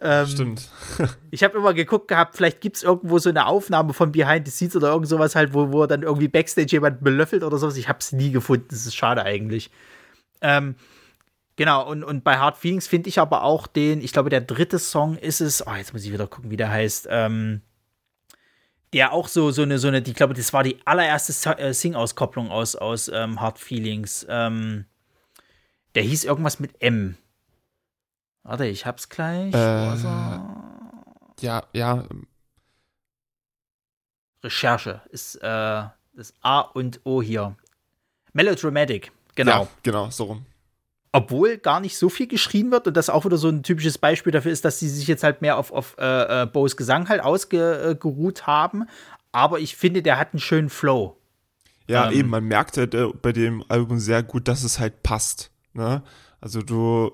Ähm, 0.03 0.25
Stimmt. 0.25 0.69
ich 1.31 1.43
habe 1.43 1.57
immer 1.57 1.75
geguckt 1.75 2.07
gehabt, 2.07 2.35
vielleicht 2.35 2.59
gibt 2.59 2.77
es 2.77 2.83
irgendwo 2.83 3.19
so 3.19 3.29
eine 3.29 3.45
Aufnahme 3.45 3.93
von 3.93 4.11
Behind 4.11 4.47
the 4.47 4.51
Scenes 4.51 4.75
oder 4.75 4.89
irgend 4.89 5.07
sowas 5.07 5.35
halt, 5.35 5.53
wo, 5.53 5.71
wo 5.71 5.85
dann 5.85 6.01
irgendwie 6.01 6.27
Backstage 6.27 6.71
jemand 6.71 7.03
belöffelt 7.03 7.43
oder 7.43 7.57
sowas. 7.57 7.77
Ich 7.77 7.87
habe 7.87 7.99
es 7.99 8.11
nie 8.11 8.31
gefunden. 8.31 8.65
Das 8.69 8.85
ist 8.87 8.95
schade 8.95 9.23
eigentlich. 9.23 9.69
Ähm, 10.41 10.75
genau, 11.55 11.87
und, 11.87 12.03
und 12.03 12.23
bei 12.23 12.37
Hard 12.39 12.57
Feelings 12.57 12.87
finde 12.87 13.09
ich 13.09 13.19
aber 13.19 13.43
auch 13.43 13.67
den, 13.67 14.01
ich 14.01 14.11
glaube, 14.11 14.31
der 14.31 14.41
dritte 14.41 14.79
Song 14.79 15.17
ist 15.17 15.39
es, 15.39 15.65
oh, 15.67 15.75
jetzt 15.75 15.93
muss 15.93 16.03
ich 16.03 16.11
wieder 16.11 16.25
gucken, 16.25 16.49
wie 16.49 16.57
der 16.57 16.71
heißt. 16.71 17.07
Ähm, 17.11 17.61
der 18.93 19.13
auch 19.13 19.27
so, 19.27 19.51
so 19.51 19.61
eine, 19.61 19.77
so 19.77 19.87
eine, 19.87 19.99
ich 19.99 20.15
glaube, 20.15 20.33
das 20.33 20.51
war 20.51 20.63
die 20.63 20.77
allererste 20.85 21.57
äh, 21.57 21.73
Sing-Auskopplung 21.73 22.49
aus, 22.49 22.75
aus 22.75 23.07
ähm, 23.07 23.39
Hard 23.39 23.59
Feelings. 23.59 24.25
Ähm, 24.27 24.85
der 25.95 26.03
hieß 26.03 26.23
irgendwas 26.23 26.59
mit 26.59 26.81
M. 26.81 27.15
Warte, 28.43 28.65
ich 28.65 28.85
hab's 28.85 29.09
gleich. 29.09 29.53
Äh, 29.53 29.57
also, 29.57 30.07
ja, 31.39 31.63
ja. 31.73 32.05
Recherche 34.43 35.01
ist 35.09 35.35
äh, 35.35 35.83
das 36.13 36.33
A 36.41 36.61
und 36.61 37.01
O 37.03 37.21
hier. 37.21 37.55
Melodramatic, 38.33 39.11
genau. 39.35 39.63
Ja, 39.63 39.67
genau, 39.83 40.09
so 40.09 40.23
rum 40.25 40.45
obwohl 41.13 41.57
gar 41.57 41.79
nicht 41.79 41.97
so 41.97 42.09
viel 42.09 42.27
geschrien 42.27 42.71
wird 42.71 42.87
und 42.87 42.95
das 42.95 43.09
auch 43.09 43.25
wieder 43.25 43.37
so 43.37 43.49
ein 43.49 43.63
typisches 43.63 43.97
Beispiel 43.97 44.31
dafür 44.31 44.51
ist, 44.51 44.63
dass 44.63 44.79
sie 44.79 44.87
sich 44.87 45.07
jetzt 45.07 45.23
halt 45.23 45.41
mehr 45.41 45.57
auf, 45.57 45.71
auf 45.71 45.95
äh, 45.99 46.43
äh 46.43 46.45
Bo's 46.45 46.77
Gesang 46.77 47.09
halt 47.09 47.21
ausgeruht 47.21 48.47
haben. 48.47 48.85
Aber 49.31 49.59
ich 49.59 49.75
finde, 49.75 50.01
der 50.01 50.17
hat 50.17 50.33
einen 50.33 50.39
schönen 50.39 50.69
Flow. 50.69 51.17
Ja, 51.87 52.07
ähm, 52.09 52.17
eben, 52.17 52.29
man 52.29 52.45
merkt 52.45 52.77
halt 52.77 52.93
äh, 52.93 53.07
bei 53.21 53.33
dem 53.33 53.63
Album 53.67 53.99
sehr 53.99 54.23
gut, 54.23 54.47
dass 54.47 54.63
es 54.63 54.79
halt 54.79 55.03
passt. 55.03 55.51
Ne? 55.73 56.01
Also 56.39 56.61
du 56.61 57.11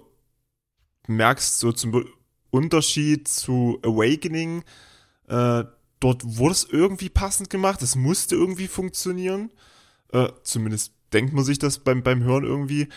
merkst 1.07 1.59
so 1.59 1.71
zum 1.71 2.05
Unterschied 2.49 3.27
zu 3.27 3.79
Awakening, 3.83 4.63
äh, 5.27 5.63
dort 5.99 6.21
wurde 6.23 6.53
es 6.53 6.63
irgendwie 6.63 7.09
passend 7.09 7.49
gemacht, 7.49 7.81
es 7.81 7.95
musste 7.95 8.35
irgendwie 8.35 8.67
funktionieren. 8.67 9.51
Äh, 10.11 10.29
zumindest 10.43 10.93
denkt 11.13 11.33
man 11.33 11.43
sich 11.43 11.59
das 11.59 11.79
beim, 11.79 12.03
beim 12.03 12.23
Hören 12.23 12.43
irgendwie. 12.43 12.87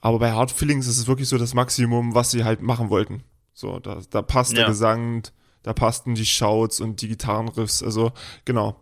Aber 0.00 0.18
bei 0.18 0.32
Hard 0.32 0.50
Feelings 0.50 0.86
ist 0.86 0.98
es 0.98 1.06
wirklich 1.06 1.28
so 1.28 1.38
das 1.38 1.54
Maximum, 1.54 2.14
was 2.14 2.30
sie 2.30 2.44
halt 2.44 2.62
machen 2.62 2.90
wollten. 2.90 3.22
So, 3.54 3.78
da, 3.78 4.00
da 4.10 4.22
passt 4.22 4.52
ja. 4.52 4.58
der 4.58 4.66
Gesang, 4.68 5.22
da 5.62 5.72
passten 5.72 6.14
die 6.14 6.26
Shouts 6.26 6.80
und 6.80 7.00
die 7.00 7.08
Gitarrenriffs, 7.08 7.82
also 7.82 8.12
genau. 8.44 8.76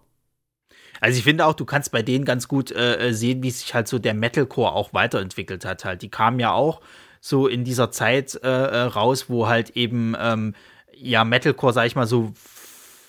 Also 1.01 1.19
ich 1.19 1.25
finde 1.25 1.47
auch, 1.47 1.55
du 1.55 1.65
kannst 1.65 1.93
bei 1.93 2.03
denen 2.03 2.25
ganz 2.25 2.49
gut 2.49 2.71
äh, 2.73 3.13
sehen, 3.13 3.43
wie 3.43 3.51
sich 3.51 3.75
halt 3.75 3.89
so 3.89 3.99
der 3.99 4.15
Metalcore 4.15 4.73
auch 4.73 4.93
weiterentwickelt 4.95 5.65
hat. 5.65 5.85
Halt, 5.85 6.03
die 6.03 6.09
kamen 6.09 6.41
ja 6.41 6.53
auch 6.53 6.81
so 7.27 7.47
in 7.47 7.65
dieser 7.65 7.91
Zeit 7.91 8.39
äh, 8.43 8.49
äh 8.49 8.81
raus, 8.83 9.31
wo 9.31 9.49
halt 9.49 9.71
eben 9.71 10.15
ähm, 10.21 10.55
ja 10.95 11.25
Metalcore, 11.25 11.73
sag 11.73 11.87
ich 11.87 11.97
mal, 11.97 12.07
so 12.07 12.35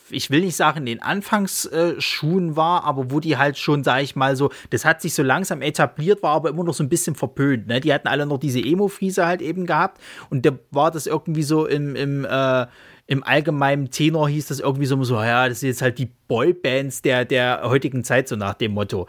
ich 0.10 0.30
will 0.30 0.42
nicht 0.42 0.56
sagen, 0.56 0.80
in 0.80 0.86
den 0.86 1.02
Anfangsschuhen 1.02 2.56
war, 2.56 2.86
aber 2.86 3.12
wo 3.12 3.20
die 3.20 3.38
halt 3.38 3.58
schon, 3.58 3.84
sag 3.84 4.04
ich 4.04 4.16
mal 4.16 4.36
so, 4.36 4.52
das 4.70 4.86
hat 4.86 5.02
sich 5.02 5.14
so 5.16 5.24
langsam 5.24 5.62
etabliert, 5.62 6.22
war 6.24 6.36
aber 6.36 6.50
immer 6.50 6.64
noch 6.64 6.76
so 6.76 6.84
ein 6.84 6.90
bisschen 6.90 7.16
verpönt. 7.16 7.68
Ne? 7.68 7.82
Die 7.82 7.92
hatten 7.92 8.08
alle 8.08 8.26
noch 8.26 8.38
diese 8.38 8.60
Emo-Friese 8.60 9.26
halt 9.26 9.42
eben 9.42 9.66
gehabt 9.66 10.00
und 10.30 10.46
da 10.46 10.52
war 10.72 10.92
das 10.92 11.08
irgendwie 11.08 11.44
so 11.44 11.66
im, 11.66 11.96
im, 11.96 12.24
äh, 12.24 12.68
im 13.08 13.24
allgemeinen 13.24 13.90
Tenor 13.90 14.30
hieß 14.30 14.48
das 14.48 14.60
irgendwie 14.60 14.86
so, 14.86 15.04
so, 15.04 15.16
ja, 15.16 15.50
das 15.50 15.60
sind 15.60 15.70
jetzt 15.70 15.82
halt 15.82 15.98
die 15.98 16.12
Boybands 16.28 17.02
der, 17.02 17.26
der 17.26 17.64
heutigen 17.64 18.04
Zeit, 18.04 18.28
so 18.28 18.36
nach 18.36 18.54
dem 18.54 18.74
Motto. 18.74 19.08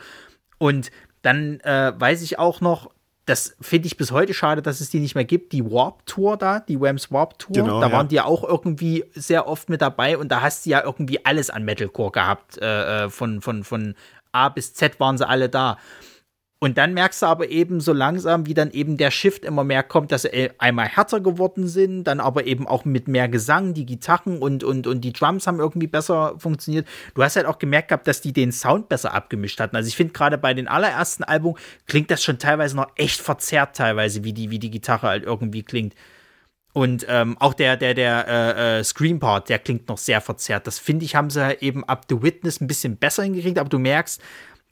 Und 0.58 0.90
dann 1.20 1.60
äh, 1.60 1.92
weiß 1.94 2.22
ich 2.22 2.38
auch 2.38 2.60
noch, 2.62 2.90
das 3.26 3.56
finde 3.60 3.86
ich 3.88 3.96
bis 3.96 4.12
heute 4.12 4.32
schade, 4.32 4.62
dass 4.62 4.80
es 4.80 4.90
die 4.90 5.00
nicht 5.00 5.16
mehr 5.16 5.24
gibt. 5.24 5.52
Die 5.52 5.68
Warp 5.68 6.06
Tour 6.06 6.36
da, 6.36 6.60
die 6.60 6.80
Whams 6.80 7.10
Warp 7.10 7.38
Tour, 7.38 7.54
genau, 7.54 7.80
da 7.80 7.88
ja. 7.88 7.92
waren 7.92 8.08
die 8.08 8.14
ja 8.14 8.24
auch 8.24 8.44
irgendwie 8.44 9.04
sehr 9.14 9.48
oft 9.48 9.68
mit 9.68 9.82
dabei 9.82 10.16
und 10.16 10.30
da 10.30 10.42
hast 10.42 10.64
du 10.64 10.70
ja 10.70 10.82
irgendwie 10.84 11.24
alles 11.24 11.50
an 11.50 11.64
Metalcore 11.64 12.12
gehabt. 12.12 12.58
Äh, 12.58 13.04
äh 13.04 13.10
von, 13.10 13.42
von, 13.42 13.64
von 13.64 13.94
A 14.30 14.48
bis 14.48 14.74
Z 14.74 15.00
waren 15.00 15.18
sie 15.18 15.28
alle 15.28 15.48
da. 15.48 15.76
Und 16.66 16.78
dann 16.78 16.94
merkst 16.94 17.22
du 17.22 17.26
aber 17.26 17.48
eben 17.48 17.78
so 17.78 17.92
langsam, 17.92 18.46
wie 18.46 18.52
dann 18.52 18.72
eben 18.72 18.96
der 18.96 19.12
Shift 19.12 19.44
immer 19.44 19.62
mehr 19.62 19.84
kommt, 19.84 20.10
dass 20.10 20.22
sie 20.22 20.50
einmal 20.58 20.88
härter 20.88 21.20
geworden 21.20 21.68
sind, 21.68 22.02
dann 22.02 22.18
aber 22.18 22.48
eben 22.48 22.66
auch 22.66 22.84
mit 22.84 23.06
mehr 23.06 23.28
Gesang, 23.28 23.72
die 23.72 23.86
Gitarren 23.86 24.38
und, 24.38 24.64
und, 24.64 24.88
und 24.88 25.02
die 25.02 25.12
Drums 25.12 25.46
haben 25.46 25.60
irgendwie 25.60 25.86
besser 25.86 26.34
funktioniert. 26.38 26.88
Du 27.14 27.22
hast 27.22 27.36
halt 27.36 27.46
auch 27.46 27.60
gemerkt 27.60 27.90
gehabt, 27.90 28.08
dass 28.08 28.20
die 28.20 28.32
den 28.32 28.50
Sound 28.50 28.88
besser 28.88 29.14
abgemischt 29.14 29.60
hatten. 29.60 29.76
Also 29.76 29.86
ich 29.86 29.94
finde 29.94 30.12
gerade 30.12 30.38
bei 30.38 30.54
den 30.54 30.66
allerersten 30.66 31.22
Album 31.22 31.56
klingt 31.86 32.10
das 32.10 32.24
schon 32.24 32.40
teilweise 32.40 32.74
noch 32.74 32.90
echt 32.96 33.20
verzerrt, 33.20 33.76
teilweise, 33.76 34.24
wie 34.24 34.32
die, 34.32 34.50
wie 34.50 34.58
die 34.58 34.72
Gitarre 34.72 35.06
halt 35.06 35.22
irgendwie 35.22 35.62
klingt. 35.62 35.94
Und 36.72 37.06
ähm, 37.08 37.36
auch 37.38 37.54
der, 37.54 37.76
der, 37.76 37.94
der 37.94 38.26
äh, 38.26 38.80
äh, 38.80 38.84
Screen-Part, 38.84 39.50
der 39.50 39.60
klingt 39.60 39.88
noch 39.88 39.98
sehr 39.98 40.20
verzerrt. 40.20 40.66
Das 40.66 40.80
finde 40.80 41.04
ich, 41.04 41.14
haben 41.14 41.30
sie 41.30 41.56
eben 41.60 41.84
ab 41.84 42.06
The 42.08 42.20
Witness 42.24 42.60
ein 42.60 42.66
bisschen 42.66 42.96
besser 42.96 43.22
hingekriegt, 43.22 43.60
aber 43.60 43.68
du 43.68 43.78
merkst, 43.78 44.20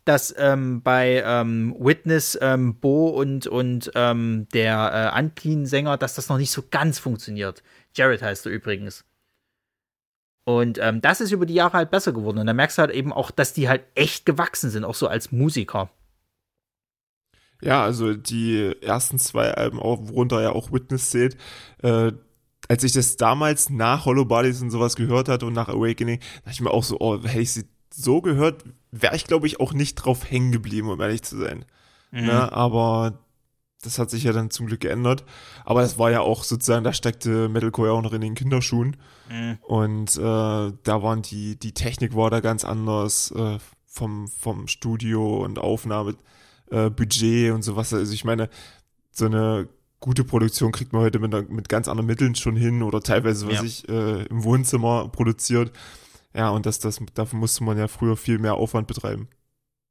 dass 0.05 0.35
ähm, 0.37 0.83
bei 0.83 1.23
ähm, 1.25 1.75
Witness, 1.79 2.38
ähm, 2.40 2.79
Bo 2.79 3.09
und, 3.09 3.47
und 3.47 3.90
ähm, 3.95 4.47
der 4.53 5.12
äh, 5.14 5.19
Unclean-Sänger, 5.19 5.97
dass 5.97 6.14
das 6.14 6.29
noch 6.29 6.38
nicht 6.38 6.51
so 6.51 6.62
ganz 6.71 6.99
funktioniert. 6.99 7.62
Jared 7.95 8.23
heißt 8.23 8.47
er 8.47 8.53
übrigens. 8.53 9.05
Und 10.45 10.79
ähm, 10.79 11.01
das 11.01 11.23
ist 11.23 11.33
über 11.33 11.47
die 11.47 11.55
Jahre 11.55 11.79
halt 11.79 11.90
besser 11.90 12.12
geworden. 12.12 12.38
Und 12.38 12.47
da 12.47 12.53
merkst 12.53 12.77
du 12.77 12.83
halt 12.83 12.90
eben 12.90 13.12
auch, 13.12 13.31
dass 13.31 13.55
die 13.55 13.69
halt 13.69 13.85
echt 13.95 14.27
gewachsen 14.27 14.69
sind, 14.71 14.85
auch 14.85 14.95
so 14.95 15.09
als 15.09 15.33
Musiker. 15.33 15.88
Ja, 17.62 17.83
also 17.83 18.12
die 18.12 18.77
ersten 18.83 19.19
zwei 19.19 19.55
Alben, 19.55 19.79
worunter 19.79 20.43
ja 20.43 20.53
auch 20.53 20.71
Witness 20.71 21.11
zählt, 21.11 21.38
äh, 21.83 22.12
als 22.69 22.85
ich 22.85 22.93
das 22.93 23.17
damals 23.17 23.71
nach 23.71 24.05
Hollow 24.05 24.25
Bodies 24.27 24.61
und 24.61 24.71
sowas 24.71 24.97
gehört 24.97 25.29
hatte 25.29 25.47
und 25.47 25.55
nach 25.55 25.69
Awakening, 25.69 26.21
dachte 26.45 26.51
ich 26.51 26.61
mir 26.61 26.71
auch 26.71 26.85
so, 26.85 26.99
oh, 27.01 27.23
hätte 27.23 27.40
ich 27.40 27.53
sie 27.53 27.64
so 27.93 28.21
gehört, 28.21 28.64
wäre 29.00 29.16
ich, 29.16 29.24
glaube 29.24 29.46
ich, 29.46 29.61
auch 29.61 29.72
nicht 29.72 29.96
drauf 29.96 30.30
hängen 30.30 30.52
geblieben, 30.52 30.88
um 30.88 31.00
ehrlich 31.00 31.22
zu 31.22 31.37
sein. 31.38 31.64
Mhm. 32.11 32.26
Ne? 32.26 32.52
Aber 32.52 33.18
das 33.83 33.98
hat 33.98 34.11
sich 34.11 34.24
ja 34.24 34.33
dann 34.33 34.50
zum 34.50 34.66
Glück 34.66 34.80
geändert. 34.80 35.24
Aber 35.64 35.83
das 35.83 35.98
war 35.98 36.11
ja 36.11 36.20
auch 36.20 36.44
sozusagen, 36.44 36.85
da 36.85 36.92
steckte 36.92 37.48
Metalcore 37.48 37.88
ja 37.88 37.94
auch 37.94 38.02
noch 38.02 38.12
in 38.12 38.20
den 38.20 38.35
Kinderschuhen. 38.35 38.96
Mhm. 39.28 39.59
Und 39.62 40.16
äh, 40.16 40.20
da 40.20 41.02
waren 41.02 41.22
die, 41.22 41.57
die 41.57 41.72
Technik 41.72 42.14
war 42.14 42.30
da 42.30 42.40
ganz 42.40 42.64
anders 42.64 43.30
äh, 43.33 43.59
vom, 43.87 44.28
vom 44.28 44.68
Studio 44.68 45.44
und 45.44 45.59
Aufnahmebudget 45.59 47.22
äh, 47.22 47.50
und 47.50 47.62
sowas. 47.62 47.92
Also 47.92 48.12
ich 48.12 48.24
meine, 48.24 48.48
so 49.11 49.26
eine 49.26 49.68
gute 50.00 50.24
Produktion 50.24 50.72
kriegt 50.72 50.92
man 50.92 51.02
heute 51.02 51.18
mit, 51.18 51.50
mit 51.50 51.68
ganz 51.68 51.88
anderen 51.88 52.07
Mitteln 52.07 52.35
schon 52.35 52.57
hin 52.57 52.83
oder 52.83 53.00
teilweise, 53.00 53.46
was 53.48 53.57
ja. 53.57 53.62
ich 53.64 53.88
äh, 53.88 54.24
im 54.26 54.44
Wohnzimmer 54.44 55.09
produziert. 55.09 55.72
Ja, 56.35 56.51
und 56.51 56.66
das, 56.66 56.79
das, 56.79 57.01
dafür 57.14 57.38
musste 57.38 57.64
man 57.64 57.79
ja 57.79 57.88
früher 57.88 58.16
viel 58.16 58.38
mehr 58.38 58.55
Aufwand 58.55 58.87
betreiben. 58.87 59.29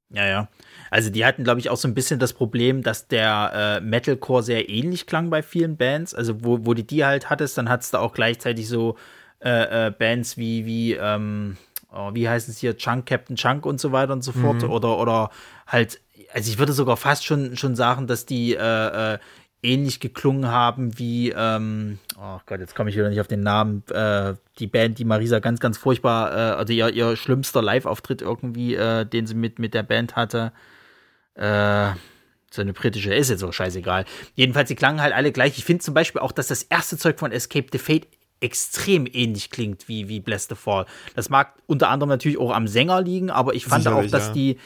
Ja, 0.10 0.28
ja. 0.28 0.48
Also 0.92 1.10
die 1.10 1.26
hatten, 1.26 1.44
glaube 1.44 1.60
ich, 1.60 1.70
auch 1.70 1.78
so 1.78 1.88
ein 1.88 1.96
bisschen 1.96 2.20
das 2.20 2.34
Problem, 2.34 2.84
dass 2.84 3.08
der 3.08 3.80
äh, 3.82 3.82
Metalcore 3.82 4.44
sehr 4.44 4.70
ähnlich 4.70 5.08
klang 5.08 5.30
bei 5.30 5.42
vielen 5.42 5.76
Bands. 5.76 6.14
Also 6.14 6.44
wo, 6.44 6.66
wo 6.66 6.74
du 6.74 6.84
die 6.84 7.04
halt 7.04 7.30
hattest, 7.30 7.58
dann 7.58 7.68
hattest 7.68 7.94
du 7.94 7.98
auch 7.98 8.14
gleichzeitig 8.14 8.68
so 8.68 8.96
äh, 9.40 9.88
äh, 9.88 9.92
Bands 9.92 10.38
wie, 10.38 10.66
wie, 10.66 10.94
ähm, 10.94 11.58
oh, 11.92 12.12
wie 12.14 12.30
heißt 12.30 12.48
es 12.48 12.60
hier, 12.60 12.78
Chunk, 12.78 13.08
Captain 13.08 13.36
Chunk 13.36 13.66
und 13.66 13.80
so 13.80 13.92
weiter 13.92 14.14
und 14.14 14.24
so 14.24 14.34
fort. 14.34 14.62
Mhm. 14.62 14.70
Oder, 14.70 15.00
oder 15.00 15.32
halt, 15.66 16.00
also 16.32 16.52
ich 16.52 16.60
würde 16.60 16.74
sogar 16.74 16.98
fast 16.98 17.26
schon, 17.26 17.58
schon 17.58 17.76
sagen, 17.76 18.06
dass 18.06 18.26
die 18.26 18.54
äh, 18.54 19.14
äh 19.14 19.20
ähnlich 19.64 20.00
geklungen 20.00 20.50
haben 20.50 21.00
wie, 21.00 21.34
ähm, 21.36 21.98
oh 22.18 22.40
Gott, 22.46 22.60
jetzt 22.60 22.76
komme 22.76 22.90
ich 22.90 22.96
wieder 22.96 23.10
nicht 23.10 23.22
auf 23.22 23.28
den 23.28 23.42
Namen, 23.42 23.84
äh, 23.90 24.36
die 24.60 24.68
Band, 24.68 25.00
die 25.00 25.06
Marisa 25.06 25.40
ganz, 25.40 25.60
ganz 25.60 25.78
furchtbar, 25.78 26.32
äh, 26.32 26.56
also 26.56 26.74
ihr, 26.74 26.90
ihr 26.90 27.16
schlimmster 27.16 27.62
Live-Auftritt 27.62 28.22
irgendwie, 28.22 28.76
äh, 28.76 29.06
den 29.06 29.26
sie 29.26 29.36
mit, 29.36 29.60
mit 29.60 29.74
der 29.74 29.84
Band 29.84 30.16
hatte. 30.16 30.52
Äh, 31.36 31.92
so 32.52 32.62
eine 32.62 32.74
britische, 32.74 33.14
ist 33.14 33.30
jetzt 33.30 33.44
auch 33.44 33.54
scheißegal. 33.54 34.06
Jedenfalls, 34.36 34.68
die 34.68 34.76
klangen 34.76 35.02
halt 35.02 35.14
alle 35.14 35.32
gleich. 35.32 35.58
Ich 35.58 35.66
finde 35.66 35.84
zum 35.84 35.96
Beispiel 35.96 36.22
auch, 36.22 36.32
dass 36.32 36.48
das 36.48 36.64
erste 36.64 36.98
Zeug 36.98 37.18
von 37.18 37.32
Escape 37.32 37.66
the 37.72 37.80
Fate 37.80 38.08
extrem 38.42 39.08
ähnlich 39.12 39.50
klingt 39.50 39.88
wie, 39.88 40.10
wie 40.10 40.20
Bless 40.20 40.48
the 40.50 40.56
Fall. 40.56 40.86
Das 41.16 41.30
mag 41.30 41.54
unter 41.66 41.90
anderem 41.90 42.10
natürlich 42.10 42.38
auch 42.38 42.52
am 42.52 42.68
Sänger 42.68 43.02
liegen, 43.02 43.32
aber 43.32 43.56
ich 43.56 43.66
fand 43.66 43.84
Sicherlich, 43.84 44.08
auch, 44.08 44.12
dass 44.12 44.28
ja. 44.28 44.34
die 44.34 44.58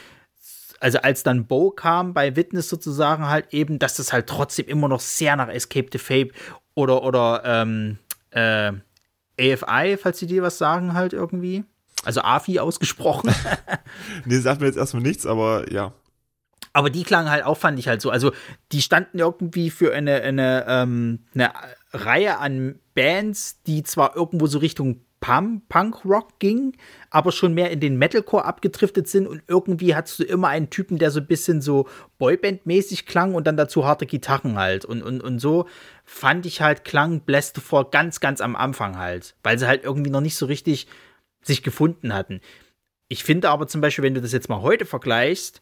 also 0.80 1.00
als 1.00 1.24
dann 1.24 1.48
Bo 1.48 1.72
kam 1.72 2.14
bei 2.14 2.36
Witness 2.36 2.70
sozusagen 2.70 3.28
halt 3.28 3.54
eben, 3.54 3.80
dass 3.80 3.96
das 3.98 4.14
halt 4.14 4.28
trotzdem 4.28 4.68
immer 4.68 4.88
noch 4.88 5.00
sehr 5.00 5.36
nach 5.36 5.50
Escape 5.50 5.88
the 5.92 5.98
Fape 5.98 6.32
oder 6.76 7.04
oder 7.04 7.42
ähm, 7.46 7.98
äh, 8.32 8.74
AFI, 9.40 9.98
falls 9.98 10.20
sie 10.20 10.28
dir 10.28 10.42
was 10.42 10.58
sagen 10.58 10.94
halt 10.94 11.14
irgendwie. 11.14 11.64
also 12.04 12.22
Afi 12.22 12.60
ausgesprochen. 12.60 13.34
nee, 14.26 14.38
sagt 14.38 14.62
mir 14.62 14.68
jetzt 14.68 14.78
erstmal 14.78 15.04
nichts, 15.04 15.26
aber 15.26 15.72
ja. 15.72 15.94
Aber 16.74 16.90
die 16.92 17.04
klangen 17.04 17.32
halt 17.32 17.44
auch, 17.44 17.58
fand 17.58 17.80
ich 17.80 17.88
halt 17.88 18.02
so. 18.02 18.12
Also, 18.12 18.32
die 18.72 18.84
standen 18.84 19.18
irgendwie 19.18 19.72
für 19.72 19.94
eine, 19.94 20.22
eine, 20.22 20.66
ähm, 20.68 21.26
eine 21.34 21.52
Reihe 21.92 22.38
an 22.38 22.80
Bands, 22.94 23.64
die 23.64 23.82
zwar 23.82 24.16
irgendwo 24.16 24.46
so 24.46 24.60
Richtung 24.60 25.02
Punk-Rock 25.20 26.40
ging, 26.40 26.74
aber 27.10 27.32
schon 27.32 27.54
mehr 27.54 27.72
in 27.72 27.80
den 27.80 27.98
Metalcore 27.98 28.46
abgedriftet 28.46 29.08
sind 29.08 29.28
und 29.28 29.42
irgendwie 29.48 29.96
hattest 29.96 30.20
du 30.20 30.24
immer 30.24 30.50
einen 30.50 30.70
Typen, 30.70 30.98
der 31.00 31.12
so 31.12 31.20
ein 31.20 31.28
bisschen 31.28 31.62
so 31.62 31.88
Boyband-mäßig 32.20 33.06
klang 33.06 33.34
und 33.34 33.48
dann 33.48 33.58
dazu 33.58 33.86
harte 33.86 34.06
Gitarren 34.06 34.58
halt. 34.58 34.86
Und, 34.86 35.02
und, 35.02 35.22
und 35.22 35.40
so 35.40 35.68
fand 36.06 36.46
ich 36.46 36.62
halt, 36.62 36.84
klang 36.84 37.22
Blessed 37.22 37.58
vor 37.58 37.90
ganz, 37.90 38.20
ganz 38.20 38.42
am 38.42 38.56
Anfang 38.56 38.98
halt, 38.98 39.36
weil 39.44 39.58
sie 39.58 39.68
halt 39.68 39.84
irgendwie 39.84 40.12
noch 40.12 40.22
nicht 40.22 40.36
so 40.36 40.46
richtig 40.46 40.88
sich 41.42 41.64
gefunden 41.64 42.14
hatten. 42.14 42.42
Ich 43.10 43.24
finde 43.24 43.50
aber 43.50 43.68
zum 43.68 43.82
Beispiel, 43.82 44.04
wenn 44.04 44.14
du 44.14 44.22
das 44.22 44.34
jetzt 44.34 44.50
mal 44.50 44.62
heute 44.62 44.86
vergleichst, 44.86 45.62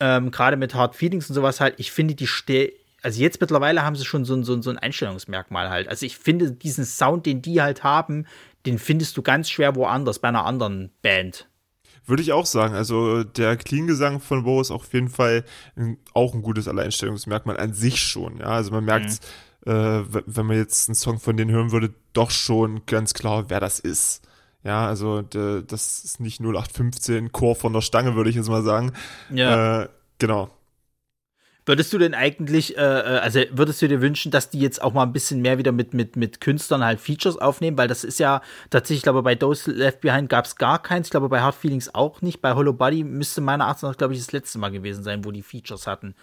ähm, 0.00 0.30
gerade 0.30 0.56
mit 0.56 0.74
Hard 0.74 0.96
Feelings 0.96 1.28
und 1.28 1.34
sowas 1.34 1.60
halt, 1.60 1.74
ich 1.78 1.92
finde 1.92 2.14
die 2.14 2.26
Ste 2.26 2.72
also 3.02 3.20
jetzt 3.20 3.40
mittlerweile 3.40 3.84
haben 3.84 3.96
sie 3.96 4.04
schon 4.04 4.24
so, 4.24 4.42
so, 4.42 4.60
so 4.60 4.70
ein 4.70 4.78
Einstellungsmerkmal 4.78 5.70
halt. 5.70 5.88
Also 5.88 6.04
ich 6.04 6.18
finde 6.18 6.50
diesen 6.50 6.84
Sound, 6.84 7.26
den 7.26 7.42
die 7.42 7.62
halt 7.62 7.84
haben, 7.84 8.26
den 8.66 8.78
findest 8.78 9.16
du 9.16 9.22
ganz 9.22 9.50
schwer 9.50 9.74
woanders, 9.76 10.18
bei 10.18 10.28
einer 10.28 10.44
anderen 10.44 10.90
Band. 11.02 11.48
Würde 12.06 12.22
ich 12.22 12.32
auch 12.32 12.46
sagen. 12.46 12.74
Also 12.74 13.22
der 13.22 13.56
Clean-Gesang 13.56 14.20
von 14.20 14.44
Bo 14.44 14.60
ist 14.60 14.70
auf 14.70 14.92
jeden 14.94 15.10
Fall 15.10 15.44
ein, 15.76 15.98
auch 16.14 16.34
ein 16.34 16.42
gutes 16.42 16.66
Alleinstellungsmerkmal 16.66 17.58
an 17.58 17.74
sich 17.74 18.00
schon. 18.00 18.38
Ja, 18.38 18.46
also 18.46 18.70
man 18.70 18.84
merkt, 18.84 19.20
mhm. 19.66 19.72
äh, 19.72 20.04
wenn 20.26 20.46
man 20.46 20.56
jetzt 20.56 20.88
einen 20.88 20.94
Song 20.94 21.20
von 21.20 21.36
denen 21.36 21.50
hören 21.50 21.70
würde, 21.70 21.92
doch 22.14 22.30
schon 22.30 22.86
ganz 22.86 23.12
klar, 23.12 23.50
wer 23.50 23.60
das 23.60 23.78
ist. 23.78 24.26
Ja, 24.64 24.86
also 24.86 25.22
de, 25.22 25.62
das 25.66 26.02
ist 26.02 26.18
nicht 26.20 26.40
0815 26.40 27.30
Chor 27.30 27.54
von 27.54 27.72
der 27.72 27.82
Stange, 27.82 28.16
würde 28.16 28.30
ich 28.30 28.36
jetzt 28.36 28.48
mal 28.48 28.62
sagen. 28.62 28.92
Ja. 29.30 29.82
Äh, 29.82 29.88
genau. 30.18 30.50
Würdest 31.68 31.92
du 31.92 31.98
denn 31.98 32.14
eigentlich, 32.14 32.78
äh, 32.78 32.80
äh, 32.80 33.18
also 33.18 33.40
würdest 33.50 33.82
du 33.82 33.88
dir 33.88 34.00
wünschen, 34.00 34.32
dass 34.32 34.48
die 34.48 34.58
jetzt 34.58 34.80
auch 34.80 34.94
mal 34.94 35.02
ein 35.02 35.12
bisschen 35.12 35.42
mehr 35.42 35.58
wieder 35.58 35.70
mit, 35.70 35.92
mit, 35.92 36.16
mit 36.16 36.40
Künstlern 36.40 36.82
halt 36.82 36.98
Features 36.98 37.36
aufnehmen? 37.36 37.76
Weil 37.76 37.88
das 37.88 38.04
ist 38.04 38.18
ja 38.18 38.40
tatsächlich, 38.70 39.00
ich 39.00 39.02
glaube, 39.02 39.22
bei 39.22 39.34
Those 39.34 39.70
Left 39.70 40.00
Behind 40.00 40.30
gab 40.30 40.46
es 40.46 40.56
gar 40.56 40.82
keins, 40.82 41.08
ich 41.08 41.10
glaube, 41.10 41.28
bei 41.28 41.42
Hard 41.42 41.54
Feelings 41.54 41.94
auch 41.94 42.22
nicht. 42.22 42.40
Bei 42.40 42.54
Hollow 42.54 42.72
Body 42.72 43.04
müsste 43.04 43.42
meiner 43.42 43.66
Achtung 43.66 43.90
nach, 43.90 43.98
glaube 43.98 44.14
ich, 44.14 44.20
das 44.20 44.32
letzte 44.32 44.58
Mal 44.58 44.70
gewesen 44.70 45.04
sein, 45.04 45.26
wo 45.26 45.30
die 45.30 45.42
Features 45.42 45.86
hatten. 45.86 46.14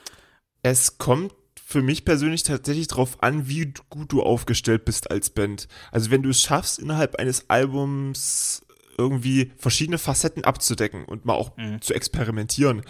Es 0.63 0.97
kommt 0.97 1.31
für 1.63 1.84
mich 1.84 2.05
persönlich 2.05 2.41
tatsächlich 2.41 2.88
darauf 2.88 3.21
an, 3.21 3.47
wie 3.47 3.71
gut 3.91 4.12
du 4.12 4.23
aufgestellt 4.23 4.84
bist 4.84 5.12
als 5.12 5.29
Band. 5.29 5.67
Also 5.91 6.10
wenn 6.10 6.23
du 6.23 6.31
es 6.31 6.41
schaffst, 6.41 6.79
innerhalb 6.79 7.17
eines 7.17 7.51
Albums 7.51 8.65
irgendwie 8.97 9.51
verschiedene 9.58 9.99
Facetten 9.99 10.43
abzudecken 10.43 11.05
und 11.05 11.25
mal 11.25 11.34
auch 11.34 11.55
mhm. 11.55 11.81
zu 11.84 11.93
experimentieren, 11.93 12.81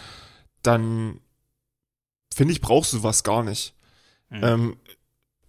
dann 0.61 1.19
finde 2.33 2.53
ich, 2.53 2.61
brauchst 2.61 2.93
du 2.93 3.03
was 3.03 3.23
gar 3.23 3.43
nicht. 3.43 3.75
Mhm. 4.29 4.43
Ähm, 4.43 4.75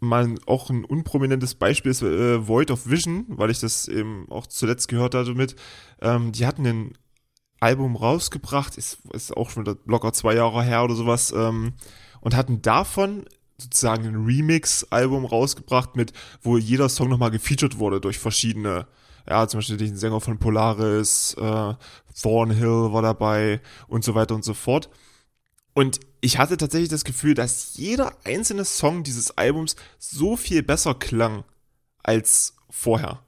mal 0.00 0.34
auch 0.46 0.70
ein 0.70 0.84
unprominentes 0.84 1.54
Beispiel 1.54 1.90
ist 1.90 2.02
äh, 2.02 2.46
Void 2.46 2.70
of 2.70 2.88
Vision, 2.88 3.24
weil 3.28 3.50
ich 3.50 3.60
das 3.60 3.88
eben 3.88 4.26
auch 4.30 4.46
zuletzt 4.46 4.88
gehört 4.88 5.14
hatte 5.14 5.34
mit. 5.34 5.56
Ähm, 6.00 6.32
die 6.32 6.46
hatten 6.46 6.66
ein 6.66 6.92
Album 7.60 7.96
rausgebracht, 7.96 8.76
ist, 8.76 8.98
ist 9.12 9.36
auch 9.36 9.50
schon 9.50 9.64
locker 9.86 10.12
zwei 10.12 10.34
Jahre 10.34 10.62
her 10.62 10.84
oder 10.84 10.94
sowas, 10.94 11.32
ähm, 11.32 11.74
und 12.20 12.36
hatten 12.36 12.60
davon 12.60 13.24
sozusagen 13.58 14.06
ein 14.06 14.24
Remix-Album 14.26 15.24
rausgebracht, 15.24 15.96
mit, 15.96 16.12
wo 16.42 16.58
jeder 16.58 16.88
Song 16.88 17.08
nochmal 17.08 17.30
gefeatured 17.30 17.78
wurde 17.78 18.00
durch 18.00 18.18
verschiedene, 18.18 18.86
ja, 19.28 19.48
zum 19.48 19.58
Beispiel 19.58 19.78
den 19.78 19.96
Sänger 19.96 20.20
von 20.20 20.38
Polaris, 20.38 21.34
äh, 21.38 21.74
Thornhill 22.20 22.92
war 22.92 23.02
dabei 23.02 23.60
und 23.88 24.04
so 24.04 24.14
weiter 24.14 24.34
und 24.34 24.44
so 24.44 24.54
fort. 24.54 24.90
Und 25.74 26.00
ich 26.20 26.38
hatte 26.38 26.56
tatsächlich 26.56 26.88
das 26.88 27.04
Gefühl, 27.04 27.34
dass 27.34 27.76
jeder 27.76 28.16
einzelne 28.24 28.64
Song 28.64 29.02
dieses 29.02 29.36
Albums 29.36 29.76
so 29.98 30.36
viel 30.36 30.62
besser 30.62 30.94
klang 30.94 31.44
als 32.02 32.56
vorher. 32.70 33.22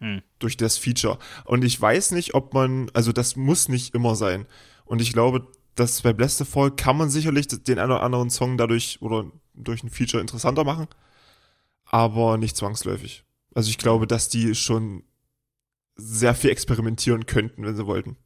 Hm. 0.00 0.22
Durch 0.38 0.56
das 0.56 0.78
Feature. 0.78 1.18
Und 1.44 1.64
ich 1.64 1.80
weiß 1.80 2.12
nicht, 2.12 2.34
ob 2.34 2.54
man, 2.54 2.90
also 2.94 3.12
das 3.12 3.36
muss 3.36 3.68
nicht 3.68 3.94
immer 3.94 4.14
sein. 4.14 4.46
Und 4.84 5.00
ich 5.00 5.12
glaube, 5.12 5.48
dass 5.74 6.02
bei 6.02 6.12
Blessed 6.12 6.46
Fall 6.46 6.70
kann 6.70 6.96
man 6.96 7.10
sicherlich 7.10 7.48
den 7.48 7.78
einen 7.78 7.92
oder 7.92 8.02
anderen 8.02 8.30
Song 8.30 8.56
dadurch 8.56 8.98
oder 9.00 9.30
durch 9.54 9.82
ein 9.82 9.90
Feature 9.90 10.20
interessanter 10.20 10.64
machen, 10.64 10.86
aber 11.84 12.36
nicht 12.36 12.56
zwangsläufig. 12.56 13.24
Also 13.54 13.70
ich 13.70 13.78
glaube, 13.78 14.06
dass 14.06 14.28
die 14.28 14.54
schon 14.54 15.02
sehr 15.96 16.34
viel 16.34 16.50
experimentieren 16.50 17.26
könnten, 17.26 17.64
wenn 17.64 17.76
sie 17.76 17.86
wollten. 17.86 18.16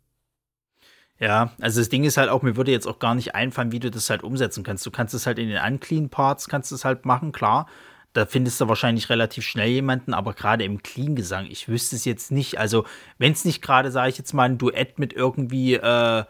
Ja, 1.23 1.53
also 1.61 1.81
das 1.81 1.89
Ding 1.89 2.03
ist 2.03 2.17
halt 2.17 2.29
auch, 2.31 2.43
mir 2.43 2.57
würde 2.57 2.73
jetzt 2.73 2.89
auch 2.89 2.99
gar 2.99 3.15
nicht 3.15 3.37
einfallen, 3.37 3.71
wie 3.71 3.79
du 3.79 3.93
das 3.93 4.11
halt 4.11 4.25
umsetzen 4.25 4.65
kannst. 4.65 4.85
Du 4.85 4.91
kannst 4.91 5.15
es 5.15 5.25
halt 5.25 5.39
in 5.39 5.49
den 5.49 5.63
Unclean 5.63 6.09
Parts, 6.09 6.49
kannst 6.49 6.73
es 6.73 6.85
halt 6.85 7.07
machen, 7.07 7.31
klar. 7.31 7.69
Da 8.13 8.27
findest 8.27 8.61
du 8.61 8.67
wahrscheinlich 8.67 9.09
relativ 9.09 9.45
schnell 9.45 9.69
jemanden, 9.69 10.15
aber 10.15 10.35
gerade 10.35 10.65
im 10.65 10.83
Clean-Gesang, 10.83 11.47
ich 11.47 11.69
wüsste 11.69 11.95
es 11.95 12.05
jetzt 12.05 12.33
nicht. 12.33 12.59
Also, 12.59 12.85
wenn 13.19 13.31
es 13.31 13.45
nicht 13.45 13.63
gerade, 13.63 13.93
sage 13.93 14.11
ich 14.11 14.19
jetzt 14.19 14.33
mal, 14.33 14.47
ein 14.47 14.59
Duett 14.59 14.99
mit 14.99 15.13
irgendwie 15.13 15.75
äh, 15.75 16.25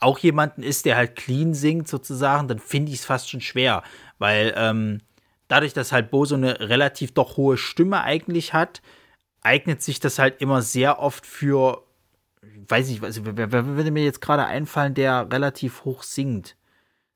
auch 0.00 0.18
jemanden 0.18 0.62
ist, 0.62 0.84
der 0.84 0.96
halt 0.96 1.16
clean 1.16 1.54
singt 1.54 1.88
sozusagen, 1.88 2.46
dann 2.46 2.58
finde 2.58 2.92
ich 2.92 2.98
es 2.98 3.06
fast 3.06 3.30
schon 3.30 3.40
schwer. 3.40 3.82
Weil 4.18 4.52
ähm, 4.54 5.00
dadurch, 5.48 5.72
dass 5.72 5.92
halt 5.92 6.10
Bo 6.10 6.26
so 6.26 6.34
eine 6.34 6.60
relativ 6.60 7.14
doch 7.14 7.38
hohe 7.38 7.56
Stimme 7.56 8.02
eigentlich 8.02 8.52
hat, 8.52 8.82
eignet 9.40 9.82
sich 9.82 9.98
das 9.98 10.18
halt 10.18 10.42
immer 10.42 10.60
sehr 10.60 10.98
oft 10.98 11.26
für 11.26 11.83
weiß 12.68 12.90
ich, 12.90 13.02
also, 13.02 13.22
wer, 13.24 13.52
wer 13.52 13.66
würde 13.66 13.90
mir 13.90 14.04
jetzt 14.04 14.20
gerade 14.20 14.46
einfallen, 14.46 14.94
der 14.94 15.28
relativ 15.30 15.84
hoch 15.84 16.02
singt? 16.02 16.56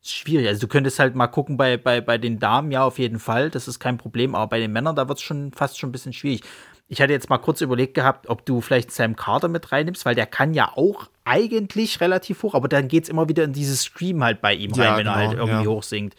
Ist 0.03 0.14
schwierig. 0.14 0.47
Also 0.47 0.61
du 0.61 0.69
könntest 0.69 0.99
halt 0.99 1.14
mal 1.14 1.27
gucken 1.27 1.57
bei, 1.57 1.77
bei, 1.77 2.01
bei 2.01 2.19
den 2.19 2.38
Damen, 2.38 2.71
ja, 2.71 2.85
auf 2.85 2.99
jeden 2.99 3.19
Fall, 3.19 3.51
das 3.51 3.67
ist 3.67 3.81
kein 3.81 3.99
Problem, 3.99 4.35
aber 4.35 4.47
bei 4.47 4.61
den 4.61 4.73
Männern, 4.73 4.95
da 4.95 5.09
wird 5.09 5.19
es 5.19 5.25
schon 5.25 5.53
fast 5.53 5.79
schon 5.79 5.88
ein 5.88 5.93
bisschen 5.93 6.12
schwierig. 6.12 6.43
Ich 6.87 7.03
hatte 7.03 7.12
jetzt 7.12 7.29
mal 7.29 7.38
kurz 7.38 7.61
überlegt 7.61 7.95
gehabt, 7.95 8.29
ob 8.29 8.47
du 8.47 8.61
vielleicht 8.61 8.91
Sam 8.93 9.17
Carter 9.17 9.49
mit 9.49 9.73
reinnimmst, 9.73 10.07
weil 10.07 10.14
der 10.14 10.27
kann 10.27 10.55
ja 10.55 10.73
auch 10.75 11.11
eigentlich 11.25 12.01
relativ 12.01 12.43
hoch, 12.43 12.55
aber 12.55 12.69
dann 12.69 12.88
geht 12.88 13.05
es 13.05 13.11
immer 13.11 13.29
wieder 13.29 13.45
in 13.45 13.53
dieses 13.53 13.83
Scream 13.83 14.25
halt 14.25 14.41
bei 14.41 14.55
ihm 14.55 14.73
rein, 14.73 14.97
wenn 14.97 15.05
genau, 15.05 15.11
er 15.11 15.17
halt 15.17 15.38
irgendwie 15.38 15.64
ja. 15.64 15.71
hoch 15.71 15.83
singt. 15.83 16.14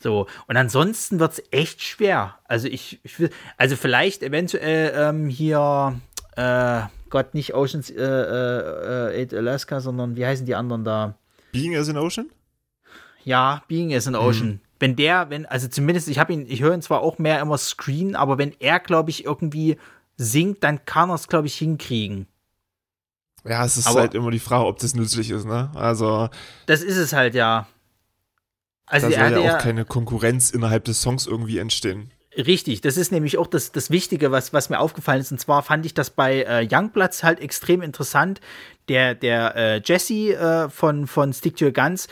So, 0.00 0.26
und 0.46 0.56
ansonsten 0.56 1.20
wird 1.20 1.32
es 1.32 1.42
echt 1.50 1.82
schwer. 1.82 2.38
Also 2.44 2.68
ich, 2.68 3.00
ich 3.02 3.18
will, 3.18 3.30
also 3.56 3.76
vielleicht 3.76 4.22
eventuell 4.22 4.92
ähm, 4.96 5.28
hier, 5.28 6.00
äh, 6.36 6.82
Gott, 7.10 7.34
nicht 7.34 7.54
Oceans 7.54 7.90
äh, 7.90 8.02
äh, 8.02 9.24
8 9.24 9.34
Alaska, 9.34 9.80
sondern 9.80 10.16
wie 10.16 10.26
heißen 10.26 10.46
die 10.46 10.54
anderen 10.54 10.84
da? 10.84 11.14
Being 11.52 11.76
as 11.76 11.88
an 11.88 11.96
Ocean? 11.96 12.30
Ja, 13.24 13.62
Being 13.68 13.94
as 13.94 14.06
an 14.06 14.14
mhm. 14.14 14.20
Ocean. 14.20 14.48
Mhm. 14.48 14.60
Wenn 14.80 14.96
der, 14.96 15.30
wenn, 15.30 15.46
also 15.46 15.68
zumindest, 15.68 16.08
ich 16.08 16.18
habe 16.18 16.32
ihn, 16.32 16.46
ich 16.48 16.62
höre 16.62 16.74
ihn 16.74 16.82
zwar 16.82 17.00
auch 17.00 17.18
mehr 17.18 17.40
immer 17.40 17.58
Screen, 17.58 18.14
aber 18.14 18.38
wenn 18.38 18.54
er, 18.60 18.78
glaube 18.78 19.10
ich, 19.10 19.24
irgendwie 19.24 19.76
singt, 20.16 20.62
dann 20.62 20.84
kann 20.84 21.10
er 21.10 21.14
es, 21.14 21.28
glaube 21.28 21.46
ich, 21.46 21.54
hinkriegen. 21.56 22.26
Ja, 23.44 23.64
es 23.64 23.76
ist 23.76 23.86
aber, 23.86 24.00
halt 24.00 24.14
immer 24.14 24.30
die 24.30 24.38
Frage, 24.38 24.66
ob 24.66 24.78
das 24.78 24.94
nützlich 24.94 25.30
ist, 25.30 25.46
ne? 25.46 25.70
Also. 25.74 26.28
Das 26.66 26.82
ist 26.82 26.96
es 26.96 27.12
halt, 27.12 27.34
ja. 27.34 27.66
Also, 28.86 29.08
da 29.08 29.30
soll 29.30 29.44
ja 29.44 29.56
auch 29.56 29.58
keine 29.58 29.84
Konkurrenz 29.84 30.50
innerhalb 30.50 30.84
des 30.84 31.02
Songs 31.02 31.26
irgendwie 31.26 31.58
entstehen. 31.58 32.10
Richtig, 32.38 32.82
das 32.82 32.96
ist 32.96 33.10
nämlich 33.10 33.36
auch 33.36 33.48
das, 33.48 33.72
das 33.72 33.90
Wichtige, 33.90 34.30
was, 34.30 34.52
was 34.52 34.70
mir 34.70 34.78
aufgefallen 34.78 35.20
ist. 35.20 35.32
Und 35.32 35.40
zwar 35.40 35.64
fand 35.64 35.84
ich 35.84 35.92
das 35.92 36.10
bei 36.10 36.42
äh, 36.42 36.68
Youngblatts 36.70 37.24
halt 37.24 37.40
extrem 37.40 37.82
interessant. 37.82 38.40
Der, 38.88 39.16
der 39.16 39.56
äh, 39.56 39.82
Jesse 39.84 40.34
äh, 40.34 40.68
von, 40.68 41.08
von 41.08 41.32
Stick 41.32 41.56
to 41.56 41.64
Your 41.64 41.72
Guns, 41.72 42.06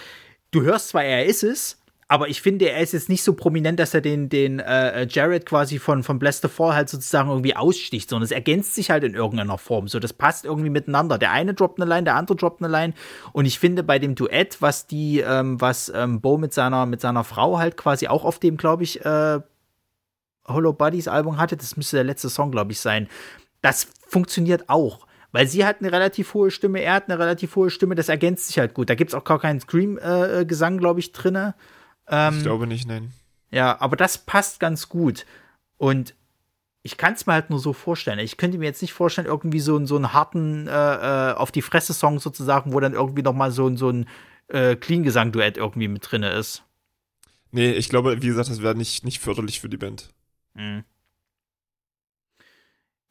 du 0.51 0.63
hörst 0.63 0.89
zwar, 0.89 1.05
er 1.05 1.27
ist 1.27 1.45
es, 1.45 1.81
aber 2.09 2.29
ich 2.29 2.43
finde, 2.43 2.69
er 2.69 2.81
ist 2.81 2.93
jetzt 2.93 3.09
nicht 3.09 3.23
so 3.23 3.35
prominent, 3.35 3.79
dass 3.79 3.95
er 3.95 4.01
den, 4.01 4.29
den 4.29 4.59
äh, 4.59 5.07
Jared 5.09 5.47
quasi 5.47 5.79
von, 5.79 6.03
von 6.03 6.19
Bless 6.19 6.41
the 6.41 6.49
Fall 6.49 6.75
halt 6.75 6.89
sozusagen 6.89 7.29
irgendwie 7.31 7.55
aussticht, 7.55 8.11
sondern 8.11 8.25
es 8.25 8.31
ergänzt 8.33 8.75
sich 8.75 8.91
halt 8.91 9.05
in 9.05 9.15
irgendeiner 9.15 9.59
Form. 9.59 9.87
So, 9.87 10.01
das 10.01 10.13
passt 10.13 10.45
irgendwie 10.45 10.71
miteinander. 10.71 11.19
Der 11.19 11.31
eine 11.31 11.55
droppt 11.55 11.81
eine 11.81 11.89
Line, 11.89 12.05
der 12.05 12.17
andere 12.17 12.37
droppt 12.37 12.63
eine 12.63 12.71
Line. 12.71 12.95
Und 13.33 13.45
ich 13.45 13.61
finde, 13.61 13.85
bei 13.85 14.01
dem 14.01 14.17
Duett, 14.17 14.61
was 14.61 14.89
die, 14.89 15.21
ähm, 15.21 15.61
was 15.61 15.91
ähm, 15.95 16.21
Bo 16.21 16.37
mit 16.37 16.53
seiner, 16.53 16.87
mit 16.87 17.01
seiner 17.01 17.25
Frau 17.25 17.59
halt 17.59 17.77
quasi 17.77 18.09
auch 18.09 18.25
auf 18.25 18.39
dem, 18.39 18.57
glaube 18.57 18.85
ich, 18.85 19.05
äh, 19.05 19.41
Hollow 20.49 20.73
Buddies 20.73 21.09
Album 21.09 21.39
hatte, 21.39 21.57
das 21.57 21.77
müsste 21.77 21.97
der 21.97 22.05
letzte 22.05 22.29
Song, 22.29 22.51
glaube 22.51 22.73
ich, 22.73 22.81
sein. 22.81 23.09
Das 23.63 23.89
funktioniert 24.07 24.69
auch. 24.69 25.07
Weil 25.33 25.49
sie 25.49 25.67
hat 25.67 25.81
eine 25.81 25.93
relativ 25.93 26.33
hohe 26.35 26.51
Stimme, 26.51 26.81
er 26.81 26.95
hat 26.95 27.11
eine 27.11 27.19
relativ 27.19 27.57
hohe 27.57 27.69
Stimme, 27.71 27.95
das 27.95 28.09
ergänzt 28.09 28.47
sich 28.47 28.59
halt 28.59 28.75
gut. 28.75 28.89
Da 28.89 28.95
gibt 28.95 29.11
es 29.11 29.15
auch 29.15 29.25
gar 29.25 29.39
keinen 29.39 29.61
Scream-Gesang, 29.61 30.77
äh, 30.77 30.79
glaube 30.79 31.01
ich, 31.01 31.13
drin. 31.13 31.53
Ähm, 32.09 32.35
ich 32.39 32.43
glaube 32.43 32.67
nicht, 32.67 32.89
nein. 32.89 33.13
Ja, 33.51 33.81
aber 33.81 33.97
das 33.97 34.19
passt 34.19 34.61
ganz 34.61 34.89
gut. 34.89 35.27
Und 35.77 36.15
ich 36.83 36.97
kann 36.97 37.15
es 37.15 37.27
mir 37.27 37.33
halt 37.33 37.51
nur 37.51 37.59
so 37.59 37.73
vorstellen. 37.73 38.19
Ich 38.21 38.37
könnte 38.37 38.59
mir 38.59 38.67
jetzt 38.67 38.81
nicht 38.81 38.93
vorstellen, 38.93 39.27
irgendwie 39.27 39.61
so, 39.61 39.85
so 39.85 39.97
einen 39.97 40.13
harten 40.13 40.69
äh, 40.69 40.71
äh, 40.71 41.35
auf 41.35 41.51
die 41.51 41.63
Fresse-Song 41.63 42.21
sozusagen, 42.21 42.73
wo 42.73 42.81
dann 42.81 42.95
irgendwie 42.95 43.23
noch 43.23 43.35
mal 43.35 43.51
so, 43.51 43.75
so 43.77 43.91
ein 43.91 44.07
äh, 44.49 44.77
Clean-Gesang-Duett 44.77 45.57
irgendwie 45.57 45.89
mit 45.89 46.11
drin 46.11 46.23
ist. 46.23 46.63
Nee, 47.51 47.73
ich 47.73 47.89
glaube, 47.89 48.23
wie 48.23 48.27
gesagt, 48.29 48.49
das 48.49 48.63
wäre 48.63 48.75
nicht, 48.75 49.05
nicht 49.05 49.19
förderlich 49.19 49.61
für 49.61 49.69
die 49.69 49.77
Band. 49.77 50.11
Mhm. 50.57 50.85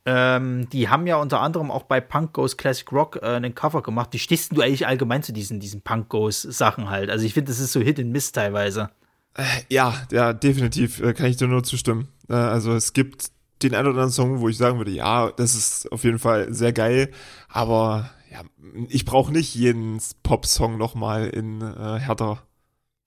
Ähm, 0.07 0.69
die 0.69 0.89
haben 0.89 1.07
ja 1.07 1.15
unter 1.15 1.41
anderem 1.41 1.71
auch 1.71 1.83
bei 1.83 1.99
Punk 1.99 2.33
Goes 2.33 2.57
Classic 2.57 2.91
Rock 2.91 3.19
äh, 3.23 3.25
einen 3.25 3.55
Cover 3.55 3.81
gemacht. 3.81 4.09
Wie 4.11 4.19
stehst 4.19 4.55
du 4.55 4.61
eigentlich 4.61 4.85
allgemein 4.85 5.23
zu 5.23 5.33
diesen, 5.33 5.59
diesen 5.59 5.81
Punk 5.81 6.09
Goes 6.09 6.43
Sachen 6.43 6.89
halt? 6.89 7.09
Also 7.09 7.25
ich 7.25 7.33
finde, 7.33 7.51
das 7.51 7.59
ist 7.59 7.71
so 7.71 7.79
Hit 7.79 7.99
and 7.99 8.11
Miss 8.11 8.31
teilweise. 8.31 8.91
Äh, 9.33 9.43
ja, 9.69 9.95
ja, 10.11 10.33
definitiv 10.33 11.01
äh, 11.01 11.13
kann 11.13 11.25
ich 11.25 11.37
dir 11.37 11.47
nur 11.47 11.63
zustimmen. 11.63 12.07
Äh, 12.29 12.33
also 12.33 12.73
es 12.73 12.93
gibt 12.93 13.31
den 13.63 13.73
einen 13.73 13.87
oder 13.87 13.97
anderen 13.97 14.11
Song, 14.11 14.41
wo 14.41 14.49
ich 14.49 14.57
sagen 14.57 14.77
würde, 14.77 14.91
ja, 14.91 15.31
das 15.31 15.55
ist 15.55 15.91
auf 15.91 16.03
jeden 16.03 16.19
Fall 16.19 16.53
sehr 16.53 16.73
geil, 16.73 17.11
aber 17.47 18.11
ja, 18.29 18.41
ich 18.89 19.05
brauche 19.05 19.31
nicht 19.31 19.55
jeden 19.55 19.99
Pop-Song 20.23 20.77
nochmal 20.77 21.29
in 21.29 21.61
äh, 21.61 21.99
härter. 21.99 22.43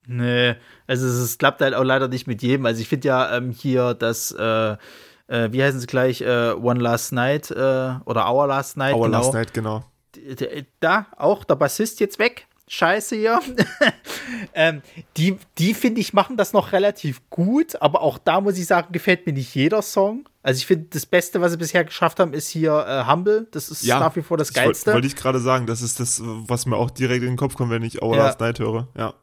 Nee, 0.07 0.55
also 0.87 1.05
es, 1.07 1.13
es, 1.13 1.37
klappt 1.37 1.61
halt 1.61 1.73
auch 1.73 1.83
leider 1.83 2.07
nicht 2.07 2.27
mit 2.27 2.41
jedem. 2.41 2.65
Also 2.65 2.81
ich 2.81 2.89
finde 2.89 3.07
ja 3.07 3.37
ähm, 3.37 3.51
hier 3.51 3.93
das, 3.93 4.31
äh, 4.31 4.71
äh, 5.27 5.51
wie 5.51 5.63
heißen 5.63 5.79
sie 5.79 5.87
gleich, 5.87 6.21
äh, 6.21 6.51
One 6.53 6.79
Last 6.79 7.13
Night 7.13 7.51
äh, 7.51 7.55
oder 8.05 8.31
Our 8.31 8.47
Last 8.47 8.77
Night. 8.77 8.95
Our 8.95 9.05
genau. 9.05 9.17
Last 9.19 9.33
Night, 9.33 9.53
genau. 9.53 9.83
Da 10.79 11.05
auch 11.17 11.43
der 11.43 11.55
Bassist 11.55 11.99
jetzt 11.99 12.17
weg. 12.17 12.47
Scheiße 12.71 13.15
hier. 13.15 13.39
ähm, 14.53 14.83
die, 15.17 15.37
die 15.57 15.73
finde 15.73 16.01
ich, 16.01 16.13
machen 16.13 16.37
das 16.37 16.53
noch 16.53 16.71
relativ 16.71 17.27
gut, 17.31 17.81
aber 17.81 18.01
auch 18.01 18.19
da 18.19 18.41
muss 18.41 18.59
ich 18.59 18.67
sagen, 18.67 18.91
gefällt 18.91 19.25
mir 19.25 19.33
nicht 19.33 19.55
jeder 19.55 19.81
Song. 19.81 20.29
Also 20.43 20.59
ich 20.59 20.67
finde, 20.67 20.85
das 20.91 21.07
Beste, 21.07 21.41
was 21.41 21.51
sie 21.51 21.57
bisher 21.57 21.83
geschafft 21.83 22.19
haben, 22.19 22.33
ist 22.33 22.47
hier 22.47 22.85
äh, 22.87 23.11
Humble. 23.11 23.47
Das 23.51 23.69
ist 23.69 23.83
ja, 23.83 23.99
nach 23.99 24.15
wie 24.15 24.21
vor 24.21 24.37
das 24.37 24.53
Geilste. 24.53 24.93
Wollte 24.93 25.07
ich 25.07 25.15
gerade 25.15 25.39
sagen, 25.39 25.65
das 25.65 25.81
ist 25.81 25.99
das, 25.99 26.21
was 26.23 26.67
mir 26.67 26.77
auch 26.77 26.91
direkt 26.91 27.23
in 27.23 27.29
den 27.29 27.37
Kopf 27.37 27.55
kommt, 27.55 27.71
wenn 27.71 27.81
ich 27.81 28.03
Our 28.03 28.15
ja. 28.15 28.25
Last 28.25 28.39
Night 28.39 28.59
höre. 28.59 28.87
Ja. 28.95 29.15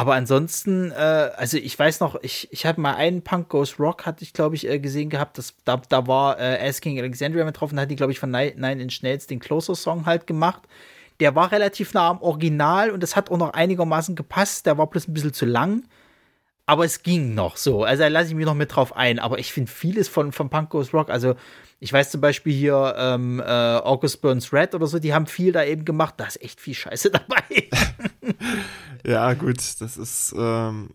Aber 0.00 0.14
ansonsten, 0.14 0.92
äh, 0.92 0.94
also 0.94 1.58
ich 1.58 1.78
weiß 1.78 2.00
noch, 2.00 2.16
ich, 2.22 2.48
ich 2.50 2.64
habe 2.64 2.80
mal 2.80 2.94
einen 2.94 3.20
Punk 3.20 3.50
Goes 3.50 3.78
Rock, 3.78 4.06
hatte 4.06 4.24
ich, 4.24 4.32
glaube 4.32 4.54
ich, 4.54 4.66
äh, 4.66 4.78
gesehen 4.78 5.10
gehabt. 5.10 5.36
Das, 5.36 5.52
da, 5.66 5.76
da 5.90 6.06
war 6.06 6.40
äh, 6.40 6.66
Asking 6.66 6.98
Alexandria 6.98 7.44
mit 7.44 7.60
drauf 7.60 7.70
und 7.70 7.78
hat 7.78 7.90
die, 7.90 7.96
glaube 7.96 8.10
ich, 8.10 8.18
von 8.18 8.30
Nine 8.30 8.80
Inch 8.80 9.02
Nails 9.02 9.26
den 9.26 9.40
Closer-Song 9.40 10.06
halt 10.06 10.26
gemacht. 10.26 10.62
Der 11.20 11.34
war 11.34 11.52
relativ 11.52 11.92
nah 11.92 12.08
am 12.08 12.22
Original 12.22 12.92
und 12.92 13.02
das 13.02 13.14
hat 13.14 13.30
auch 13.30 13.36
noch 13.36 13.52
einigermaßen 13.52 14.16
gepasst. 14.16 14.64
Der 14.64 14.78
war 14.78 14.86
bloß 14.86 15.06
ein 15.06 15.12
bisschen 15.12 15.34
zu 15.34 15.44
lang. 15.44 15.84
Aber 16.64 16.86
es 16.86 17.02
ging 17.02 17.34
noch 17.34 17.58
so. 17.58 17.84
Also 17.84 18.04
da 18.04 18.08
lasse 18.08 18.28
ich 18.28 18.34
mich 18.34 18.46
noch 18.46 18.54
mit 18.54 18.74
drauf 18.74 18.96
ein. 18.96 19.18
Aber 19.18 19.38
ich 19.38 19.52
finde 19.52 19.70
vieles 19.70 20.08
von, 20.08 20.32
von 20.32 20.48
Punk 20.48 20.70
Goes 20.70 20.94
Rock, 20.94 21.10
also 21.10 21.34
ich 21.82 21.92
weiß 21.92 22.10
zum 22.10 22.20
Beispiel 22.20 22.52
hier 22.52 22.94
ähm, 22.98 23.40
äh, 23.40 23.42
August 23.42 24.20
Burns 24.20 24.52
Red 24.52 24.74
oder 24.74 24.86
so, 24.86 24.98
die 24.98 25.14
haben 25.14 25.26
viel 25.26 25.50
da 25.50 25.64
eben 25.64 25.86
gemacht. 25.86 26.14
Da 26.18 26.26
ist 26.26 26.40
echt 26.42 26.60
viel 26.60 26.74
Scheiße 26.74 27.10
dabei. 27.10 27.68
ja, 29.04 29.32
gut, 29.32 29.58
das 29.80 29.96
ist, 29.96 30.34
ähm, 30.36 30.90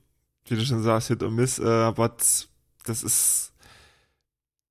wie 0.48 0.56
du 0.56 0.64
schon 0.64 0.84
sagst, 0.84 1.08
Hit 1.08 1.24
und 1.24 1.36
Miss, 1.36 1.58
äh, 1.58 1.66
aber 1.66 2.16
das 2.86 3.04
ist, 3.04 3.54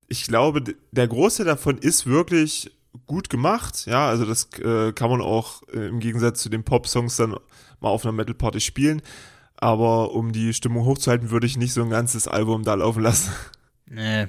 ich 0.07 0.25
glaube, 0.25 0.63
der 0.91 1.07
Große 1.07 1.43
davon 1.43 1.77
ist 1.77 2.05
wirklich 2.05 2.71
gut 3.07 3.29
gemacht. 3.29 3.85
Ja, 3.85 4.07
also 4.07 4.25
das 4.25 4.47
äh, 4.59 4.93
kann 4.93 5.09
man 5.09 5.21
auch 5.21 5.63
äh, 5.73 5.87
im 5.87 5.99
Gegensatz 5.99 6.41
zu 6.41 6.47
den 6.47 6.63
Pop-Songs 6.63 7.17
dann 7.17 7.35
mal 7.81 7.89
auf 7.89 8.05
einer 8.05 8.13
Metal-Party 8.13 8.61
spielen. 8.61 9.01
Aber 9.57 10.13
um 10.13 10.31
die 10.31 10.53
Stimmung 10.53 10.85
hochzuhalten, 10.85 11.29
würde 11.29 11.45
ich 11.45 11.57
nicht 11.57 11.73
so 11.73 11.81
ein 11.81 11.89
ganzes 11.89 12.29
Album 12.29 12.63
da 12.63 12.75
laufen 12.75 13.03
lassen. 13.03 13.31
Nee. 13.85 14.27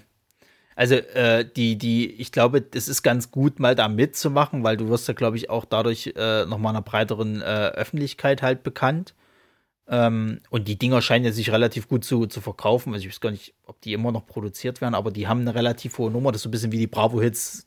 Also 0.76 0.94
äh, 0.94 1.48
die, 1.56 1.78
die, 1.78 2.12
ich 2.12 2.32
glaube, 2.32 2.60
das 2.60 2.86
ist 2.86 3.02
ganz 3.02 3.30
gut, 3.30 3.58
mal 3.58 3.74
da 3.74 3.88
mitzumachen, 3.88 4.62
weil 4.62 4.76
du 4.76 4.90
wirst 4.90 5.08
ja, 5.08 5.14
glaube 5.14 5.38
ich, 5.38 5.48
auch 5.48 5.64
dadurch 5.64 6.12
äh, 6.16 6.44
nochmal 6.44 6.74
einer 6.74 6.82
breiteren 6.82 7.40
äh, 7.40 7.44
Öffentlichkeit 7.44 8.42
halt 8.42 8.62
bekannt. 8.62 9.14
Ähm, 9.88 10.40
und 10.50 10.68
die 10.68 10.78
Dinger 10.78 11.00
scheinen 11.00 11.24
ja 11.24 11.32
sich 11.32 11.50
relativ 11.50 11.88
gut 11.88 12.04
zu, 12.04 12.26
zu 12.26 12.42
verkaufen. 12.42 12.92
Also 12.92 13.06
ich 13.06 13.10
weiß 13.10 13.20
gar 13.20 13.30
nicht, 13.30 13.54
ob 13.64 13.80
die 13.80 13.94
immer 13.94 14.12
noch 14.12 14.26
produziert 14.26 14.82
werden, 14.82 14.94
aber 14.94 15.10
die 15.10 15.26
haben 15.26 15.40
eine 15.40 15.54
relativ 15.54 15.96
hohe 15.96 16.10
Nummer. 16.10 16.30
Das 16.30 16.40
ist 16.40 16.42
so 16.42 16.48
ein 16.50 16.52
bisschen 16.52 16.72
wie 16.72 16.78
die 16.78 16.86
Bravo-Hits 16.86 17.66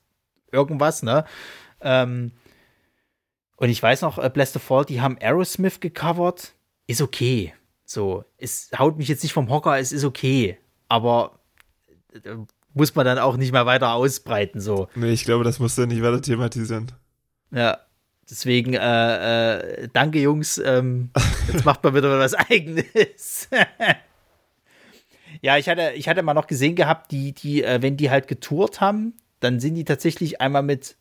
irgendwas, 0.52 1.02
ne? 1.02 1.26
Ähm, 1.82 2.32
und 3.56 3.70
ich 3.70 3.82
weiß 3.82 4.04
noch, 4.04 4.20
äh, 4.20 4.30
Bless 4.30 4.54
the 4.54 4.60
Fall, 4.60 4.86
die 4.86 5.02
haben 5.02 5.18
Aerosmith 5.20 5.80
gecovert. 5.80 6.54
Ist 6.86 7.02
okay. 7.02 7.56
So, 7.86 8.24
es 8.38 8.70
haut 8.78 9.00
mich 9.00 9.08
jetzt 9.08 9.24
nicht 9.24 9.34
vom 9.34 9.50
Hocker, 9.50 9.80
es 9.80 9.92
ist 9.92 10.04
okay. 10.04 10.60
Aber 10.88 11.40
äh, 12.14 12.36
muss 12.74 12.96
man 12.96 13.06
dann 13.06 13.20
auch 13.20 13.38
nicht 13.38 13.52
mehr 13.52 13.66
weiter 13.66 13.94
ausbreiten, 13.94 14.62
so. 14.62 14.88
Nee, 14.96 15.12
ich 15.12 15.26
glaube, 15.26 15.44
das 15.44 15.60
musst 15.60 15.78
du 15.78 15.86
nicht 15.86 16.02
weiter 16.02 16.22
thematisieren. 16.22 16.92
Ja. 17.52 17.80
Deswegen, 18.30 18.76
äh, 18.76 19.56
äh, 19.58 19.88
danke 19.92 20.20
Jungs, 20.20 20.60
ähm, 20.60 21.10
jetzt 21.52 21.66
macht 21.66 21.84
man 21.84 21.96
wieder 21.96 22.20
was 22.20 22.36
Eigenes. 22.36 23.50
ja, 25.42 25.58
ich 25.58 25.68
hatte, 25.68 25.94
ich 25.96 26.08
hatte 26.08 26.22
mal 26.22 26.36
noch 26.36 26.46
gesehen 26.46 26.76
gehabt, 26.76 27.12
die, 27.12 27.34
die, 27.34 27.64
äh, 27.64 27.82
wenn 27.82 27.98
die 27.98 28.12
halt 28.12 28.28
getourt 28.28 28.82
haben, 28.82 29.16
dann 29.40 29.60
sind 29.60 29.74
die 29.74 29.84
tatsächlich 29.84 30.42
einmal 30.42 30.62
mit 30.62 30.96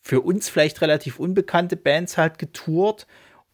für 0.00 0.22
uns 0.22 0.48
vielleicht 0.48 0.80
relativ 0.80 1.18
unbekannte 1.18 1.76
Bands 1.76 2.16
halt 2.16 2.38
getourt. 2.38 3.06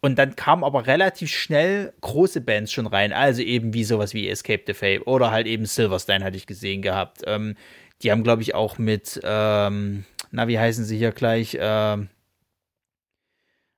Und 0.07 0.15
dann 0.15 0.37
kamen 0.37 0.63
aber 0.63 0.87
relativ 0.87 1.29
schnell 1.29 1.91
große 1.99 2.39
Bands 2.39 2.71
schon 2.71 2.87
rein. 2.87 3.11
Also 3.11 3.41
eben 3.41 3.73
wie 3.73 3.83
sowas 3.83 4.13
wie 4.13 4.29
Escape 4.29 4.63
the 4.65 4.73
Fate 4.73 5.05
oder 5.05 5.31
halt 5.31 5.47
eben 5.47 5.65
Silverstein 5.65 6.23
hatte 6.23 6.37
ich 6.37 6.47
gesehen 6.47 6.81
gehabt. 6.81 7.23
Ähm, 7.25 7.55
die 8.01 8.11
haben, 8.11 8.23
glaube 8.23 8.41
ich, 8.41 8.55
auch 8.55 8.77
mit, 8.77 9.19
ähm, 9.23 10.05
na, 10.31 10.47
wie 10.47 10.57
heißen 10.57 10.85
sie 10.85 10.97
hier 10.97 11.11
gleich? 11.11 11.57
Ähm, 11.59 12.07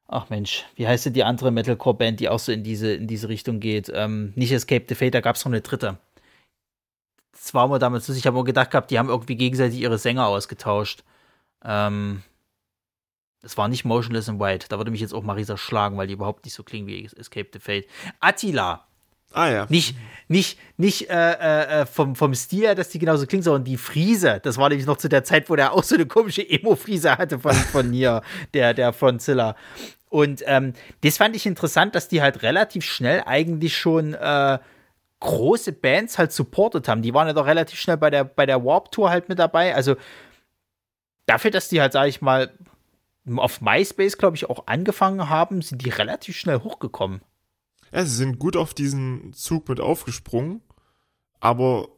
ach 0.07 0.29
Mensch, 0.29 0.65
wie 0.75 0.87
heißt 0.87 1.07
denn 1.07 1.13
die 1.13 1.23
andere 1.23 1.49
Metalcore-Band, 1.49 2.19
die 2.19 2.29
auch 2.29 2.37
so 2.37 2.51
in 2.51 2.63
diese, 2.63 2.93
in 2.93 3.07
diese 3.07 3.27
Richtung 3.27 3.59
geht? 3.59 3.91
Ähm, 3.91 4.31
nicht 4.35 4.51
Escape 4.51 4.85
the 4.87 4.93
Fate, 4.93 5.15
da 5.15 5.21
gab 5.21 5.35
es 5.35 5.43
noch 5.45 5.51
eine 5.51 5.61
dritte 5.61 5.97
das 7.31 7.53
war 7.53 7.67
mir 7.67 7.79
damals 7.79 8.07
lustig. 8.07 8.23
Ich 8.23 8.27
habe 8.27 8.37
mir 8.37 8.43
gedacht 8.43 8.69
gehabt, 8.69 8.91
die 8.91 8.99
haben 8.99 9.09
irgendwie 9.09 9.37
gegenseitig 9.37 9.79
ihre 9.79 9.97
Sänger 9.97 10.27
ausgetauscht. 10.27 11.03
Ähm, 11.63 12.21
das 13.41 13.57
war 13.57 13.67
nicht 13.67 13.85
Motionless 13.85 14.27
in 14.27 14.39
White. 14.39 14.67
Da 14.69 14.77
würde 14.77 14.91
mich 14.91 15.01
jetzt 15.01 15.13
auch 15.13 15.23
Marisa 15.23 15.57
schlagen, 15.57 15.97
weil 15.97 16.07
die 16.07 16.13
überhaupt 16.13 16.45
nicht 16.45 16.53
so 16.53 16.63
klingen 16.63 16.87
wie 16.87 17.05
Escape 17.05 17.49
the 17.53 17.59
Fate. 17.59 17.85
Attila. 18.19 18.85
Ah 19.31 19.49
ja. 19.49 19.67
Nicht, 19.69 19.95
nicht, 20.27 20.57
nicht 20.77 21.09
äh, 21.09 21.33
äh, 21.33 21.81
äh, 21.81 21.85
vom, 21.85 22.15
vom 22.15 22.33
Stil 22.33 22.61
her, 22.61 22.75
dass 22.75 22.89
die 22.89 22.99
genauso 22.99 23.27
klingen, 23.27 23.43
sondern 23.43 23.63
die 23.63 23.77
Friese. 23.77 24.39
Das 24.43 24.57
war 24.57 24.69
nämlich 24.69 24.87
noch 24.87 24.97
zu 24.97 25.07
der 25.07 25.23
Zeit, 25.23 25.49
wo 25.49 25.55
der 25.55 25.73
auch 25.73 25.83
so 25.83 25.95
eine 25.95 26.07
komische 26.07 26.47
Emo-Friese 26.47 27.17
hatte 27.17 27.39
von, 27.39 27.53
von 27.53 27.91
hier, 27.91 28.21
der, 28.53 28.73
der 28.73 28.91
Frontzilla. 28.91 29.55
Und 30.09 30.41
ähm, 30.47 30.73
das 31.01 31.17
fand 31.17 31.35
ich 31.35 31.45
interessant, 31.45 31.93
dass 31.93 32.07
die 32.07 32.23
halt 32.23 32.41
relativ 32.41 32.83
schnell 32.83 33.21
eigentlich 33.25 33.77
schon 33.77 34.15
äh, 34.15 34.57
große 35.19 35.73
Bands 35.73 36.17
halt 36.17 36.31
supportet 36.31 36.87
haben. 36.87 37.03
Die 37.03 37.13
waren 37.13 37.27
ja 37.27 37.33
doch 37.33 37.45
relativ 37.45 37.79
schnell 37.79 37.97
bei 37.97 38.09
der, 38.09 38.23
bei 38.23 38.47
der 38.47 38.65
Warp 38.65 38.91
Tour 38.91 39.11
halt 39.11 39.29
mit 39.29 39.37
dabei. 39.37 39.75
Also 39.75 39.95
dafür, 41.27 41.51
dass 41.51 41.69
die 41.69 41.79
halt, 41.81 41.93
sag 41.93 42.07
ich 42.07 42.21
mal, 42.21 42.51
auf 43.35 43.61
MySpace, 43.61 44.17
glaube 44.17 44.37
ich, 44.37 44.49
auch 44.49 44.67
angefangen 44.67 45.29
haben, 45.29 45.61
sind 45.61 45.85
die 45.85 45.89
relativ 45.89 46.37
schnell 46.37 46.59
hochgekommen. 46.59 47.21
Ja, 47.91 48.05
sie 48.05 48.15
sind 48.15 48.39
gut 48.39 48.55
auf 48.55 48.73
diesen 48.73 49.33
Zug 49.33 49.67
mit 49.67 49.79
aufgesprungen, 49.79 50.61
aber 51.39 51.89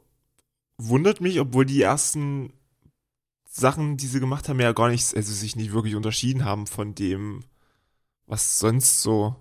wundert 0.78 1.22
mich, 1.22 1.40
obwohl 1.40 1.66
die 1.66 1.82
ersten 1.82 2.54
Sachen, 3.46 3.98
die 3.98 4.08
sie 4.08 4.20
gemacht 4.20 4.48
haben, 4.48 4.60
ja 4.60 4.72
gar 4.72 4.90
nicht, 4.90 5.16
also 5.16 5.34
sich 5.34 5.56
nicht 5.56 5.74
wirklich 5.74 5.96
unterschieden 5.96 6.46
haben 6.46 6.68
von 6.68 6.96
dem, 6.96 7.44
was 8.26 8.60
sonst 8.60 9.02
so 9.02 9.36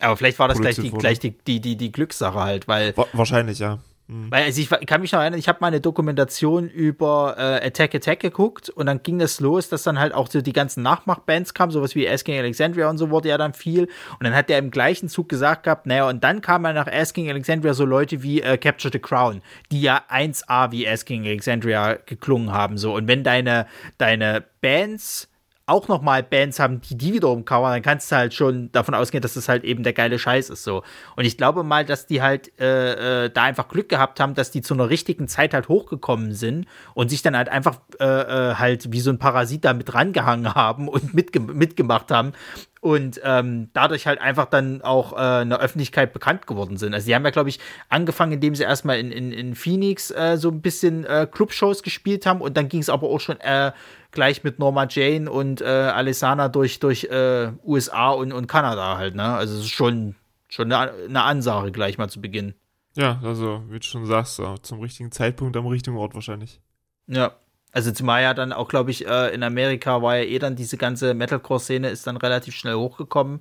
aber 0.00 0.16
vielleicht 0.16 0.38
war 0.38 0.48
das 0.48 0.60
gleich, 0.60 0.76
die, 0.76 0.90
gleich 0.90 1.18
die, 1.18 1.36
die, 1.36 1.60
die, 1.60 1.76
die 1.76 1.90
Glückssache 1.90 2.38
halt, 2.38 2.68
weil. 2.68 2.96
Wahrscheinlich, 3.12 3.58
ja. 3.58 3.80
Mhm. 4.08 4.30
Weil 4.30 4.44
also 4.44 4.60
ich 4.60 4.70
kann 4.86 5.02
mich 5.02 5.12
noch 5.12 5.20
erinnern, 5.20 5.38
ich 5.38 5.48
habe 5.48 5.58
mal 5.60 5.68
eine 5.68 5.80
Dokumentation 5.80 6.68
über 6.68 7.34
äh, 7.36 7.66
Attack 7.66 7.94
Attack 7.94 8.20
geguckt 8.20 8.70
und 8.70 8.86
dann 8.86 9.02
ging 9.02 9.18
das 9.18 9.38
los, 9.38 9.68
dass 9.68 9.82
dann 9.82 9.98
halt 9.98 10.14
auch 10.14 10.28
so 10.28 10.40
die 10.40 10.54
ganzen 10.54 10.82
Nachmachbands 10.82 11.52
kamen, 11.52 11.70
sowas 11.70 11.94
wie 11.94 12.08
Asking 12.08 12.38
Alexandria 12.38 12.88
und 12.88 12.96
so 12.96 13.10
wurde 13.10 13.28
ja 13.28 13.36
dann 13.36 13.52
viel. 13.52 13.84
Und 13.84 14.24
dann 14.24 14.34
hat 14.34 14.48
der 14.48 14.58
im 14.58 14.70
gleichen 14.70 15.08
Zug 15.10 15.28
gesagt 15.28 15.64
gehabt, 15.64 15.86
naja, 15.86 16.08
und 16.08 16.24
dann 16.24 16.40
kamen 16.40 16.74
nach 16.74 16.86
Asking 16.86 17.28
Alexandria 17.28 17.74
so 17.74 17.84
Leute 17.84 18.22
wie 18.22 18.40
äh, 18.40 18.56
Capture 18.56 18.90
the 18.90 18.98
Crown, 18.98 19.42
die 19.70 19.82
ja 19.82 20.02
1A 20.10 20.72
wie 20.72 20.88
Asking 20.88 21.26
Alexandria 21.26 21.98
geklungen 22.06 22.50
haben. 22.50 22.78
so 22.78 22.94
Und 22.94 23.08
wenn 23.08 23.22
deine, 23.22 23.66
deine 23.98 24.42
Bands 24.62 25.28
auch 25.68 25.88
nochmal 25.88 26.22
Bands 26.22 26.58
haben, 26.58 26.80
die 26.80 26.96
die 26.96 27.12
wiederum 27.12 27.44
covern, 27.44 27.72
dann 27.72 27.82
kannst 27.82 28.10
du 28.10 28.16
halt 28.16 28.34
schon 28.34 28.72
davon 28.72 28.94
ausgehen, 28.94 29.22
dass 29.22 29.34
das 29.34 29.48
halt 29.48 29.64
eben 29.64 29.82
der 29.82 29.92
geile 29.92 30.18
Scheiß 30.18 30.50
ist 30.50 30.64
so. 30.64 30.82
Und 31.16 31.24
ich 31.24 31.36
glaube 31.36 31.62
mal, 31.62 31.84
dass 31.84 32.06
die 32.06 32.22
halt 32.22 32.58
äh, 32.60 33.24
äh, 33.26 33.30
da 33.30 33.42
einfach 33.44 33.68
Glück 33.68 33.88
gehabt 33.88 34.20
haben, 34.20 34.34
dass 34.34 34.50
die 34.50 34.62
zu 34.62 34.74
einer 34.74 34.88
richtigen 34.88 35.28
Zeit 35.28 35.54
halt 35.54 35.68
hochgekommen 35.68 36.32
sind 36.32 36.66
und 36.94 37.10
sich 37.10 37.22
dann 37.22 37.36
halt 37.36 37.48
einfach 37.48 37.80
äh, 38.00 38.04
äh 38.04 38.54
halt 38.54 38.92
wie 38.92 39.00
so 39.00 39.10
ein 39.10 39.18
Parasit 39.18 39.64
da 39.64 39.74
mit 39.74 39.94
rangehangen 39.94 40.54
haben 40.54 40.88
und 40.88 41.14
mitge 41.18 41.40
mitgemacht 41.40 42.10
haben 42.10 42.32
und 42.80 43.20
ähm, 43.24 43.70
dadurch 43.72 44.06
halt 44.06 44.20
einfach 44.20 44.46
dann 44.46 44.82
auch 44.82 45.16
äh, 45.18 45.42
in 45.42 45.50
der 45.50 45.60
Öffentlichkeit 45.60 46.12
bekannt 46.12 46.46
geworden 46.46 46.76
sind. 46.76 46.94
Also 46.94 47.06
die 47.06 47.14
haben 47.14 47.24
ja, 47.24 47.30
glaube 47.30 47.48
ich, 47.48 47.58
angefangen, 47.88 48.32
indem 48.32 48.54
sie 48.54 48.62
erstmal 48.62 48.98
in, 48.98 49.10
in, 49.10 49.32
in 49.32 49.54
Phoenix 49.54 50.10
äh, 50.10 50.36
so 50.36 50.48
ein 50.50 50.60
bisschen 50.60 51.04
äh, 51.04 51.26
Clubshows 51.30 51.82
gespielt 51.82 52.26
haben 52.26 52.40
und 52.40 52.56
dann 52.56 52.68
ging 52.68 52.80
es 52.80 52.88
aber 52.88 53.08
auch 53.08 53.20
schon 53.20 53.40
äh, 53.40 53.72
gleich 54.18 54.42
mit 54.42 54.58
Norma 54.58 54.88
Jane 54.90 55.30
und 55.30 55.60
äh, 55.60 55.64
Alessana 55.64 56.48
durch, 56.48 56.80
durch 56.80 57.04
äh, 57.04 57.52
USA 57.64 58.10
und, 58.10 58.32
und 58.32 58.48
Kanada 58.48 58.98
halt, 58.98 59.14
ne? 59.14 59.22
Also 59.22 59.54
es 59.54 59.60
ist 59.60 59.70
schon, 59.70 60.16
schon 60.48 60.72
eine, 60.72 60.90
eine 60.90 61.22
Ansage 61.22 61.70
gleich 61.70 61.98
mal 61.98 62.08
zu 62.08 62.20
Beginn. 62.20 62.54
Ja, 62.96 63.20
also 63.22 63.62
wie 63.68 63.78
du 63.78 63.84
schon 63.84 64.06
sagst, 64.06 64.42
zum 64.62 64.80
richtigen 64.80 65.12
Zeitpunkt 65.12 65.56
am 65.56 65.68
richtigen 65.68 65.96
Ort 65.96 66.16
wahrscheinlich. 66.16 66.60
Ja, 67.06 67.36
Also 67.70 67.92
zumal 67.92 68.22
ja 68.22 68.34
dann 68.34 68.52
auch, 68.52 68.68
glaube 68.68 68.90
ich, 68.90 69.06
äh, 69.06 69.32
in 69.32 69.44
Amerika 69.44 70.02
war 70.02 70.16
ja 70.16 70.24
eh 70.24 70.40
dann 70.40 70.56
diese 70.56 70.78
ganze 70.78 71.14
Metalcore-Szene 71.14 71.88
ist 71.88 72.08
dann 72.08 72.16
relativ 72.16 72.56
schnell 72.56 72.74
hochgekommen 72.74 73.40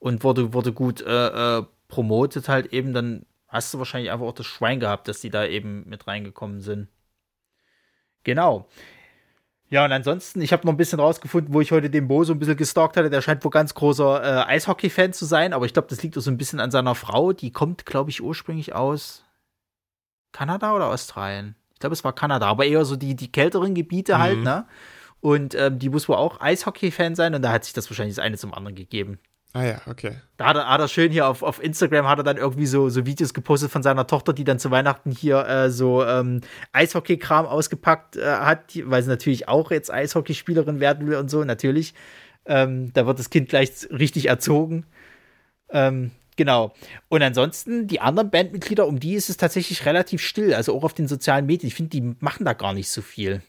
und 0.00 0.24
wurde, 0.24 0.52
wurde 0.52 0.72
gut 0.72 1.02
äh, 1.02 1.58
äh, 1.58 1.62
promotet 1.86 2.48
halt 2.48 2.72
eben. 2.72 2.92
Dann 2.94 3.26
hast 3.46 3.72
du 3.72 3.78
wahrscheinlich 3.78 4.10
einfach 4.10 4.26
auch 4.26 4.34
das 4.34 4.46
Schwein 4.46 4.80
gehabt, 4.80 5.06
dass 5.06 5.20
die 5.20 5.30
da 5.30 5.46
eben 5.46 5.88
mit 5.88 6.08
reingekommen 6.08 6.60
sind. 6.62 6.88
Genau. 8.24 8.66
Ja, 9.70 9.84
und 9.84 9.92
ansonsten, 9.92 10.42
ich 10.42 10.52
habe 10.52 10.66
noch 10.66 10.74
ein 10.74 10.76
bisschen 10.76 10.98
rausgefunden, 10.98 11.54
wo 11.54 11.60
ich 11.60 11.70
heute 11.70 11.90
den 11.90 12.08
Bo 12.08 12.24
so 12.24 12.32
ein 12.32 12.40
bisschen 12.40 12.56
gestalkt 12.56 12.96
hatte. 12.96 13.08
Der 13.08 13.22
scheint 13.22 13.44
wohl 13.44 13.52
ganz 13.52 13.72
großer 13.72 14.22
äh, 14.22 14.52
Eishockey-Fan 14.52 15.12
zu 15.12 15.24
sein, 15.24 15.52
aber 15.52 15.64
ich 15.64 15.72
glaube, 15.72 15.86
das 15.88 16.02
liegt 16.02 16.18
auch 16.18 16.22
so 16.22 16.30
ein 16.30 16.36
bisschen 16.36 16.58
an 16.58 16.72
seiner 16.72 16.96
Frau. 16.96 17.32
Die 17.32 17.52
kommt, 17.52 17.86
glaube 17.86 18.10
ich, 18.10 18.20
ursprünglich 18.20 18.74
aus 18.74 19.24
Kanada 20.32 20.74
oder 20.74 20.88
Australien. 20.88 21.54
Ich 21.72 21.78
glaube, 21.78 21.92
es 21.92 22.02
war 22.02 22.12
Kanada, 22.12 22.46
aber 22.46 22.66
eher 22.66 22.84
so 22.84 22.96
die, 22.96 23.14
die 23.14 23.30
kälteren 23.30 23.74
Gebiete 23.74 24.18
halt, 24.18 24.38
mhm. 24.38 24.44
ne? 24.44 24.66
Und 25.20 25.54
ähm, 25.54 25.78
die 25.78 25.90
muss 25.90 26.08
wohl 26.08 26.16
auch 26.16 26.40
Eishockey-Fan 26.40 27.14
sein 27.14 27.34
und 27.34 27.42
da 27.42 27.52
hat 27.52 27.64
sich 27.64 27.72
das 27.72 27.88
wahrscheinlich 27.90 28.16
das 28.16 28.24
eine 28.24 28.38
zum 28.38 28.54
anderen 28.54 28.74
gegeben. 28.74 29.18
Ah 29.52 29.64
ja, 29.64 29.80
okay. 29.86 30.16
Da 30.36 30.46
hat 30.46 30.56
er, 30.56 30.68
hat 30.68 30.80
er 30.80 30.86
schön 30.86 31.10
hier 31.10 31.26
auf, 31.26 31.42
auf 31.42 31.62
Instagram 31.62 32.06
hat 32.06 32.18
er 32.18 32.22
dann 32.22 32.36
irgendwie 32.36 32.66
so, 32.66 32.88
so 32.88 33.04
Videos 33.04 33.34
gepostet 33.34 33.70
von 33.70 33.82
seiner 33.82 34.06
Tochter, 34.06 34.32
die 34.32 34.44
dann 34.44 34.60
zu 34.60 34.70
Weihnachten 34.70 35.10
hier 35.10 35.44
äh, 35.44 35.70
so 35.70 36.04
ähm, 36.04 36.40
Eishockey-Kram 36.72 37.46
ausgepackt 37.46 38.16
äh, 38.16 38.24
hat, 38.24 38.78
weil 38.84 39.02
sie 39.02 39.08
natürlich 39.08 39.48
auch 39.48 39.72
jetzt 39.72 39.92
Eishockeyspielerin 39.92 40.78
werden 40.78 41.08
will 41.08 41.16
und 41.16 41.30
so, 41.30 41.42
natürlich. 41.42 41.94
Ähm, 42.46 42.92
da 42.92 43.06
wird 43.06 43.18
das 43.18 43.30
Kind 43.30 43.48
gleich 43.48 43.70
richtig 43.90 44.26
erzogen. 44.28 44.86
Ähm, 45.70 46.12
genau. 46.36 46.72
Und 47.08 47.22
ansonsten, 47.22 47.88
die 47.88 48.00
anderen 48.00 48.30
Bandmitglieder, 48.30 48.86
um 48.86 49.00
die 49.00 49.14
ist 49.14 49.30
es 49.30 49.36
tatsächlich 49.36 49.84
relativ 49.84 50.22
still, 50.22 50.54
also 50.54 50.76
auch 50.76 50.84
auf 50.84 50.94
den 50.94 51.08
sozialen 51.08 51.46
Medien. 51.46 51.66
Ich 51.66 51.74
finde, 51.74 51.90
die 51.90 52.14
machen 52.20 52.44
da 52.44 52.52
gar 52.52 52.72
nicht 52.72 52.88
so 52.88 53.02
viel. 53.02 53.42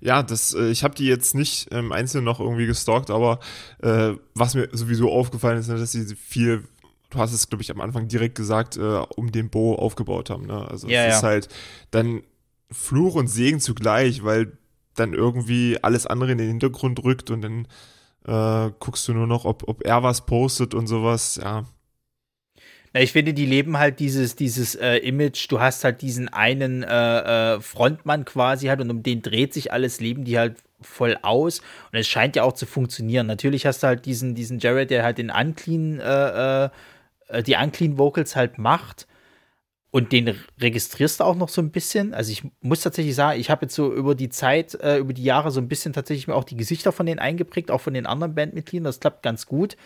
Ja, 0.00 0.22
das, 0.22 0.54
äh, 0.54 0.70
ich 0.70 0.84
habe 0.84 0.94
die 0.94 1.06
jetzt 1.06 1.34
nicht 1.34 1.68
im 1.70 1.86
ähm, 1.86 1.92
Einzelnen 1.92 2.24
noch 2.24 2.40
irgendwie 2.40 2.66
gestalkt, 2.66 3.10
aber 3.10 3.40
äh, 3.82 4.12
was 4.34 4.54
mir 4.54 4.68
sowieso 4.72 5.10
aufgefallen 5.10 5.58
ist, 5.58 5.68
ne, 5.68 5.78
dass 5.78 5.92
sie 5.92 6.16
viel, 6.16 6.64
du 7.10 7.18
hast 7.18 7.32
es, 7.32 7.48
glaube 7.48 7.62
ich, 7.62 7.70
am 7.70 7.80
Anfang 7.80 8.08
direkt 8.08 8.34
gesagt, 8.34 8.76
äh, 8.76 9.02
um 9.16 9.30
den 9.32 9.50
Bo 9.50 9.74
aufgebaut 9.74 10.30
haben. 10.30 10.46
Ne? 10.46 10.66
Also 10.68 10.88
ja, 10.88 11.04
es 11.04 11.12
ja. 11.12 11.16
ist 11.18 11.22
halt 11.22 11.48
dann 11.90 12.22
Fluch 12.70 13.14
und 13.14 13.28
Segen 13.28 13.60
zugleich, 13.60 14.24
weil 14.24 14.52
dann 14.94 15.12
irgendwie 15.12 15.78
alles 15.82 16.06
andere 16.06 16.32
in 16.32 16.38
den 16.38 16.48
Hintergrund 16.48 17.02
rückt 17.04 17.30
und 17.30 17.42
dann 17.42 17.66
äh, 18.26 18.72
guckst 18.78 19.06
du 19.08 19.14
nur 19.14 19.26
noch, 19.26 19.44
ob, 19.44 19.68
ob 19.68 19.84
er 19.84 20.02
was 20.02 20.26
postet 20.26 20.74
und 20.74 20.86
sowas, 20.86 21.38
ja. 21.42 21.64
Na, 22.92 23.00
ich 23.00 23.12
finde, 23.12 23.34
die 23.34 23.46
leben 23.46 23.78
halt 23.78 24.00
dieses, 24.00 24.34
dieses 24.34 24.74
äh, 24.74 24.96
Image, 24.96 25.50
du 25.50 25.60
hast 25.60 25.84
halt 25.84 26.02
diesen 26.02 26.28
einen 26.28 26.82
äh, 26.82 27.54
äh, 27.54 27.60
Frontmann 27.60 28.24
quasi 28.24 28.66
halt 28.66 28.80
und 28.80 28.90
um 28.90 29.02
den 29.02 29.22
dreht 29.22 29.54
sich 29.54 29.72
alles, 29.72 30.00
leben 30.00 30.24
die 30.24 30.38
halt 30.38 30.56
voll 30.80 31.16
aus 31.22 31.60
und 31.92 31.98
es 31.98 32.08
scheint 32.08 32.36
ja 32.36 32.42
auch 32.42 32.54
zu 32.54 32.66
funktionieren. 32.66 33.26
Natürlich 33.26 33.66
hast 33.66 33.82
du 33.82 33.86
halt 33.86 34.06
diesen, 34.06 34.34
diesen 34.34 34.58
Jared, 34.58 34.90
der 34.90 35.04
halt 35.04 35.18
den 35.18 35.30
Unclean, 35.30 36.00
äh, 36.00 36.64
äh, 37.28 37.42
die 37.44 37.54
Unclean 37.54 37.96
Vocals 37.96 38.34
halt 38.34 38.58
macht 38.58 39.06
und 39.92 40.12
den 40.12 40.36
registrierst 40.60 41.20
du 41.20 41.24
auch 41.24 41.36
noch 41.36 41.48
so 41.48 41.60
ein 41.60 41.70
bisschen. 41.70 42.14
Also 42.14 42.32
ich 42.32 42.42
muss 42.60 42.80
tatsächlich 42.80 43.14
sagen, 43.14 43.40
ich 43.40 43.50
habe 43.50 43.66
jetzt 43.66 43.74
so 43.74 43.92
über 43.92 44.14
die 44.14 44.30
Zeit, 44.30 44.74
äh, 44.74 44.98
über 44.98 45.12
die 45.12 45.24
Jahre 45.24 45.50
so 45.50 45.60
ein 45.60 45.68
bisschen 45.68 45.92
tatsächlich 45.92 46.28
mir 46.28 46.34
auch 46.34 46.44
die 46.44 46.56
Gesichter 46.56 46.92
von 46.92 47.06
denen 47.06 47.18
eingeprägt, 47.20 47.70
auch 47.70 47.80
von 47.80 47.94
den 47.94 48.06
anderen 48.06 48.34
Bandmitgliedern. 48.34 48.84
Das 48.84 49.00
klappt 49.00 49.22
ganz 49.22 49.46
gut. 49.46 49.76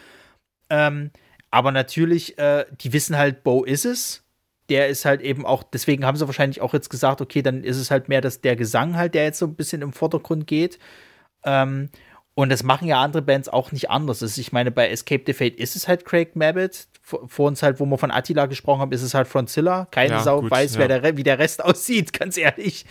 Ähm, 0.71 1.11
aber 1.55 1.71
natürlich, 1.71 2.37
äh, 2.37 2.67
die 2.81 2.93
wissen 2.93 3.17
halt, 3.17 3.45
Bo 3.45 3.63
ist 3.63 3.85
es. 3.85 4.25
Der 4.71 4.89
ist 4.89 5.05
halt 5.05 5.21
eben 5.21 5.47
auch, 5.47 5.63
deswegen 5.63 6.05
haben 6.05 6.17
sie 6.17 6.27
wahrscheinlich 6.27 6.61
auch 6.61 6.75
jetzt 6.75 6.91
gesagt, 6.91 7.21
okay, 7.21 7.43
dann 7.43 7.63
ist 7.63 7.77
es 7.77 7.93
halt 7.93 8.09
mehr 8.09 8.21
dass 8.21 8.41
der 8.41 8.57
Gesang 8.57 8.97
halt, 8.97 9.15
der 9.15 9.23
jetzt 9.23 9.39
so 9.39 9.47
ein 9.47 9.55
bisschen 9.55 9.81
im 9.81 9.93
Vordergrund 9.93 10.49
geht. 10.49 10.81
Ähm, 11.45 11.91
und 12.35 12.49
das 12.49 12.65
machen 12.65 12.89
ja 12.89 13.01
andere 13.01 13.23
Bands 13.23 13.49
auch 13.49 13.71
nicht 13.71 13.89
anders. 13.89 14.21
Ist, 14.21 14.37
ich 14.37 14.51
meine, 14.51 14.73
bei 14.73 14.91
Escape 14.91 15.23
the 15.25 15.33
Fate 15.33 15.55
ist 15.55 15.77
es 15.77 15.87
halt 15.87 16.05
Craig 16.05 16.35
Mabbitt. 16.35 16.89
Vor, 17.03 17.47
uns 17.47 17.63
halt, 17.63 17.79
wo 17.79 17.87
wir 17.87 17.99
von 17.99 18.11
Attila 18.11 18.47
gesprochen 18.47 18.81
haben, 18.81 18.91
ist 18.91 19.03
es 19.03 19.15
halt 19.15 19.29
Fronzilla. 19.29 19.87
Keine 19.93 20.15
ja, 20.15 20.23
Sau 20.23 20.41
gut, 20.41 20.51
weiß, 20.51 20.75
ja. 20.75 20.81
wer 20.81 20.89
der, 20.89 21.17
wie 21.17 21.23
der 21.23 21.39
Rest 21.39 21.63
aussieht, 21.65 22.13
ganz 22.13 22.37
ehrlich. 22.37 22.85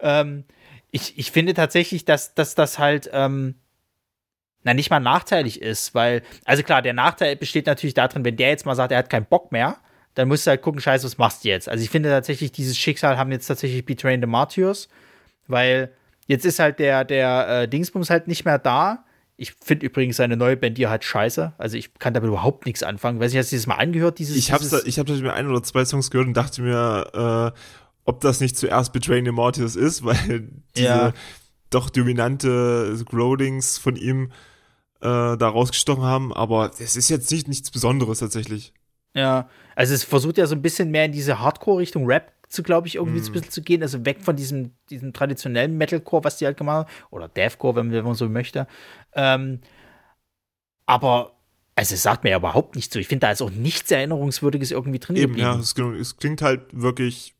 Ähm, 0.00 0.44
ich, 0.92 1.18
ich 1.18 1.30
finde 1.30 1.52
tatsächlich, 1.52 2.06
dass, 2.06 2.34
dass 2.34 2.54
das 2.54 2.78
halt 2.78 3.10
ähm, 3.12 3.56
na, 4.64 4.74
nicht 4.74 4.90
mal 4.90 5.00
nachteilig 5.00 5.62
ist, 5.62 5.94
weil, 5.94 6.22
also 6.44 6.62
klar, 6.62 6.82
der 6.82 6.92
Nachteil 6.94 7.36
besteht 7.36 7.66
natürlich 7.66 7.94
darin, 7.94 8.24
wenn 8.24 8.36
der 8.36 8.48
jetzt 8.48 8.66
mal 8.66 8.74
sagt, 8.74 8.92
er 8.92 8.98
hat 8.98 9.10
keinen 9.10 9.26
Bock 9.26 9.52
mehr, 9.52 9.78
dann 10.14 10.28
musst 10.28 10.46
du 10.46 10.50
halt 10.50 10.62
gucken, 10.62 10.80
scheiße, 10.80 11.04
was 11.04 11.16
machst 11.16 11.44
du 11.44 11.48
jetzt? 11.48 11.68
Also 11.68 11.84
ich 11.84 11.90
finde 11.90 12.08
tatsächlich, 12.08 12.50
dieses 12.50 12.76
Schicksal 12.76 13.16
haben 13.16 13.30
jetzt 13.30 13.46
tatsächlich 13.46 13.84
Betrayin 13.84 14.20
the 14.20 14.26
Martyrs, 14.26 14.88
weil 15.46 15.92
jetzt 16.26 16.44
ist 16.44 16.58
halt 16.58 16.80
der, 16.80 17.04
der 17.04 17.48
äh, 17.48 17.68
Dingsbums 17.68 18.10
halt 18.10 18.26
nicht 18.26 18.44
mehr 18.44 18.58
da. 18.58 19.04
Ich 19.36 19.52
finde 19.64 19.86
übrigens 19.86 20.16
seine 20.16 20.36
neue 20.36 20.56
Band 20.56 20.76
hier 20.76 20.90
halt 20.90 21.04
scheiße. 21.04 21.52
Also 21.56 21.76
ich 21.76 21.94
kann 21.94 22.14
damit 22.14 22.26
überhaupt 22.26 22.66
nichts 22.66 22.82
anfangen. 22.82 23.20
Weiß 23.20 23.32
nicht, 23.32 23.38
hast 23.38 23.52
du 23.52 23.56
das 23.56 23.68
mal 23.68 23.76
angehört? 23.76 24.18
Dieses, 24.18 24.36
ich 24.36 24.50
habe 24.50 24.64
ich 24.84 24.98
hab 24.98 25.08
mir 25.08 25.32
ein 25.32 25.48
oder 25.48 25.62
zwei 25.62 25.84
Songs 25.84 26.10
gehört 26.10 26.26
und 26.26 26.34
dachte 26.34 26.62
mir, 26.62 27.52
äh, 27.54 27.58
ob 28.04 28.20
das 28.20 28.40
nicht 28.40 28.56
zuerst 28.56 28.92
Betrayin 28.92 29.24
the 29.24 29.30
Martyrs 29.30 29.76
ist, 29.76 30.04
weil 30.04 30.48
diese 30.76 30.84
ja. 30.84 31.12
Doch 31.70 31.90
dominante 31.90 32.96
Growlings 33.06 33.78
von 33.78 33.96
ihm 33.96 34.32
äh, 35.00 35.36
da 35.36 35.48
rausgestochen 35.48 36.02
haben, 36.02 36.32
aber 36.32 36.70
es 36.78 36.96
ist 36.96 37.08
jetzt 37.08 37.30
nicht 37.30 37.48
nichts 37.48 37.70
Besonderes 37.70 38.18
tatsächlich. 38.18 38.72
Ja, 39.14 39.48
also 39.74 39.94
es 39.94 40.04
versucht 40.04 40.38
ja 40.38 40.46
so 40.46 40.54
ein 40.54 40.62
bisschen 40.62 40.90
mehr 40.90 41.04
in 41.04 41.12
diese 41.12 41.40
Hardcore-Richtung 41.40 42.06
Rap 42.06 42.32
zu, 42.48 42.62
glaube 42.62 42.88
ich, 42.88 42.96
irgendwie 42.96 43.20
mm. 43.20 43.24
ein 43.24 43.32
bisschen 43.32 43.50
zu 43.50 43.62
gehen, 43.62 43.82
also 43.82 44.04
weg 44.04 44.22
von 44.22 44.36
diesem, 44.36 44.72
diesem 44.90 45.12
traditionellen 45.12 45.76
Metalcore, 45.76 46.24
was 46.24 46.38
die 46.38 46.46
halt 46.46 46.56
gemacht 46.56 46.86
haben, 46.86 47.06
oder 47.10 47.28
Deathcore, 47.28 47.76
wenn, 47.76 47.92
wenn 47.92 48.04
man 48.04 48.14
so 48.14 48.28
möchte. 48.28 48.66
Ähm, 49.14 49.60
aber 50.86 51.38
also 51.78 51.94
es 51.94 52.02
sagt 52.02 52.24
mir 52.24 52.30
ja 52.30 52.38
überhaupt 52.38 52.74
nicht 52.74 52.92
so. 52.92 52.98
Ich 52.98 53.06
finde, 53.06 53.26
da 53.26 53.30
ist 53.30 53.40
auch 53.40 53.50
nichts 53.50 53.90
Erinnerungswürdiges 53.90 54.72
irgendwie 54.72 54.98
drin 54.98 55.14
Eben, 55.14 55.34
geblieben. 55.34 55.48
ja, 55.48 55.58
es, 55.58 55.76
es 56.00 56.16
klingt 56.16 56.42
halt 56.42 56.62
wirklich 56.72 57.34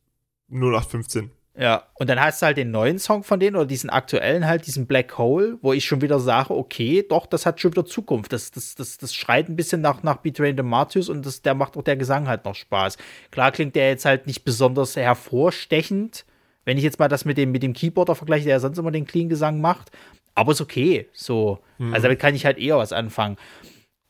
0815. 0.49 1.31
Ja, 1.59 1.83
und 1.95 2.09
dann 2.09 2.21
hast 2.21 2.41
du 2.41 2.45
halt 2.45 2.55
den 2.55 2.71
neuen 2.71 2.99
Song 2.99 3.23
von 3.23 3.37
denen 3.37 3.57
oder 3.57 3.65
diesen 3.65 3.89
aktuellen 3.89 4.47
halt, 4.47 4.65
diesen 4.65 4.87
Black 4.87 5.17
Hole, 5.17 5.57
wo 5.61 5.73
ich 5.73 5.83
schon 5.83 5.99
wieder 6.01 6.17
sage, 6.17 6.55
okay, 6.55 7.05
doch, 7.07 7.25
das 7.25 7.45
hat 7.45 7.59
schon 7.59 7.73
wieder 7.73 7.85
Zukunft. 7.85 8.31
Das, 8.31 8.51
das, 8.51 8.75
das, 8.75 8.97
das 8.97 9.13
schreit 9.13 9.49
ein 9.49 9.57
bisschen 9.57 9.81
nach, 9.81 10.01
nach 10.01 10.17
Betrayin 10.17 10.55
the 10.55 10.63
Martyrs 10.63 11.09
und 11.09 11.25
das, 11.25 11.41
der 11.41 11.55
macht 11.55 11.75
auch 11.75 11.83
der 11.83 11.97
Gesang 11.97 12.29
halt 12.29 12.45
noch 12.45 12.55
Spaß. 12.55 12.97
Klar 13.29 13.51
klingt 13.51 13.75
der 13.75 13.89
jetzt 13.89 14.05
halt 14.05 14.25
nicht 14.25 14.45
besonders 14.45 14.95
hervorstechend, 14.95 16.23
wenn 16.63 16.77
ich 16.77 16.83
jetzt 16.85 16.97
mal 16.97 17.09
das 17.09 17.25
mit 17.25 17.37
dem, 17.37 17.51
mit 17.51 17.61
dem 17.61 17.73
Keyboarder 17.73 18.15
vergleiche, 18.15 18.45
der 18.45 18.53
ja 18.53 18.59
sonst 18.61 18.77
immer 18.77 18.91
den 18.91 19.05
Clean-Gesang 19.05 19.59
macht, 19.59 19.91
aber 20.35 20.53
ist 20.53 20.61
okay, 20.61 21.09
so. 21.11 21.59
Mhm. 21.77 21.93
Also 21.93 22.03
damit 22.03 22.19
kann 22.19 22.35
ich 22.35 22.45
halt 22.45 22.57
eher 22.57 22.77
was 22.77 22.93
anfangen. 22.93 23.35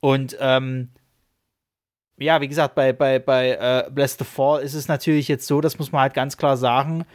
Und, 0.01 0.37
ähm, 0.39 0.89
ja, 2.19 2.41
wie 2.41 2.47
gesagt, 2.47 2.75
bei, 2.75 2.93
bei, 2.93 3.17
bei 3.17 3.51
äh, 3.51 3.89
Bless 3.89 4.17
the 4.19 4.25
Fall 4.25 4.61
ist 4.61 4.75
es 4.75 4.87
natürlich 4.87 5.27
jetzt 5.27 5.47
so, 5.47 5.61
das 5.61 5.79
muss 5.79 5.91
man 5.91 6.01
halt 6.01 6.13
ganz 6.13 6.37
klar 6.37 6.55
sagen, 6.55 7.05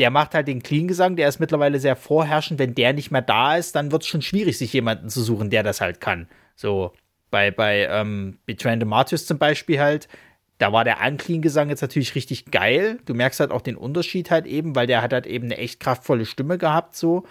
der 0.00 0.10
macht 0.10 0.34
halt 0.34 0.48
den 0.48 0.62
Clean-Gesang, 0.62 1.16
der 1.16 1.28
ist 1.28 1.40
mittlerweile 1.40 1.78
sehr 1.78 1.94
vorherrschend. 1.94 2.58
Wenn 2.58 2.74
der 2.74 2.94
nicht 2.94 3.10
mehr 3.10 3.20
da 3.20 3.56
ist, 3.56 3.76
dann 3.76 3.92
wird 3.92 4.02
es 4.02 4.08
schon 4.08 4.22
schwierig, 4.22 4.56
sich 4.56 4.72
jemanden 4.72 5.10
zu 5.10 5.22
suchen, 5.22 5.50
der 5.50 5.62
das 5.62 5.82
halt 5.82 6.00
kann. 6.00 6.26
So, 6.56 6.92
bei, 7.30 7.50
bei 7.50 7.86
ähm, 7.90 8.38
Betraying 8.46 8.80
the 8.80 8.86
Martyrs 8.86 9.26
zum 9.26 9.36
Beispiel 9.36 9.78
halt, 9.78 10.08
da 10.56 10.72
war 10.72 10.84
der 10.84 11.06
Unclean-Gesang 11.06 11.68
jetzt 11.68 11.82
natürlich 11.82 12.14
richtig 12.14 12.46
geil. 12.46 12.98
Du 13.04 13.12
merkst 13.12 13.40
halt 13.40 13.50
auch 13.50 13.60
den 13.60 13.76
Unterschied 13.76 14.30
halt 14.30 14.46
eben, 14.46 14.74
weil 14.74 14.86
der 14.86 15.02
hat 15.02 15.12
halt 15.12 15.26
eben 15.26 15.44
eine 15.44 15.58
echt 15.58 15.80
kraftvolle 15.80 16.24
Stimme 16.24 16.56
gehabt, 16.56 16.96
so. 16.96 17.24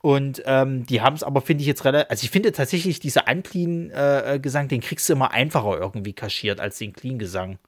Und 0.00 0.42
ähm, 0.46 0.84
die 0.86 1.02
haben 1.02 1.14
es 1.14 1.22
aber, 1.22 1.40
finde 1.40 1.62
ich 1.62 1.68
jetzt 1.68 1.84
relativ, 1.84 2.10
also 2.10 2.24
ich 2.24 2.30
finde 2.30 2.50
tatsächlich, 2.50 2.98
dieser 2.98 3.28
Unclean-Gesang, 3.30 4.64
äh, 4.64 4.68
den 4.68 4.80
kriegst 4.80 5.08
du 5.08 5.12
immer 5.12 5.30
einfacher 5.30 5.78
irgendwie 5.78 6.14
kaschiert 6.14 6.58
als 6.58 6.78
den 6.78 6.92
Clean-Gesang 6.92 7.58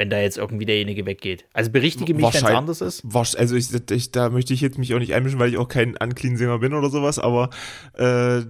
wenn 0.00 0.08
da 0.08 0.18
jetzt 0.18 0.38
irgendwie 0.38 0.64
derjenige 0.64 1.04
weggeht. 1.04 1.44
Also 1.52 1.70
berichtige 1.70 2.14
mich, 2.14 2.24
wenn 2.24 2.42
es 2.42 2.44
anders 2.44 2.80
ist. 2.80 3.04
Also 3.14 3.54
ich, 3.54 3.68
ich, 3.90 4.10
da 4.10 4.30
möchte 4.30 4.54
ich 4.54 4.62
jetzt 4.62 4.78
mich 4.78 4.94
auch 4.94 4.98
nicht 4.98 5.12
einmischen, 5.12 5.38
weil 5.38 5.50
ich 5.50 5.58
auch 5.58 5.68
kein 5.68 5.94
Unclean-Sänger 5.94 6.58
bin 6.60 6.72
oder 6.72 6.88
sowas, 6.88 7.18
aber 7.18 7.50
äh, 7.98 8.46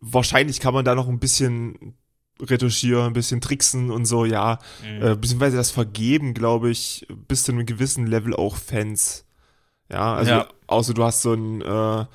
wahrscheinlich 0.00 0.60
kann 0.60 0.72
man 0.72 0.84
da 0.84 0.94
noch 0.94 1.08
ein 1.08 1.18
bisschen 1.18 1.96
retuschieren, 2.40 3.06
ein 3.06 3.12
bisschen 3.14 3.40
tricksen 3.40 3.90
und 3.90 4.04
so, 4.04 4.24
ja. 4.24 4.60
Mhm. 4.80 5.02
Äh, 5.02 5.16
beziehungsweise 5.16 5.56
das 5.56 5.72
vergeben, 5.72 6.34
glaube 6.34 6.70
ich, 6.70 7.04
bis 7.26 7.42
zu 7.42 7.50
einem 7.50 7.66
gewissen 7.66 8.06
Level 8.06 8.32
auch 8.32 8.54
Fans. 8.54 9.24
Ja, 9.90 10.14
also 10.14 10.30
ja. 10.30 10.48
außer 10.68 10.94
du 10.94 11.02
hast 11.02 11.22
so 11.22 11.32
einen 11.32 11.62
äh, 11.62 12.06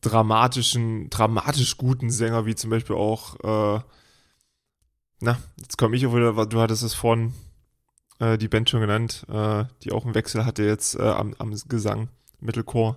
dramatischen, 0.00 1.08
dramatisch 1.08 1.76
guten 1.76 2.10
Sänger, 2.10 2.46
wie 2.46 2.56
zum 2.56 2.70
Beispiel 2.70 2.96
auch, 2.96 3.36
äh, 3.76 3.80
na, 5.20 5.38
jetzt 5.60 5.78
komme 5.78 5.94
ich 5.94 6.04
auch 6.04 6.16
wieder, 6.16 6.46
du 6.46 6.60
hattest 6.60 6.82
es 6.82 6.94
vorhin 6.94 7.32
äh, 8.18 8.38
die 8.38 8.48
Band 8.48 8.70
schon 8.70 8.80
genannt, 8.80 9.24
äh, 9.32 9.64
die 9.82 9.92
auch 9.92 10.04
einen 10.04 10.14
Wechsel 10.14 10.44
hatte 10.44 10.64
jetzt 10.64 10.94
äh, 10.94 11.02
am, 11.02 11.34
am 11.38 11.54
Gesang, 11.68 12.08
Mittelchor. 12.40 12.96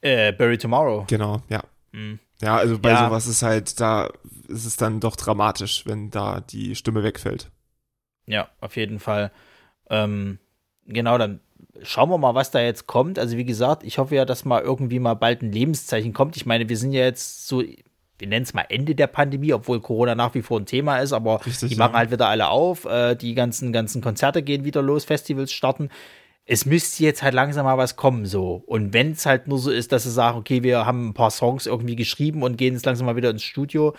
Äh, 0.00 0.32
Bury 0.32 0.58
Tomorrow. 0.58 1.04
Genau, 1.08 1.42
ja. 1.48 1.62
Mhm. 1.92 2.18
Ja, 2.40 2.56
also 2.56 2.78
bei 2.78 2.90
ja. 2.90 3.06
sowas 3.06 3.26
ist 3.26 3.42
halt, 3.42 3.80
da 3.80 4.10
ist 4.46 4.64
es 4.64 4.76
dann 4.76 5.00
doch 5.00 5.16
dramatisch, 5.16 5.86
wenn 5.86 6.10
da 6.10 6.40
die 6.40 6.76
Stimme 6.76 7.02
wegfällt. 7.02 7.50
Ja, 8.26 8.48
auf 8.60 8.76
jeden 8.76 9.00
Fall. 9.00 9.32
Ähm, 9.90 10.38
genau, 10.86 11.18
dann 11.18 11.40
schauen 11.82 12.10
wir 12.10 12.18
mal, 12.18 12.34
was 12.34 12.50
da 12.50 12.60
jetzt 12.60 12.86
kommt. 12.86 13.18
Also 13.18 13.36
wie 13.36 13.44
gesagt, 13.44 13.82
ich 13.82 13.98
hoffe 13.98 14.14
ja, 14.14 14.24
dass 14.24 14.44
mal 14.44 14.62
irgendwie 14.62 15.00
mal 15.00 15.14
bald 15.14 15.42
ein 15.42 15.52
Lebenszeichen 15.52 16.12
kommt. 16.12 16.36
Ich 16.36 16.46
meine, 16.46 16.68
wir 16.68 16.76
sind 16.76 16.92
ja 16.92 17.02
jetzt 17.02 17.48
so, 17.48 17.62
wir 18.18 18.28
nennen 18.28 18.42
es 18.42 18.54
mal 18.54 18.66
Ende 18.68 18.94
der 18.94 19.06
Pandemie, 19.06 19.52
obwohl 19.52 19.80
Corona 19.80 20.14
nach 20.14 20.34
wie 20.34 20.42
vor 20.42 20.58
ein 20.58 20.66
Thema 20.66 20.98
ist, 20.98 21.12
aber 21.12 21.44
Richtig, 21.46 21.70
die 21.70 21.76
machen 21.76 21.92
ja. 21.92 21.98
halt 21.98 22.10
wieder 22.10 22.28
alle 22.28 22.48
auf. 22.48 22.84
Äh, 22.84 23.14
die 23.14 23.34
ganzen, 23.34 23.72
ganzen 23.72 24.02
Konzerte 24.02 24.42
gehen 24.42 24.64
wieder 24.64 24.82
los, 24.82 25.04
Festivals 25.04 25.52
starten. 25.52 25.88
Es 26.44 26.66
müsste 26.66 27.04
jetzt 27.04 27.22
halt 27.22 27.34
langsam 27.34 27.64
mal 27.64 27.78
was 27.78 27.96
kommen, 27.96 28.26
so. 28.26 28.62
Und 28.66 28.92
wenn 28.92 29.12
es 29.12 29.26
halt 29.26 29.48
nur 29.48 29.58
so 29.58 29.70
ist, 29.70 29.92
dass 29.92 30.04
sie 30.04 30.10
sagen, 30.10 30.38
okay, 30.38 30.62
wir 30.62 30.86
haben 30.86 31.10
ein 31.10 31.14
paar 31.14 31.30
Songs 31.30 31.66
irgendwie 31.66 31.96
geschrieben 31.96 32.42
und 32.42 32.56
gehen 32.56 32.74
jetzt 32.74 32.86
langsam 32.86 33.06
mal 33.06 33.16
wieder 33.16 33.30
ins 33.30 33.44
Studio. 33.44 33.94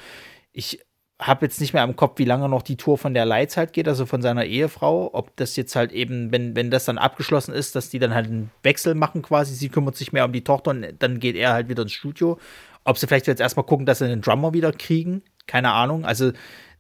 Ich 0.52 0.80
habe 1.22 1.46
jetzt 1.46 1.60
nicht 1.60 1.74
mehr 1.74 1.84
im 1.84 1.98
Kopf, 1.98 2.18
wie 2.18 2.26
lange 2.26 2.48
noch 2.48 2.62
die 2.62 2.78
Tour 2.78 2.98
von 2.98 3.14
der 3.14 3.26
Leitz 3.26 3.58
halt 3.58 3.74
geht, 3.74 3.88
also 3.88 4.06
von 4.06 4.22
seiner 4.22 4.46
Ehefrau. 4.46 5.10
Ob 5.14 5.36
das 5.36 5.56
jetzt 5.58 5.76
halt 5.76 5.92
eben, 5.92 6.32
wenn, 6.32 6.56
wenn 6.56 6.72
das 6.72 6.86
dann 6.86 6.98
abgeschlossen 6.98 7.54
ist, 7.54 7.76
dass 7.76 7.90
die 7.90 8.00
dann 8.00 8.14
halt 8.14 8.28
einen 8.28 8.52
Wechsel 8.64 8.96
machen 8.96 9.22
quasi. 9.22 9.54
Sie 9.54 9.70
kümmert 9.70 9.98
sich 9.98 10.14
mehr 10.14 10.26
um 10.26 10.32
die 10.32 10.44
Tochter 10.44 10.72
und 10.72 10.88
dann 11.00 11.20
geht 11.20 11.36
er 11.36 11.54
halt 11.54 11.68
wieder 11.68 11.84
ins 11.84 11.92
Studio. 11.92 12.40
Ob 12.84 12.98
sie 12.98 13.08
vielleicht 13.08 13.28
jetzt 13.28 13.42
erstmal 13.42 13.66
gucken, 13.66 13.86
dass 13.86 14.00
sie 14.00 14.06
einen 14.06 14.22
Drummer 14.22 14.54
wieder 14.54 14.72
kriegen. 14.72 15.22
Keine 15.48 15.72
Ahnung. 15.72 16.06
Also, 16.06 16.32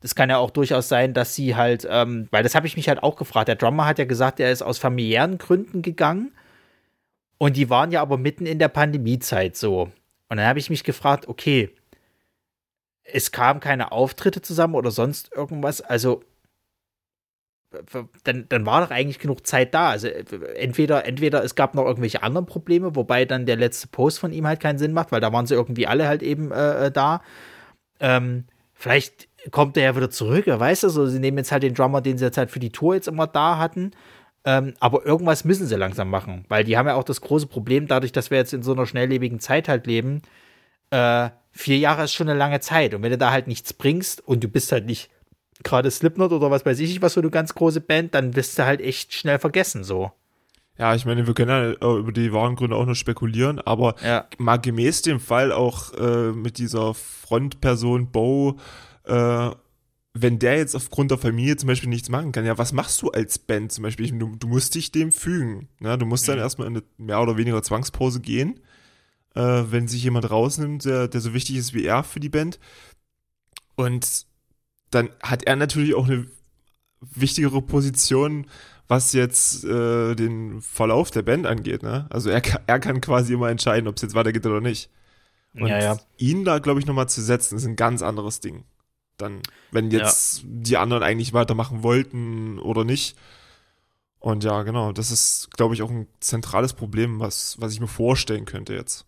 das 0.01 0.15
kann 0.15 0.29
ja 0.29 0.37
auch 0.37 0.51
durchaus 0.51 0.87
sein, 0.87 1.13
dass 1.13 1.35
sie 1.35 1.55
halt, 1.55 1.87
ähm, 1.89 2.27
weil 2.31 2.43
das 2.43 2.55
habe 2.55 2.67
ich 2.67 2.77
mich 2.77 2.87
halt 2.87 3.03
auch 3.03 3.15
gefragt. 3.15 3.47
Der 3.47 3.55
Drummer 3.55 3.85
hat 3.85 3.99
ja 3.99 4.05
gesagt, 4.05 4.39
er 4.39 4.51
ist 4.51 4.61
aus 4.61 4.77
familiären 4.77 5.37
Gründen 5.37 5.81
gegangen. 5.81 6.31
Und 7.37 7.57
die 7.57 7.69
waren 7.69 7.91
ja 7.91 8.01
aber 8.01 8.17
mitten 8.17 8.45
in 8.45 8.59
der 8.59 8.67
Pandemiezeit 8.67 9.55
so. 9.55 9.91
Und 10.29 10.37
dann 10.37 10.45
habe 10.45 10.59
ich 10.59 10.69
mich 10.69 10.83
gefragt, 10.83 11.27
okay, 11.27 11.69
es 13.03 13.31
kamen 13.31 13.59
keine 13.59 13.91
Auftritte 13.91 14.41
zusammen 14.41 14.75
oder 14.75 14.91
sonst 14.91 15.31
irgendwas. 15.33 15.81
Also 15.81 16.23
dann, 18.23 18.45
dann 18.49 18.65
war 18.65 18.81
doch 18.81 18.91
eigentlich 18.91 19.19
genug 19.19 19.45
Zeit 19.45 19.73
da. 19.73 19.89
Also 19.89 20.07
entweder, 20.07 21.05
entweder 21.05 21.43
es 21.43 21.55
gab 21.55 21.75
noch 21.75 21.85
irgendwelche 21.85 22.23
anderen 22.23 22.45
Probleme, 22.45 22.95
wobei 22.95 23.25
dann 23.25 23.45
der 23.45 23.57
letzte 23.57 23.87
Post 23.87 24.19
von 24.19 24.33
ihm 24.33 24.47
halt 24.47 24.59
keinen 24.59 24.79
Sinn 24.79 24.93
macht, 24.93 25.11
weil 25.11 25.21
da 25.21 25.31
waren 25.31 25.45
sie 25.45 25.53
irgendwie 25.53 25.87
alle 25.87 26.07
halt 26.07 26.23
eben 26.23 26.51
äh, 26.51 26.87
äh 26.87 26.91
da. 26.91 27.21
Ähm, 27.99 28.45
vielleicht 28.73 29.27
kommt 29.51 29.77
er 29.77 29.83
ja 29.83 29.95
wieder 29.95 30.09
zurück, 30.09 30.43
wer 30.45 30.59
weiß 30.59 30.81
das. 30.81 30.97
Also 30.97 31.07
sie 31.11 31.19
nehmen 31.19 31.37
jetzt 31.37 31.51
halt 31.51 31.63
den 31.63 31.75
Drummer, 31.75 32.01
den 32.01 32.17
sie 32.17 32.25
jetzt 32.25 32.37
halt 32.37 32.51
für 32.51 32.59
die 32.59 32.71
Tour 32.71 32.95
jetzt 32.95 33.07
immer 33.07 33.27
da 33.27 33.57
hatten. 33.57 33.91
Ähm, 34.45 34.73
aber 34.79 35.05
irgendwas 35.05 35.43
müssen 35.43 35.67
sie 35.67 35.75
langsam 35.75 36.09
machen, 36.09 36.45
weil 36.47 36.63
die 36.63 36.77
haben 36.77 36.87
ja 36.87 36.95
auch 36.95 37.03
das 37.03 37.21
große 37.21 37.47
Problem, 37.47 37.87
dadurch, 37.87 38.13
dass 38.13 38.31
wir 38.31 38.37
jetzt 38.37 38.53
in 38.53 38.63
so 38.63 38.71
einer 38.71 38.85
schnelllebigen 38.85 39.39
Zeit 39.39 39.67
halt 39.67 39.85
leben, 39.85 40.21
äh, 40.91 41.29
vier 41.51 41.77
Jahre 41.77 42.03
ist 42.03 42.13
schon 42.13 42.29
eine 42.29 42.39
lange 42.39 42.59
Zeit. 42.61 42.93
Und 42.93 43.03
wenn 43.03 43.11
du 43.11 43.17
da 43.17 43.31
halt 43.31 43.47
nichts 43.47 43.73
bringst 43.73 44.25
und 44.25 44.43
du 44.43 44.47
bist 44.47 44.71
halt 44.71 44.85
nicht 44.85 45.09
gerade 45.63 45.91
Slipknot 45.91 46.31
oder 46.31 46.51
was 46.51 46.65
weiß 46.65 46.79
ich, 46.79 47.01
was 47.01 47.13
so 47.13 47.21
eine 47.21 47.29
ganz 47.29 47.53
große 47.53 47.81
Band, 47.81 48.15
dann 48.15 48.31
bist 48.31 48.57
du 48.57 48.65
halt 48.65 48.81
echt 48.81 49.13
schnell 49.13 49.39
vergessen 49.39 49.83
so. 49.83 50.11
Ja, 50.77 50.95
ich 50.95 51.05
meine, 51.05 51.27
wir 51.27 51.33
können 51.33 51.49
ja 51.81 51.97
über 51.97 52.13
die 52.13 52.31
wahren 52.31 52.55
Gründe 52.55 52.77
auch 52.77 52.85
nur 52.85 52.95
spekulieren, 52.95 53.59
aber 53.59 53.95
ja. 54.01 54.25
mal 54.37 54.57
gemäß 54.57 55.01
dem 55.01 55.19
Fall 55.19 55.51
auch 55.51 55.93
äh, 55.93 56.31
mit 56.31 56.57
dieser 56.57 56.93
Frontperson 56.93 58.11
Bo, 58.11 58.57
äh, 59.03 59.49
wenn 60.13 60.39
der 60.39 60.57
jetzt 60.57 60.75
aufgrund 60.75 61.11
der 61.11 61.17
Familie 61.17 61.57
zum 61.57 61.67
Beispiel 61.67 61.89
nichts 61.89 62.09
machen 62.09 62.31
kann, 62.31 62.45
ja, 62.45 62.57
was 62.57 62.71
machst 62.71 63.01
du 63.01 63.09
als 63.09 63.39
Band 63.39 63.73
zum 63.73 63.83
Beispiel? 63.83 64.09
Du, 64.17 64.35
du 64.37 64.47
musst 64.47 64.73
dich 64.75 64.91
dem 64.91 65.11
fügen. 65.11 65.67
Ne? 65.79 65.97
Du 65.97 66.05
musst 66.05 66.27
mhm. 66.27 66.33
dann 66.33 66.39
erstmal 66.39 66.67
in 66.67 66.77
eine 66.77 66.83
mehr 66.97 67.21
oder 67.21 67.37
weniger 67.37 67.61
Zwangspause 67.61 68.21
gehen 68.21 68.59
äh, 69.35 69.63
wenn 69.71 69.87
sich 69.87 70.03
jemand 70.03 70.29
rausnimmt, 70.29 70.85
der, 70.85 71.07
der 71.07 71.21
so 71.21 71.33
wichtig 71.33 71.55
ist 71.57 71.73
wie 71.73 71.85
er 71.85 72.03
für 72.03 72.19
die 72.19 72.29
Band. 72.29 72.59
Und 73.75 74.25
dann 74.91 75.09
hat 75.21 75.43
er 75.43 75.55
natürlich 75.55 75.95
auch 75.95 76.07
eine 76.07 76.27
wichtigere 77.01 77.61
Position, 77.61 78.47
was 78.87 79.13
jetzt 79.13 79.63
äh, 79.65 80.15
den 80.15 80.61
Verlauf 80.61 81.11
der 81.11 81.21
Band 81.21 81.45
angeht. 81.45 81.83
Ne? 81.83 82.07
Also 82.09 82.29
er, 82.29 82.41
er 82.67 82.79
kann 82.79 83.01
quasi 83.01 83.33
immer 83.33 83.49
entscheiden, 83.49 83.87
ob 83.87 83.95
es 83.95 84.01
jetzt 84.01 84.15
weitergeht 84.15 84.45
oder 84.45 84.61
nicht. 84.61 84.89
Und 85.53 85.67
ja, 85.67 85.79
ja. 85.79 85.99
ihn 86.17 86.43
da, 86.43 86.59
glaube 86.59 86.79
ich, 86.79 86.85
nochmal 86.85 87.09
zu 87.09 87.21
setzen, 87.21 87.57
ist 87.57 87.65
ein 87.65 87.75
ganz 87.75 88.01
anderes 88.01 88.39
Ding. 88.39 88.65
Dann, 89.17 89.41
wenn 89.71 89.91
jetzt 89.91 90.39
ja. 90.39 90.49
die 90.49 90.77
anderen 90.77 91.03
eigentlich 91.03 91.33
weitermachen 91.33 91.83
wollten 91.83 92.59
oder 92.59 92.83
nicht. 92.83 93.17
Und 94.19 94.43
ja, 94.43 94.63
genau, 94.63 94.91
das 94.91 95.11
ist, 95.11 95.49
glaube 95.51 95.73
ich, 95.73 95.81
auch 95.81 95.89
ein 95.89 96.07
zentrales 96.19 96.73
Problem, 96.73 97.19
was, 97.19 97.59
was 97.59 97.73
ich 97.73 97.79
mir 97.79 97.87
vorstellen 97.87 98.45
könnte 98.45 98.73
jetzt. 98.73 99.05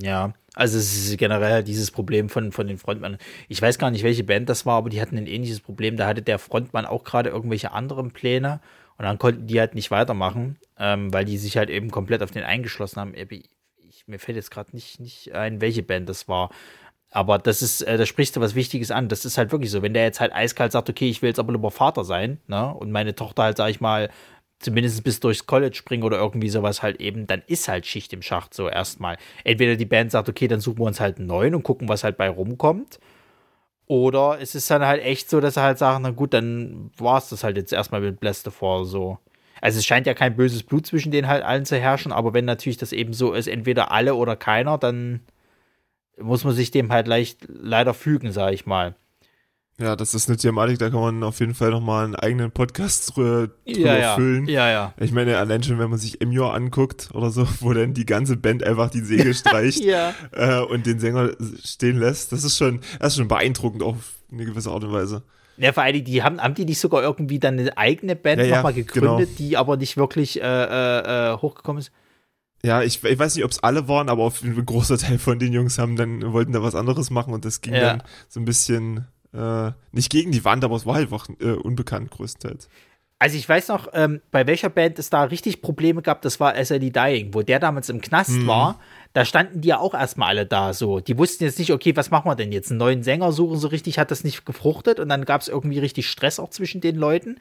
Ja, 0.00 0.32
also 0.54 0.78
es 0.78 0.94
ist 0.94 1.18
generell 1.18 1.62
dieses 1.62 1.90
Problem 1.90 2.28
von, 2.28 2.52
von 2.52 2.66
den 2.66 2.78
Frontmann. 2.78 3.18
Ich 3.48 3.60
weiß 3.60 3.78
gar 3.78 3.90
nicht, 3.90 4.04
welche 4.04 4.24
Band 4.24 4.48
das 4.48 4.66
war, 4.66 4.76
aber 4.76 4.88
die 4.90 5.00
hatten 5.00 5.16
ein 5.16 5.26
ähnliches 5.26 5.60
Problem. 5.60 5.96
Da 5.96 6.06
hatte 6.06 6.22
der 6.22 6.38
Frontmann 6.38 6.86
auch 6.86 7.04
gerade 7.04 7.30
irgendwelche 7.30 7.72
anderen 7.72 8.10
Pläne 8.10 8.60
und 8.96 9.04
dann 9.04 9.18
konnten 9.18 9.46
die 9.46 9.58
halt 9.60 9.74
nicht 9.74 9.90
weitermachen, 9.90 10.56
ähm, 10.78 11.12
weil 11.12 11.24
die 11.24 11.38
sich 11.38 11.56
halt 11.56 11.70
eben 11.70 11.90
komplett 11.90 12.22
auf 12.22 12.30
den 12.30 12.44
eingeschlossen 12.44 13.00
haben. 13.00 13.14
Ich, 13.14 14.06
mir 14.06 14.18
fällt 14.18 14.36
jetzt 14.36 14.50
gerade 14.50 14.70
nicht, 14.72 15.00
nicht 15.00 15.32
ein, 15.32 15.60
welche 15.60 15.82
Band 15.82 16.08
das 16.08 16.28
war. 16.28 16.50
Aber 17.10 17.38
das 17.38 17.62
ist, 17.62 17.82
äh, 17.82 17.96
da 17.96 18.06
sprichst 18.06 18.34
du 18.34 18.40
was 18.40 18.56
Wichtiges 18.56 18.90
an. 18.90 19.08
Das 19.08 19.24
ist 19.24 19.38
halt 19.38 19.52
wirklich 19.52 19.70
so. 19.70 19.82
Wenn 19.82 19.94
der 19.94 20.02
jetzt 20.02 20.18
halt 20.18 20.32
eiskalt 20.32 20.72
sagt, 20.72 20.90
okay, 20.90 21.08
ich 21.08 21.22
will 21.22 21.28
jetzt 21.28 21.38
aber 21.38 21.52
lieber 21.52 21.70
Vater 21.70 22.02
sein, 22.02 22.38
ne? 22.48 22.74
Und 22.74 22.90
meine 22.90 23.14
Tochter 23.14 23.44
halt, 23.44 23.56
sag 23.56 23.70
ich 23.70 23.80
mal, 23.80 24.10
zumindest 24.64 25.04
bis 25.04 25.20
durchs 25.20 25.46
College 25.46 25.76
springen 25.76 26.02
oder 26.02 26.18
irgendwie 26.18 26.48
sowas 26.48 26.82
halt 26.82 27.00
eben, 27.00 27.26
dann 27.26 27.42
ist 27.46 27.68
halt 27.68 27.86
Schicht 27.86 28.12
im 28.12 28.22
Schacht 28.22 28.54
so 28.54 28.68
erstmal. 28.68 29.16
Entweder 29.44 29.76
die 29.76 29.84
Band 29.84 30.10
sagt, 30.10 30.28
okay, 30.28 30.48
dann 30.48 30.60
suchen 30.60 30.78
wir 30.78 30.86
uns 30.86 31.00
halt 31.00 31.18
einen 31.18 31.26
neuen 31.26 31.54
und 31.54 31.62
gucken, 31.62 31.88
was 31.88 32.04
halt 32.04 32.16
bei 32.16 32.28
rumkommt. 32.28 32.98
Oder 33.86 34.38
es 34.40 34.54
ist 34.54 34.70
dann 34.70 34.84
halt 34.84 35.02
echt 35.02 35.28
so, 35.28 35.40
dass 35.40 35.54
sie 35.54 35.62
halt 35.62 35.78
sagen, 35.78 36.02
na 36.02 36.10
gut, 36.10 36.32
dann 36.32 36.90
war 36.96 37.18
es 37.18 37.28
das 37.28 37.44
halt 37.44 37.56
jetzt 37.56 37.72
erstmal 37.72 38.00
mit 38.00 38.18
Blessed 38.18 38.50
vor 38.52 38.86
so. 38.86 39.18
Also 39.60 39.78
es 39.78 39.86
scheint 39.86 40.06
ja 40.06 40.14
kein 40.14 40.36
böses 40.36 40.62
Blut 40.62 40.86
zwischen 40.86 41.12
denen 41.12 41.28
halt 41.28 41.44
allen 41.44 41.64
zu 41.64 41.78
herrschen, 41.78 42.12
aber 42.12 42.34
wenn 42.34 42.44
natürlich 42.44 42.76
das 42.76 42.92
eben 42.92 43.12
so 43.12 43.32
ist, 43.32 43.46
entweder 43.46 43.92
alle 43.92 44.14
oder 44.14 44.36
keiner, 44.36 44.78
dann 44.78 45.20
muss 46.18 46.44
man 46.44 46.54
sich 46.54 46.70
dem 46.70 46.92
halt 46.92 47.06
leicht 47.06 47.46
leider 47.48 47.94
fügen, 47.94 48.32
sag 48.32 48.52
ich 48.52 48.66
mal. 48.66 48.94
Ja, 49.80 49.96
das 49.96 50.14
ist 50.14 50.28
eine 50.28 50.36
Thematik, 50.36 50.78
da 50.78 50.88
kann 50.88 51.00
man 51.00 51.22
auf 51.24 51.40
jeden 51.40 51.54
Fall 51.54 51.70
nochmal 51.70 52.04
einen 52.04 52.14
eigenen 52.14 52.52
Podcast 52.52 53.16
drüber, 53.16 53.48
ja, 53.64 53.96
ja. 53.96 54.14
füllen. 54.14 54.46
Ja, 54.46 54.70
ja. 54.70 54.94
Ich 54.98 55.10
meine, 55.10 55.36
allein 55.36 55.64
schon, 55.64 55.80
wenn 55.80 55.90
man 55.90 55.98
sich 55.98 56.20
Emio 56.20 56.48
anguckt 56.48 57.10
oder 57.12 57.30
so, 57.30 57.46
wo 57.60 57.72
dann 57.72 57.92
die 57.92 58.06
ganze 58.06 58.36
Band 58.36 58.62
einfach 58.62 58.90
die 58.90 59.00
Segel 59.00 59.34
streicht 59.34 59.82
ja. 59.82 60.14
äh, 60.30 60.60
und 60.60 60.86
den 60.86 61.00
Sänger 61.00 61.30
stehen 61.64 61.98
lässt, 61.98 62.30
das 62.30 62.44
ist 62.44 62.56
schon, 62.56 62.82
das 63.00 63.14
ist 63.14 63.18
schon 63.18 63.26
beeindruckend 63.26 63.82
auf 63.82 63.96
eine 64.30 64.44
gewisse 64.44 64.70
Art 64.70 64.84
und 64.84 64.92
Weise. 64.92 65.24
Ja, 65.56 65.72
vor 65.72 65.82
allem, 65.82 66.04
die 66.04 66.22
haben, 66.22 66.40
haben 66.40 66.54
die 66.54 66.66
nicht 66.66 66.78
sogar 66.78 67.02
irgendwie 67.02 67.40
dann 67.40 67.58
eine 67.58 67.76
eigene 67.76 68.14
Band 68.14 68.42
ja, 68.42 68.56
nochmal 68.56 68.74
gegründet, 68.74 69.36
genau. 69.36 69.38
die 69.38 69.56
aber 69.56 69.76
nicht 69.76 69.96
wirklich 69.96 70.40
äh, 70.40 70.44
äh, 70.44 71.32
äh, 71.32 71.36
hochgekommen 71.36 71.80
ist? 71.80 71.90
Ja, 72.64 72.82
ich, 72.82 73.02
ich 73.04 73.18
weiß 73.18 73.34
nicht, 73.34 73.44
ob 73.44 73.50
es 73.50 73.62
alle 73.62 73.88
waren, 73.88 74.08
aber 74.08 74.22
auf 74.22 74.42
ein 74.42 74.64
großer 74.64 74.98
Teil 74.98 75.18
von 75.18 75.38
den 75.38 75.52
Jungs 75.52 75.78
haben 75.78 75.96
dann, 75.96 76.32
wollten 76.32 76.52
da 76.52 76.62
was 76.62 76.76
anderes 76.76 77.10
machen 77.10 77.34
und 77.34 77.44
das 77.44 77.60
ging 77.60 77.74
dann 77.74 78.02
so 78.28 78.40
ein 78.40 78.44
bisschen 78.44 79.06
äh, 79.34 79.72
nicht 79.92 80.10
gegen 80.10 80.32
die 80.32 80.44
Wand, 80.44 80.64
aber 80.64 80.76
es 80.76 80.86
war 80.86 80.96
einfach 80.96 81.28
äh, 81.40 81.52
unbekannt 81.52 82.10
größtenteils. 82.10 82.68
Also 83.18 83.38
ich 83.38 83.48
weiß 83.48 83.68
noch, 83.68 83.88
ähm, 83.94 84.20
bei 84.30 84.46
welcher 84.46 84.68
Band 84.68 84.98
es 84.98 85.08
da 85.08 85.22
richtig 85.22 85.62
Probleme 85.62 86.02
gab, 86.02 86.20
das 86.22 86.40
war 86.40 86.56
SLD 86.56 86.94
Dying, 86.94 87.32
wo 87.32 87.42
der 87.42 87.58
damals 87.58 87.88
im 87.88 88.00
Knast 88.00 88.30
mhm. 88.30 88.46
war. 88.46 88.80
Da 89.12 89.24
standen 89.24 89.60
die 89.60 89.68
ja 89.68 89.78
auch 89.78 89.94
erstmal 89.94 90.30
alle 90.30 90.46
da 90.46 90.74
so. 90.74 91.00
Die 91.00 91.16
wussten 91.16 91.44
jetzt 91.44 91.58
nicht, 91.58 91.72
okay, 91.72 91.96
was 91.96 92.10
machen 92.10 92.28
wir 92.28 92.34
denn 92.34 92.52
jetzt? 92.52 92.70
Einen 92.70 92.78
neuen 92.78 93.02
Sänger 93.02 93.32
suchen 93.32 93.56
so 93.56 93.68
richtig, 93.68 93.98
hat 93.98 94.10
das 94.10 94.24
nicht 94.24 94.44
gefruchtet 94.44 95.00
und 95.00 95.08
dann 95.08 95.24
gab 95.24 95.40
es 95.40 95.48
irgendwie 95.48 95.78
richtig 95.78 96.08
Stress 96.10 96.38
auch 96.38 96.50
zwischen 96.50 96.80
den 96.80 96.96
Leuten. 96.96 97.38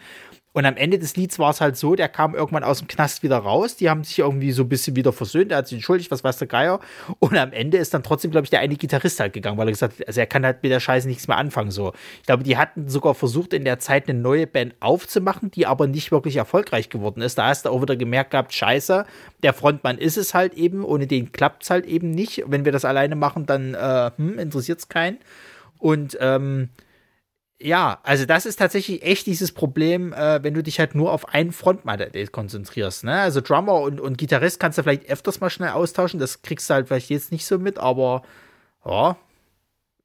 Und 0.54 0.66
am 0.68 0.78
Ende 0.78 1.00
des 1.00 1.16
Lieds 1.16 1.40
war 1.40 1.50
es 1.50 1.62
halt 1.62 1.76
so, 1.78 1.96
der 1.96 2.08
kam 2.08 2.36
irgendwann 2.36 2.64
aus 2.64 2.78
dem 2.78 2.88
Knast 2.88 3.24
wieder 3.24 3.38
raus. 3.38 3.76
Die 3.76 3.90
haben 3.90 4.04
sich 4.04 4.20
irgendwie 4.20 4.52
so 4.52 4.62
ein 4.62 4.70
bisschen 4.70 4.96
wieder 4.96 5.12
versöhnt. 5.12 5.52
Er 5.52 5.58
hat 5.58 5.68
sich 5.68 5.78
entschuldigt, 5.78 6.12
was 6.12 6.24
weiß 6.24 6.38
der 6.38 6.48
Geier. 6.48 6.80
Und 7.18 7.36
am 7.36 7.52
Ende 7.52 7.78
ist 7.78 7.92
dann 7.94 8.04
trotzdem, 8.04 8.30
glaube 8.30 8.46
ich, 8.46 8.52
der 8.52 8.60
eine 8.60 8.76
Gitarrist 8.76 9.20
halt 9.20 9.34
gegangen, 9.34 9.58
weil 9.58 9.68
er 9.68 9.72
gesagt 9.72 10.00
hat, 10.00 10.08
also 10.08 10.20
er 10.20 10.28
kann 10.28 10.46
halt 10.46 10.62
mit 10.62 10.72
der 10.72 10.80
Scheiße 10.80 11.08
nichts 11.08 11.28
mehr 11.28 11.38
anfangen. 11.38 11.72
So. 11.72 11.94
Ich 12.20 12.28
glaube, 12.28 12.44
die 12.44 12.56
hatten 12.56 12.88
sogar 12.88 13.16
versucht, 13.16 13.52
in 13.54 13.66
der 13.66 13.80
Zeit 13.80 14.08
eine 14.08 14.20
neue 14.20 14.46
Band 14.46 14.76
aufzumachen, 14.80 15.50
die 15.50 15.66
aber 15.66 15.88
nicht 15.88 16.12
wirklich 16.12 16.36
erfolgreich 16.36 16.90
geworden 16.90 17.22
ist. 17.22 17.40
Da 17.40 17.48
hast 17.48 17.66
du 17.66 17.72
auch 17.72 17.82
wieder 17.82 17.96
gemerkt 17.96 18.32
gehabt, 18.32 18.54
scheiße, 18.54 19.06
der 19.42 19.54
Frontmann 19.54 19.98
ist 19.98 20.18
es 20.18 20.36
halt 20.36 20.54
eben, 20.54 20.86
ohne 20.86 21.08
den 21.08 21.32
klappt 21.32 21.64
es 21.64 21.72
halt 21.72 21.88
eben 21.88 22.12
nicht. 22.12 22.44
Wenn 22.46 22.64
wir 22.64 22.72
das 22.72 22.86
alleine 22.86 23.16
machen, 23.16 23.48
dann 23.48 23.74
äh, 23.74 24.12
hm, 24.18 24.38
interessiert 24.38 24.78
es 24.78 24.88
keinen. 24.88 25.18
Und 25.80 26.16
ähm, 26.22 26.70
ja, 27.62 28.00
also 28.04 28.26
das 28.26 28.46
ist 28.46 28.58
tatsächlich 28.58 29.04
echt 29.04 29.26
dieses 29.26 29.52
Problem, 29.52 30.14
äh, 30.14 30.44
wenn 30.44 30.54
du 30.54 30.64
dich 30.64 30.80
halt 30.80 30.96
nur 30.96 31.12
auf 31.12 31.30
einen 31.30 31.52
Frontmann 31.52 32.02
konzentrierst. 32.32 33.06
Ne? 33.06 33.14
Also 33.14 33.42
Drummer 33.42 33.82
und, 33.82 34.02
und 34.02 34.18
Gitarrist 34.18 34.60
kannst 34.60 34.78
du 34.78 34.84
vielleicht 34.84 35.10
öfters 35.10 35.40
mal 35.40 35.50
schnell 35.50 35.70
austauschen, 35.70 36.20
das 36.20 36.42
kriegst 36.42 36.70
du 36.70 36.74
halt 36.74 36.88
vielleicht 36.88 37.10
jetzt 37.10 37.32
nicht 37.32 37.46
so 37.46 37.60
mit, 37.60 37.78
aber 37.78 38.24
ja, 38.86 39.18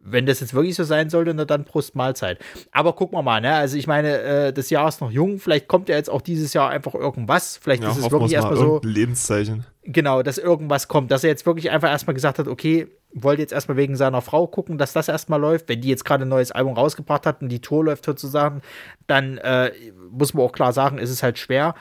wenn 0.01 0.27
das 0.27 0.41
jetzt 0.41 0.55
wirklich 0.55 0.77
so 0.77 0.85
sein 0.85 1.11
sollte, 1.11 1.35
dann 1.35 1.65
Prost 1.65 1.97
Mahlzeit. 1.97 2.39
Aber 2.71 2.93
gucken 2.93 3.19
wir 3.19 3.23
mal, 3.23 3.41
ne? 3.41 3.55
Also 3.55 3.77
ich 3.77 3.87
meine, 3.87 4.21
äh, 4.21 4.53
das 4.53 4.71
Jahr 4.71 4.89
ist 4.89 5.01
noch 5.01 5.11
jung, 5.11 5.39
vielleicht 5.39 5.67
kommt 5.67 5.89
ja 5.89 5.97
jetzt 5.97 6.09
auch 6.09 6.23
dieses 6.23 6.53
Jahr 6.55 6.71
einfach 6.71 6.95
irgendwas. 6.95 7.59
Vielleicht 7.61 7.83
ja, 7.83 7.91
ist 7.91 7.99
es 7.99 8.11
wirklich 8.11 8.33
erstmal 8.33 8.57
so. 8.57 8.81
Lebenszeichen. 8.85 9.67
Genau, 9.83 10.23
dass 10.23 10.39
irgendwas 10.39 10.87
kommt, 10.87 11.11
dass 11.11 11.25
er 11.25 11.31
jetzt 11.31 11.47
wirklich 11.47 11.71
einfach 11.71 11.89
erstmal 11.89 12.15
gesagt 12.15 12.39
hat, 12.39 12.47
okay, 12.47 12.89
wollte 13.13 13.43
jetzt 13.43 13.53
erstmal 13.53 13.77
wegen 13.77 13.97
seiner 13.97 14.21
Frau 14.21 14.47
gucken, 14.47 14.79
dass 14.79 14.93
das 14.93 15.09
erstmal 15.09 15.41
läuft. 15.41 15.69
Wenn 15.69 15.81
die 15.81 15.89
jetzt 15.89 16.05
gerade 16.05 16.25
ein 16.25 16.29
neues 16.29 16.53
Album 16.53 16.75
rausgebracht 16.75 17.27
hat 17.27 17.43
und 17.43 17.49
die 17.49 17.61
Tour 17.61 17.85
läuft 17.85 18.05
sozusagen, 18.05 18.63
dann 19.07 19.39
äh, 19.39 19.73
muss 20.11 20.35
man 20.35 20.45
auch 20.45 20.53
klar 20.53 20.73
sagen, 20.73 20.99
ist 20.99 21.11
es 21.11 21.23
halt 21.23 21.39
schwer. 21.39 21.75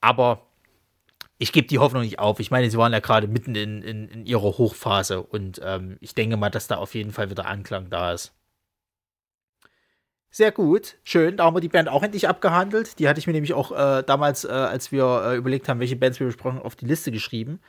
Aber 0.00 0.46
ich 1.38 1.52
gebe 1.52 1.66
die 1.66 1.78
Hoffnung 1.78 2.02
nicht 2.02 2.18
auf. 2.18 2.40
Ich 2.40 2.50
meine, 2.50 2.70
sie 2.70 2.78
waren 2.78 2.92
ja 2.92 3.00
gerade 3.00 3.28
mitten 3.28 3.54
in, 3.54 3.82
in, 3.82 4.08
in, 4.08 4.26
ihrer 4.26 4.42
Hochphase 4.58 5.22
und 5.22 5.60
ähm, 5.64 5.96
ich 6.00 6.14
denke 6.14 6.36
mal, 6.36 6.50
dass 6.50 6.66
da 6.66 6.76
auf 6.76 6.94
jeden 6.94 7.12
Fall 7.12 7.30
wieder 7.30 7.46
Anklang 7.46 7.90
da 7.90 8.12
ist. 8.12 8.32
Sehr 10.30 10.50
gut, 10.50 10.96
schön. 11.04 11.36
Da 11.36 11.44
haben 11.44 11.54
wir 11.54 11.60
die 11.60 11.68
Band 11.68 11.88
auch 11.88 12.02
endlich 12.02 12.28
abgehandelt. 12.28 12.98
Die 12.98 13.08
hatte 13.08 13.20
ich 13.20 13.28
mir 13.28 13.32
nämlich 13.32 13.54
auch 13.54 13.70
äh, 13.70 14.02
damals, 14.02 14.44
äh, 14.44 14.48
als 14.48 14.90
wir 14.90 15.22
äh, 15.26 15.36
überlegt 15.36 15.68
haben, 15.68 15.78
welche 15.78 15.94
Bands 15.94 16.18
wir 16.18 16.26
besprochen, 16.26 16.60
auf 16.60 16.74
die 16.74 16.86
Liste 16.86 17.12
geschrieben. 17.12 17.60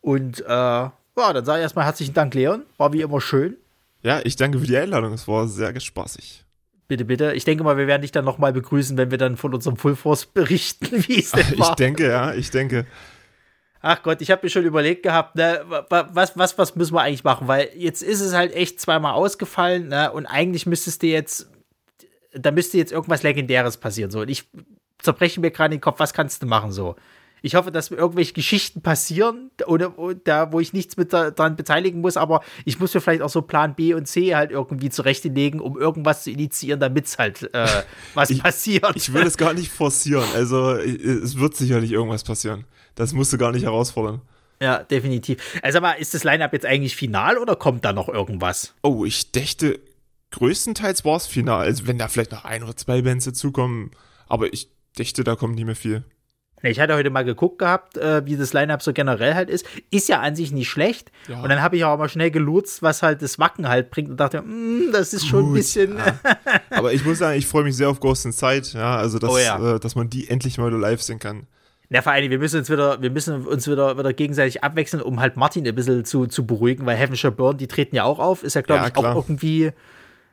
Und 0.00 0.40
äh, 0.40 0.88
ja, 1.16 1.32
dann 1.32 1.44
sage 1.44 1.60
ich 1.60 1.62
erstmal 1.62 1.84
herzlichen 1.84 2.14
Dank, 2.14 2.34
Leon. 2.34 2.64
War 2.76 2.92
wie 2.92 3.02
immer 3.02 3.20
schön. 3.20 3.56
Ja, 4.02 4.20
ich 4.24 4.36
danke 4.36 4.58
für 4.58 4.66
die 4.66 4.76
Einladung. 4.76 5.12
Es 5.12 5.28
war 5.28 5.46
sehr 5.48 5.78
spaßig. 5.78 6.44
Bitte, 6.88 7.04
bitte. 7.04 7.34
Ich 7.34 7.44
denke 7.44 7.62
mal, 7.62 7.76
wir 7.76 7.86
werden 7.86 8.02
dich 8.02 8.10
dann 8.10 8.24
nochmal 8.24 8.52
begrüßen, 8.52 8.96
wenn 8.96 9.10
wir 9.10 9.18
dann 9.18 9.36
von 9.36 9.54
unserem 9.54 9.76
Full 9.76 9.94
Force 9.94 10.26
berichten, 10.26 10.88
wie 11.06 11.20
es 11.20 11.30
denn 11.30 11.58
war. 11.58 11.70
Ich 11.70 11.74
denke, 11.76 12.08
ja, 12.08 12.34
ich 12.34 12.50
denke. 12.50 12.86
Ach 13.82 14.02
Gott, 14.02 14.20
ich 14.20 14.30
habe 14.30 14.40
mir 14.44 14.50
schon 14.50 14.64
überlegt 14.64 15.02
gehabt, 15.02 15.36
ne, 15.36 15.64
was, 15.88 16.36
was, 16.36 16.58
was 16.58 16.76
müssen 16.76 16.94
wir 16.94 17.02
eigentlich 17.02 17.24
machen? 17.24 17.48
Weil 17.48 17.70
jetzt 17.76 18.02
ist 18.02 18.20
es 18.20 18.34
halt 18.34 18.54
echt 18.54 18.80
zweimal 18.80 19.14
ausgefallen, 19.14 19.88
ne, 19.88 20.12
und 20.12 20.26
eigentlich 20.26 20.66
müsstest 20.66 21.02
du 21.02 21.06
jetzt, 21.06 21.48
da 22.32 22.50
müsste 22.50 22.76
jetzt 22.76 22.92
irgendwas 22.92 23.22
Legendäres 23.22 23.76
passieren, 23.76 24.10
so. 24.10 24.20
Und 24.20 24.28
ich 24.28 24.50
zerbreche 24.98 25.40
mir 25.40 25.50
gerade 25.50 25.74
den 25.74 25.80
Kopf, 25.80 26.00
was 26.00 26.12
kannst 26.12 26.42
du 26.42 26.46
machen, 26.46 26.72
so. 26.72 26.96
Ich 27.42 27.54
hoffe, 27.54 27.70
dass 27.70 27.90
mir 27.90 27.96
irgendwelche 27.96 28.32
Geschichten 28.32 28.82
passieren, 28.82 29.50
oder, 29.66 29.94
da, 30.24 30.52
wo 30.52 30.60
ich 30.60 30.72
nichts 30.72 30.96
mit 30.96 31.12
daran 31.12 31.56
beteiligen 31.56 32.00
muss, 32.00 32.16
aber 32.16 32.42
ich 32.64 32.78
muss 32.78 32.94
mir 32.94 33.00
vielleicht 33.00 33.22
auch 33.22 33.30
so 33.30 33.42
Plan 33.42 33.74
B 33.74 33.94
und 33.94 34.06
C 34.06 34.34
halt 34.34 34.50
irgendwie 34.50 34.90
zurechtlegen, 34.90 35.60
um 35.60 35.78
irgendwas 35.78 36.24
zu 36.24 36.30
initiieren, 36.30 36.80
damit 36.80 37.06
es 37.06 37.18
halt 37.18 37.52
äh, 37.54 37.66
was 38.14 38.30
ich, 38.30 38.42
passiert. 38.42 38.96
Ich 38.96 39.12
will 39.12 39.22
es 39.22 39.36
gar 39.36 39.54
nicht 39.54 39.70
forcieren. 39.70 40.28
Also 40.34 40.72
es 40.72 41.38
wird 41.38 41.56
sicherlich 41.56 41.92
irgendwas 41.92 42.24
passieren. 42.24 42.64
Das 42.94 43.12
musst 43.12 43.32
du 43.32 43.38
gar 43.38 43.52
nicht 43.52 43.64
herausfordern. 43.64 44.20
Ja, 44.62 44.82
definitiv. 44.82 45.58
Also 45.62 45.78
aber 45.78 45.98
ist 45.98 46.12
das 46.12 46.22
Line-Up 46.22 46.52
jetzt 46.52 46.66
eigentlich 46.66 46.94
final 46.94 47.38
oder 47.38 47.56
kommt 47.56 47.84
da 47.84 47.92
noch 47.92 48.08
irgendwas? 48.08 48.74
Oh, 48.82 49.06
ich 49.06 49.32
dächte, 49.32 49.80
größtenteils 50.32 51.04
war 51.04 51.16
es 51.16 51.26
final. 51.26 51.60
Also 51.60 51.86
wenn 51.86 51.98
da 51.98 52.08
vielleicht 52.08 52.32
noch 52.32 52.44
ein 52.44 52.62
oder 52.62 52.76
zwei 52.76 53.02
Bands 53.02 53.24
dazukommen, 53.24 53.90
aber 54.28 54.52
ich 54.52 54.68
dächte, 54.98 55.24
da 55.24 55.34
kommt 55.34 55.54
nicht 55.54 55.64
mehr 55.64 55.76
viel. 55.76 56.04
Ich 56.62 56.78
hatte 56.78 56.94
heute 56.94 57.10
mal 57.10 57.24
geguckt 57.24 57.58
gehabt, 57.58 57.96
äh, 57.96 58.24
wie 58.26 58.36
das 58.36 58.52
Line-Up 58.52 58.82
so 58.82 58.92
generell 58.92 59.34
halt 59.34 59.48
ist. 59.48 59.64
Ist 59.90 60.08
ja 60.08 60.20
an 60.20 60.36
sich 60.36 60.52
nicht 60.52 60.68
schlecht. 60.68 61.10
Ja. 61.28 61.40
Und 61.40 61.48
dann 61.48 61.62
habe 61.62 61.76
ich 61.76 61.84
auch 61.84 61.96
mal 61.96 62.08
schnell 62.08 62.30
gelutzt, 62.30 62.82
was 62.82 63.02
halt 63.02 63.22
das 63.22 63.38
Wacken 63.38 63.68
halt 63.68 63.90
bringt 63.90 64.10
und 64.10 64.18
dachte, 64.18 64.42
mm, 64.42 64.92
das 64.92 65.14
ist 65.14 65.26
schon 65.26 65.42
Gut, 65.42 65.50
ein 65.50 65.54
bisschen. 65.54 65.96
Ja. 65.96 66.18
Aber 66.70 66.92
ich 66.92 67.04
muss 67.04 67.18
sagen, 67.18 67.38
ich 67.38 67.46
freue 67.46 67.64
mich 67.64 67.76
sehr 67.76 67.88
auf 67.88 68.00
Ghost 68.00 68.26
in 68.26 68.32
Sight, 68.32 68.72
ja, 68.74 68.96
also 68.96 69.18
dass, 69.18 69.30
oh 69.30 69.38
ja. 69.38 69.76
äh, 69.76 69.80
dass 69.80 69.94
man 69.94 70.10
die 70.10 70.28
endlich 70.28 70.58
mal 70.58 70.70
live 70.70 71.00
sehen 71.00 71.18
kann. 71.18 71.46
Na, 71.92 72.02
vor 72.02 72.12
allem, 72.12 72.30
wir 72.30 72.38
müssen 72.38 72.60
uns 72.60 72.70
wieder, 72.70 73.02
wir 73.02 73.10
müssen 73.10 73.46
uns 73.46 73.66
wieder, 73.66 73.98
wieder 73.98 74.12
gegenseitig 74.12 74.62
abwechseln, 74.62 75.02
um 75.02 75.18
halt 75.18 75.36
Martin 75.36 75.66
ein 75.66 75.74
bisschen 75.74 76.04
zu, 76.04 76.26
zu 76.26 76.46
beruhigen, 76.46 76.86
weil 76.86 76.96
Heavenshire 76.96 77.32
Burn, 77.32 77.56
die 77.56 77.66
treten 77.66 77.96
ja 77.96 78.04
auch 78.04 78.20
auf, 78.20 78.44
ist 78.44 78.54
ja, 78.54 78.60
glaube 78.60 78.86
ich, 78.86 78.96
auch 78.96 79.16
irgendwie 79.16 79.72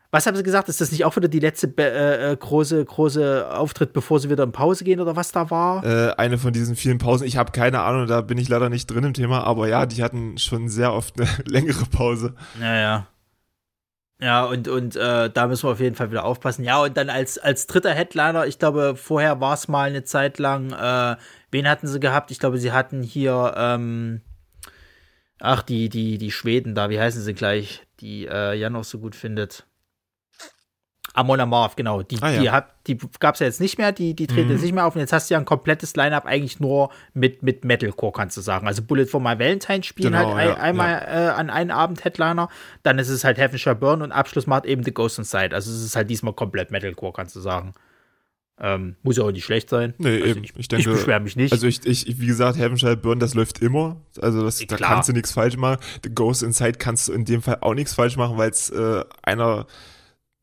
was 0.09 0.25
haben 0.25 0.37
sie 0.37 0.43
gesagt? 0.43 0.69
Ist 0.69 0.79
das 0.79 0.91
nicht 0.91 1.03
auch 1.03 1.15
wieder 1.15 1.27
die 1.27 1.39
letzte 1.39 1.67
äh, 1.77 2.31
äh, 2.31 2.35
große, 2.35 2.83
große 2.83 3.49
Auftritt, 3.51 3.91
bevor 3.91 4.19
sie 4.19 4.29
wieder 4.29 4.43
in 4.43 4.51
Pause 4.51 4.83
gehen 4.83 5.01
oder 5.01 5.15
was 5.15 5.31
da 5.31 5.49
war? 5.49 5.83
Äh, 5.83 6.13
eine 6.13 6.37
von 6.37 6.53
diesen 6.53 6.75
vielen 6.75 6.97
Pausen. 6.97 7.27
Ich 7.27 7.37
habe 7.37 7.51
keine 7.51 7.81
Ahnung, 7.81 8.07
da 8.07 8.21
bin 8.21 8.37
ich 8.37 8.47
leider 8.47 8.69
nicht 8.69 8.87
drin 8.87 9.03
im 9.03 9.13
Thema, 9.13 9.43
aber 9.43 9.67
ja, 9.67 9.85
die 9.85 10.03
hatten 10.03 10.37
schon 10.37 10.69
sehr 10.69 10.93
oft 10.93 11.19
eine 11.19 11.29
längere 11.45 11.85
Pause. 11.85 12.35
Naja. 12.59 13.07
Ja, 14.19 14.45
und, 14.45 14.67
und 14.67 14.95
äh, 14.95 15.29
da 15.29 15.45
müssen 15.45 15.67
wir 15.67 15.73
auf 15.73 15.79
jeden 15.79 15.95
Fall 15.95 16.09
wieder 16.09 16.25
aufpassen. 16.25 16.63
Ja, 16.63 16.81
und 16.81 16.97
dann 16.97 17.09
als, 17.09 17.37
als 17.37 17.67
dritter 17.67 17.93
Headliner, 17.93 18.47
ich 18.47 18.57
glaube, 18.57 18.95
vorher 18.95 19.39
war 19.41 19.53
es 19.53 19.67
mal 19.67 19.89
eine 19.89 20.03
Zeit 20.05 20.39
lang, 20.39 20.71
äh, 20.71 21.17
wen 21.51 21.69
hatten 21.69 21.87
sie 21.87 21.99
gehabt? 21.99 22.31
Ich 22.31 22.39
glaube, 22.39 22.57
sie 22.57 22.71
hatten 22.71 23.03
hier, 23.03 23.53
ähm, 23.55 24.21
ach, 25.39 25.61
die, 25.61 25.89
die, 25.89 26.17
die 26.17 26.31
Schweden 26.31 26.73
da, 26.73 26.89
wie 26.89 26.99
heißen 26.99 27.21
sie 27.21 27.35
gleich, 27.35 27.85
die 27.99 28.25
äh, 28.25 28.55
Jan 28.55 28.75
auch 28.75 28.83
so 28.83 28.97
gut 28.97 29.15
findet. 29.15 29.66
Amon 31.18 31.39
Amarth, 31.39 31.76
genau. 31.76 32.03
Die, 32.03 32.22
ah, 32.22 32.30
ja. 32.30 32.68
die, 32.86 32.95
die 32.95 33.07
gab 33.20 33.34
es 33.34 33.39
ja 33.39 33.47
jetzt 33.47 33.59
nicht 33.59 33.80
mehr, 33.80 33.91
die, 33.91 34.13
die 34.13 34.28
treten 34.28 34.49
mhm. 34.49 34.53
jetzt 34.53 34.61
nicht 34.61 34.74
mehr 34.74 34.86
auf. 34.86 34.93
Und 34.93 35.01
jetzt 35.01 35.13
hast 35.13 35.30
du 35.30 35.34
ja 35.34 35.39
ein 35.39 35.45
komplettes 35.45 35.95
Line-Up 35.95 36.28
eigentlich 36.28 36.59
nur 36.59 36.91
mit, 37.15 37.41
mit 37.41 37.65
Metalcore, 37.65 38.11
kannst 38.11 38.38
du 38.38 38.41
sagen. 38.41 38.68
Also 38.68 38.84
Bullet 38.84 39.07
for 39.07 39.20
My 39.20 39.39
Valentine 39.39 39.84
spielen 39.84 40.13
genau, 40.13 40.36
halt 40.36 40.49
ja, 40.49 40.53
ein, 40.55 40.61
einmal 40.61 40.91
ja. 40.91 41.30
Äh, 41.30 41.32
an 41.32 41.49
einem 41.49 41.72
Abend 41.72 42.05
Headliner. 42.05 42.49
Dann 42.84 42.99
ist 42.99 43.09
es 43.09 43.24
halt 43.24 43.39
Heavenshire 43.39 43.76
Burn 43.76 44.03
und 44.03 44.11
Abschluss 44.11 44.45
macht 44.45 44.65
eben 44.65 44.84
The 44.84 44.93
Ghost 44.93 45.18
Inside. 45.18 45.55
Also 45.55 45.72
es 45.72 45.84
ist 45.84 45.95
halt 45.95 46.07
diesmal 46.07 46.34
komplett 46.34 46.70
Metalcore, 46.70 47.13
kannst 47.13 47.36
du 47.36 47.39
sagen. 47.39 47.74
Ähm, 48.59 48.95
muss 49.01 49.18
ja 49.18 49.24
auch 49.24 49.32
nicht 49.32 49.45
schlecht 49.45 49.70
sein. 49.70 49.95
Nee, 49.97 50.22
also 50.22 50.26
eben. 50.26 50.43
Ich, 50.43 50.55
ich, 50.55 50.68
denke, 50.68 50.88
ich 50.88 50.95
beschwere 50.97 51.20
mich 51.20 51.36
nicht. 51.36 51.51
Also 51.51 51.65
ich, 51.65 51.84
ich, 51.84 52.20
wie 52.20 52.28
gesagt, 52.28 52.59
Heavenshire 52.59 52.95
Burn, 52.95 53.20
das 53.20 53.34
läuft 53.34 53.59
immer. 53.63 53.97
Also 54.22 54.43
das, 54.43 54.59
da 54.59 54.78
kannst 54.78 55.09
du 55.09 55.13
nichts 55.13 55.32
falsch 55.32 55.57
machen. 55.57 55.80
The 56.03 56.13
Ghost 56.13 56.43
Inside 56.43 56.74
kannst 56.74 57.07
du 57.07 57.13
in 57.13 57.26
dem 57.26 57.41
Fall 57.41 57.57
auch 57.61 57.74
nichts 57.74 57.95
falsch 57.95 58.18
machen, 58.18 58.38
weil 58.38 58.51
es 58.51 58.70
äh, 58.70 59.03
einer 59.24 59.65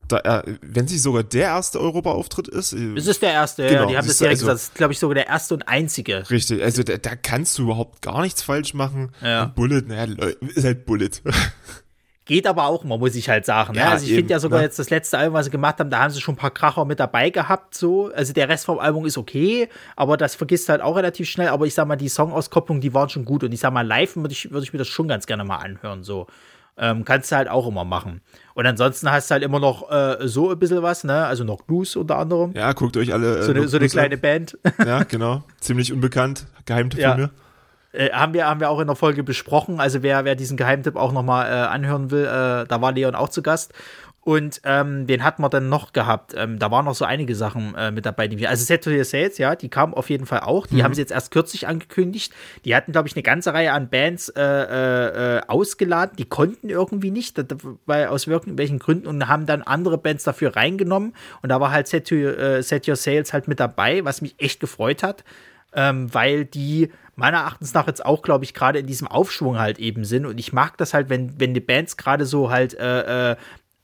da, 0.07 0.41
äh, 0.41 0.57
wenn 0.61 0.87
sie 0.87 0.97
sogar 0.97 1.23
der 1.23 1.47
erste 1.47 1.79
Europa-Auftritt 1.79 2.47
ist. 2.47 2.73
Äh, 2.73 2.93
es 2.95 3.07
ist 3.07 3.21
der 3.21 3.33
erste, 3.33 3.67
genau, 3.67 3.81
ja, 3.81 3.87
die 3.87 3.97
haben 3.97 4.07
das 4.07 4.17
direkt 4.17 4.33
also, 4.33 4.45
gesagt. 4.45 4.55
Das 4.55 4.63
ist, 4.63 4.75
glaube 4.75 4.93
ich, 4.93 4.99
sogar 4.99 5.15
der 5.15 5.27
erste 5.27 5.53
und 5.53 5.67
einzige. 5.67 6.29
Richtig, 6.29 6.63
also 6.63 6.83
da, 6.83 6.97
da 6.97 7.15
kannst 7.15 7.57
du 7.57 7.63
überhaupt 7.63 8.01
gar 8.01 8.21
nichts 8.21 8.41
falsch 8.41 8.73
machen. 8.73 9.11
Ja. 9.21 9.43
Und 9.43 9.55
Bullet, 9.55 9.81
naja, 9.81 10.13
ist 10.55 10.63
halt 10.63 10.85
Bullet. 10.85 11.09
Geht 12.25 12.47
aber 12.47 12.65
auch 12.65 12.83
immer, 12.83 12.97
muss 12.97 13.13
ich 13.13 13.29
halt 13.29 13.45
sagen. 13.45 13.73
Ne? 13.73 13.81
Ja, 13.81 13.91
Also 13.91 14.07
ich 14.07 14.13
finde 14.13 14.31
ja 14.31 14.39
sogar 14.39 14.57
ne? 14.59 14.65
jetzt 14.65 14.79
das 14.79 14.89
letzte 14.89 15.19
Album, 15.19 15.35
was 15.35 15.45
sie 15.45 15.51
gemacht 15.51 15.79
haben, 15.79 15.91
da 15.91 15.99
haben 15.99 16.09
sie 16.09 16.21
schon 16.21 16.33
ein 16.33 16.39
paar 16.39 16.49
Kracher 16.49 16.83
mit 16.83 16.99
dabei 16.99 17.29
gehabt. 17.29 17.75
So. 17.75 18.11
Also 18.15 18.33
der 18.33 18.49
Rest 18.49 18.65
vom 18.65 18.79
Album 18.79 19.05
ist 19.05 19.15
okay, 19.15 19.69
aber 19.95 20.17
das 20.17 20.33
vergisst 20.33 20.67
halt 20.67 20.81
auch 20.81 20.95
relativ 20.95 21.29
schnell. 21.29 21.49
Aber 21.49 21.67
ich 21.67 21.75
sag 21.75 21.87
mal, 21.87 21.97
die 21.97 22.09
Songauskopplung, 22.09 22.81
die 22.81 22.95
waren 22.95 23.09
schon 23.09 23.25
gut. 23.25 23.43
Und 23.43 23.51
ich 23.51 23.59
sag 23.59 23.71
mal, 23.71 23.85
live 23.85 24.15
würde 24.15 24.31
ich, 24.31 24.51
würd 24.51 24.63
ich 24.63 24.73
mir 24.73 24.79
das 24.79 24.87
schon 24.87 25.07
ganz 25.07 25.27
gerne 25.27 25.43
mal 25.43 25.57
anhören. 25.57 26.03
So. 26.03 26.25
Ähm, 26.77 27.05
kannst 27.05 27.31
du 27.31 27.35
halt 27.35 27.47
auch 27.47 27.67
immer 27.67 27.85
machen. 27.85 28.21
Und 28.55 28.65
ansonsten 28.65 29.11
hast 29.11 29.29
du 29.29 29.33
halt 29.33 29.43
immer 29.43 29.59
noch 29.59 29.91
äh, 29.91 30.29
so 30.29 30.49
ein 30.49 30.57
bisschen 30.57 30.81
was, 30.81 31.03
ne? 31.03 31.25
Also 31.25 31.43
noch 31.43 31.61
Blues 31.63 31.97
unter 31.97 32.17
anderem. 32.17 32.53
Ja, 32.55 32.71
guckt 32.71 32.95
euch 32.95 33.11
alle. 33.11 33.39
Äh, 33.39 33.43
so, 33.43 33.51
eine, 33.51 33.67
so 33.67 33.77
eine 33.77 33.89
kleine 33.89 34.17
Band. 34.17 34.57
Ja, 34.85 35.03
genau. 35.03 35.43
Ziemlich 35.59 35.91
unbekannt. 35.91 36.47
Geheimtipp 36.65 37.01
ja. 37.01 37.11
von 37.11 37.21
mir. 37.21 37.29
Äh, 37.91 38.11
haben, 38.11 38.33
wir, 38.33 38.47
haben 38.47 38.61
wir 38.61 38.69
auch 38.69 38.79
in 38.79 38.87
der 38.87 38.95
Folge 38.95 39.23
besprochen. 39.23 39.81
Also 39.81 40.03
wer, 40.03 40.23
wer 40.23 40.35
diesen 40.35 40.55
Geheimtipp 40.55 40.95
auch 40.95 41.11
nochmal 41.11 41.47
äh, 41.47 41.67
anhören 41.67 42.11
will, 42.11 42.23
äh, 42.23 42.65
da 42.65 42.81
war 42.81 42.93
Leon 42.93 43.13
auch 43.13 43.27
zu 43.27 43.41
Gast. 43.41 43.73
Und 44.25 44.59
ähm, 44.63 45.05
den 45.05 45.23
hatten 45.23 45.43
wir 45.43 45.49
dann 45.49 45.69
noch 45.69 45.93
gehabt. 45.93 46.33
Ähm, 46.35 46.57
da 46.57 46.71
waren 46.71 46.85
noch 46.85 46.95
so 46.95 47.05
einige 47.05 47.35
Sachen 47.35 47.75
äh, 47.75 47.91
mit 47.91 48.07
dabei, 48.07 48.27
die 48.27 48.39
wir. 48.39 48.49
Also 48.49 48.65
Set 48.65 48.83
to 48.83 48.89
Your 48.89 49.03
Sales, 49.03 49.37
ja, 49.37 49.55
die 49.55 49.69
kamen 49.69 49.93
auf 49.93 50.09
jeden 50.09 50.25
Fall 50.25 50.39
auch. 50.39 50.65
Die 50.65 50.77
mhm. 50.77 50.83
haben 50.83 50.93
sie 50.95 51.01
jetzt 51.01 51.11
erst 51.11 51.29
kürzlich 51.29 51.67
angekündigt. 51.67 52.33
Die 52.65 52.75
hatten, 52.75 52.91
glaube 52.91 53.07
ich, 53.07 53.15
eine 53.15 53.21
ganze 53.21 53.53
Reihe 53.53 53.71
an 53.71 53.87
Bands 53.87 54.29
äh, 54.29 54.41
äh, 54.41 55.41
ausgeladen. 55.47 56.15
Die 56.17 56.25
konnten 56.25 56.69
irgendwie 56.69 57.11
nicht, 57.11 57.39
weil 57.85 58.07
aus 58.07 58.25
irgendwelchen 58.25 58.79
Gründen 58.79 59.05
und 59.05 59.27
haben 59.27 59.45
dann 59.45 59.61
andere 59.61 59.99
Bands 59.99 60.23
dafür 60.23 60.55
reingenommen. 60.55 61.13
Und 61.43 61.49
da 61.49 61.61
war 61.61 61.69
halt 61.69 61.87
Set, 61.87 62.07
to, 62.07 62.15
äh, 62.15 62.63
Set 62.63 62.87
Your 62.87 62.95
Sales 62.95 63.31
halt 63.31 63.47
mit 63.47 63.59
dabei, 63.59 64.05
was 64.05 64.23
mich 64.23 64.33
echt 64.39 64.59
gefreut 64.59 65.03
hat. 65.03 65.23
Ähm, 65.71 66.11
weil 66.11 66.45
die 66.45 66.89
meiner 67.15 67.37
Erachtens 67.37 67.75
nach 67.75 67.85
jetzt 67.85 68.03
auch, 68.03 68.23
glaube 68.23 68.43
ich, 68.43 68.55
gerade 68.55 68.79
in 68.79 68.87
diesem 68.87 69.07
Aufschwung 69.07 69.59
halt 69.59 69.77
eben 69.77 70.03
sind. 70.03 70.25
Und 70.25 70.39
ich 70.39 70.51
mag 70.51 70.77
das 70.77 70.95
halt, 70.95 71.09
wenn, 71.09 71.39
wenn 71.39 71.53
die 71.53 71.59
Bands 71.59 71.95
gerade 71.95 72.25
so 72.25 72.49
halt 72.49 72.73
äh, 72.73 73.33
äh, 73.33 73.35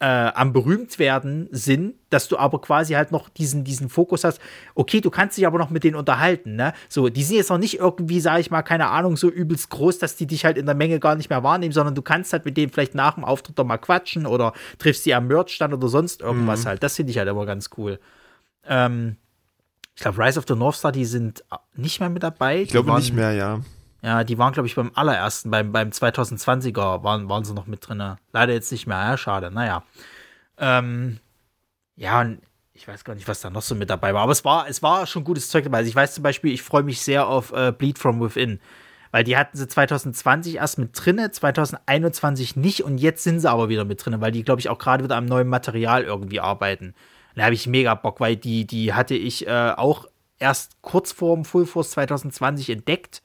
äh, 0.01 0.31
am 0.33 0.51
berühmt 0.51 0.97
werden 0.97 1.47
sind, 1.51 1.93
dass 2.09 2.27
du 2.27 2.35
aber 2.37 2.59
quasi 2.59 2.93
halt 2.93 3.11
noch 3.11 3.29
diesen, 3.29 3.63
diesen 3.63 3.87
Fokus 3.87 4.23
hast, 4.23 4.41
okay, 4.73 4.99
du 4.99 5.11
kannst 5.11 5.37
dich 5.37 5.45
aber 5.45 5.59
noch 5.59 5.69
mit 5.69 5.83
denen 5.83 5.95
unterhalten, 5.95 6.55
ne? 6.55 6.73
So, 6.89 7.09
die 7.09 7.21
sind 7.21 7.37
jetzt 7.37 7.51
noch 7.51 7.59
nicht 7.59 7.77
irgendwie, 7.77 8.19
sage 8.19 8.41
ich 8.41 8.49
mal, 8.49 8.63
keine 8.63 8.87
Ahnung, 8.87 9.15
so 9.15 9.29
übelst 9.29 9.69
groß, 9.69 9.99
dass 9.99 10.15
die 10.15 10.25
dich 10.25 10.43
halt 10.43 10.57
in 10.57 10.65
der 10.65 10.73
Menge 10.73 10.99
gar 10.99 11.15
nicht 11.15 11.29
mehr 11.29 11.43
wahrnehmen, 11.43 11.71
sondern 11.71 11.93
du 11.93 12.01
kannst 12.01 12.33
halt 12.33 12.45
mit 12.45 12.57
denen 12.57 12.71
vielleicht 12.71 12.95
nach 12.95 13.13
dem 13.13 13.23
Auftritt 13.23 13.59
doch 13.59 13.63
mal 13.63 13.77
quatschen 13.77 14.25
oder 14.25 14.53
triffst 14.79 15.03
sie 15.03 15.13
am 15.13 15.27
Merchstand 15.27 15.71
oder 15.71 15.87
sonst 15.87 16.21
irgendwas 16.21 16.63
mhm. 16.63 16.69
halt. 16.69 16.83
Das 16.83 16.95
finde 16.95 17.11
ich 17.11 17.19
halt 17.19 17.29
immer 17.29 17.45
ganz 17.45 17.69
cool. 17.77 17.99
Ähm, 18.65 19.17
ich 19.95 20.01
glaube, 20.01 20.25
Rise 20.25 20.39
of 20.39 20.45
the 20.47 20.55
North 20.55 20.77
Star, 20.77 20.91
die 20.91 21.05
sind 21.05 21.43
nicht 21.75 21.99
mehr 21.99 22.09
mit 22.09 22.23
dabei. 22.23 22.63
Ich 22.63 22.69
glaube 22.69 22.91
nicht 22.95 23.13
mehr, 23.13 23.33
ja. 23.33 23.61
Ja, 24.01 24.23
die 24.23 24.37
waren, 24.37 24.53
glaube 24.53 24.67
ich, 24.67 24.75
beim 24.75 24.91
allerersten, 24.95 25.51
beim, 25.51 25.71
beim 25.71 25.89
2020er 25.89 27.03
waren, 27.03 27.29
waren 27.29 27.43
sie 27.43 27.53
noch 27.53 27.67
mit 27.67 27.87
drin. 27.87 28.17
Leider 28.33 28.53
jetzt 28.53 28.71
nicht 28.71 28.87
mehr, 28.87 28.97
ja, 28.97 29.17
schade. 29.17 29.51
Naja. 29.51 29.83
Ähm, 30.57 31.19
ja, 31.95 32.21
und 32.21 32.41
ich 32.73 32.87
weiß 32.87 33.03
gar 33.03 33.13
nicht, 33.13 33.27
was 33.27 33.41
da 33.41 33.51
noch 33.51 33.61
so 33.61 33.75
mit 33.75 33.91
dabei 33.91 34.13
war, 34.13 34.23
aber 34.23 34.31
es 34.31 34.43
war, 34.43 34.67
es 34.67 34.81
war 34.81 35.05
schon 35.05 35.23
gutes 35.23 35.49
Zeug 35.49 35.65
dabei. 35.65 35.79
Also 35.79 35.89
ich 35.89 35.95
weiß 35.95 36.15
zum 36.15 36.23
Beispiel, 36.23 36.51
ich 36.51 36.63
freue 36.63 36.81
mich 36.81 37.01
sehr 37.01 37.27
auf 37.27 37.51
äh, 37.51 37.71
Bleed 37.71 37.99
from 37.99 38.19
Within, 38.19 38.59
weil 39.11 39.23
die 39.23 39.37
hatten 39.37 39.55
sie 39.55 39.67
2020 39.67 40.55
erst 40.55 40.79
mit 40.79 40.91
drinne, 40.93 41.29
2021 41.29 42.55
nicht 42.55 42.83
und 42.83 42.97
jetzt 42.97 43.23
sind 43.23 43.39
sie 43.39 43.49
aber 43.49 43.69
wieder 43.69 43.85
mit 43.85 44.03
drinne, 44.03 44.19
weil 44.19 44.31
die, 44.31 44.43
glaube 44.43 44.61
ich, 44.61 44.69
auch 44.69 44.79
gerade 44.79 45.03
wieder 45.03 45.15
am 45.15 45.25
neuen 45.25 45.47
Material 45.47 46.03
irgendwie 46.03 46.39
arbeiten. 46.39 46.95
Da 47.35 47.43
habe 47.43 47.53
ich 47.53 47.67
mega 47.67 47.93
Bock, 47.93 48.19
weil 48.19 48.35
die, 48.35 48.65
die 48.65 48.93
hatte 48.93 49.15
ich 49.15 49.47
äh, 49.47 49.73
auch 49.77 50.07
erst 50.39 50.81
kurz 50.81 51.11
vor 51.11 51.35
dem 51.35 51.45
Full 51.45 51.67
Force 51.67 51.91
2020 51.91 52.71
entdeckt 52.71 53.21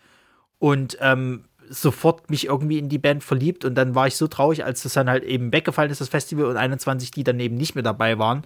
und 0.59 0.97
ähm, 1.01 1.45
sofort 1.69 2.31
mich 2.31 2.47
irgendwie 2.47 2.79
in 2.79 2.89
die 2.89 2.99
Band 2.99 3.25
verliebt 3.25 3.65
und 3.65 3.75
dann 3.75 3.95
war 3.95 4.07
ich 4.07 4.17
so 4.17 4.27
traurig, 4.29 4.65
als 4.65 4.83
das 4.83 4.93
dann 4.95 5.11
halt 5.11 5.25
eben 5.25 5.53
weggefallen 5.53 5.91
ist, 5.91 6.01
das 6.01 6.09
Festival 6.09 6.47
und 6.47 6.57
21, 6.57 7.11
die 7.11 7.25
dann 7.25 7.41
eben 7.41 7.57
nicht 7.57 7.75
mehr 7.75 7.85
dabei 7.85 8.19
waren. 8.19 8.45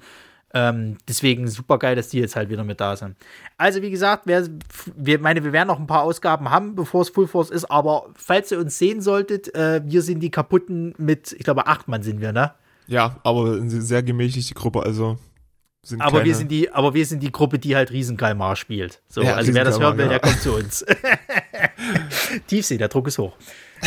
Ähm, 0.52 0.96
deswegen 1.08 1.46
super 1.46 1.78
geil, 1.78 1.94
dass 1.94 2.08
die 2.08 2.18
jetzt 2.18 2.34
halt 2.34 2.48
wieder 2.48 2.64
mit 2.64 2.80
da 2.80 2.96
sind. 2.96 3.14
Also, 3.56 3.82
wie 3.82 3.90
gesagt, 3.90 4.22
wer, 4.26 4.48
wir, 4.96 5.20
meine, 5.20 5.44
wir 5.44 5.52
werden 5.52 5.68
noch 5.68 5.78
ein 5.78 5.86
paar 5.86 6.02
Ausgaben 6.02 6.50
haben, 6.50 6.74
bevor 6.74 7.02
es 7.02 7.10
Full 7.10 7.28
Force 7.28 7.50
ist, 7.50 7.70
aber 7.70 8.06
falls 8.16 8.50
ihr 8.50 8.58
uns 8.58 8.76
sehen 8.76 9.00
solltet, 9.00 9.54
äh, 9.54 9.80
wir 9.84 10.02
sind 10.02 10.20
die 10.20 10.30
kaputten 10.30 10.94
mit, 10.98 11.32
ich 11.32 11.44
glaube, 11.44 11.68
acht 11.68 11.86
Mann 11.86 12.02
sind 12.02 12.20
wir, 12.20 12.32
ne? 12.32 12.52
Ja, 12.88 13.16
aber 13.22 13.60
sehr 13.64 14.02
gemächliche 14.02 14.54
Gruppe, 14.54 14.82
also. 14.82 15.18
Sind 15.82 16.02
aber 16.02 16.24
wir 16.24 16.34
sind 16.34 16.50
die, 16.50 16.70
aber 16.70 16.92
wir 16.92 17.06
sind 17.06 17.22
die 17.22 17.32
Gruppe, 17.32 17.58
die 17.58 17.74
halt 17.74 17.90
Riesenkalmar 17.90 18.54
spielt. 18.56 19.00
So, 19.08 19.22
ja, 19.22 19.34
also 19.34 19.54
wer 19.54 19.64
das 19.64 19.80
hören 19.80 19.96
will, 19.96 20.08
der 20.08 20.20
kommt 20.20 20.40
zu 20.40 20.54
uns. 20.54 20.84
Tiefsee, 22.48 22.76
der 22.76 22.88
Druck 22.88 23.08
ist 23.08 23.18
hoch. 23.18 23.36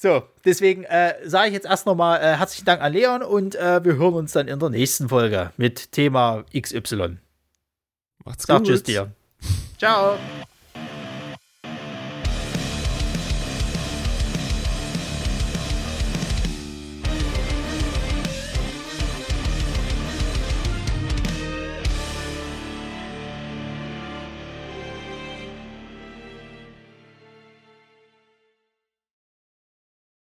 So, 0.00 0.22
deswegen 0.44 0.84
äh, 0.84 1.14
sage 1.24 1.48
ich 1.48 1.54
jetzt 1.54 1.66
erst 1.66 1.84
nochmal 1.84 2.20
äh, 2.20 2.36
herzlichen 2.36 2.64
Dank 2.66 2.80
an 2.80 2.92
Leon 2.92 3.20
und 3.20 3.56
äh, 3.56 3.84
wir 3.84 3.96
hören 3.96 4.14
uns 4.14 4.30
dann 4.30 4.46
in 4.46 4.60
der 4.60 4.70
nächsten 4.70 5.08
Folge 5.08 5.50
mit 5.56 5.90
Thema 5.90 6.44
XY. 6.56 7.16
Macht's 8.24 8.46
Sag 8.46 8.58
gut. 8.58 8.68
Tschüss 8.68 8.84
dir. 8.84 9.10
Ciao. 9.76 10.16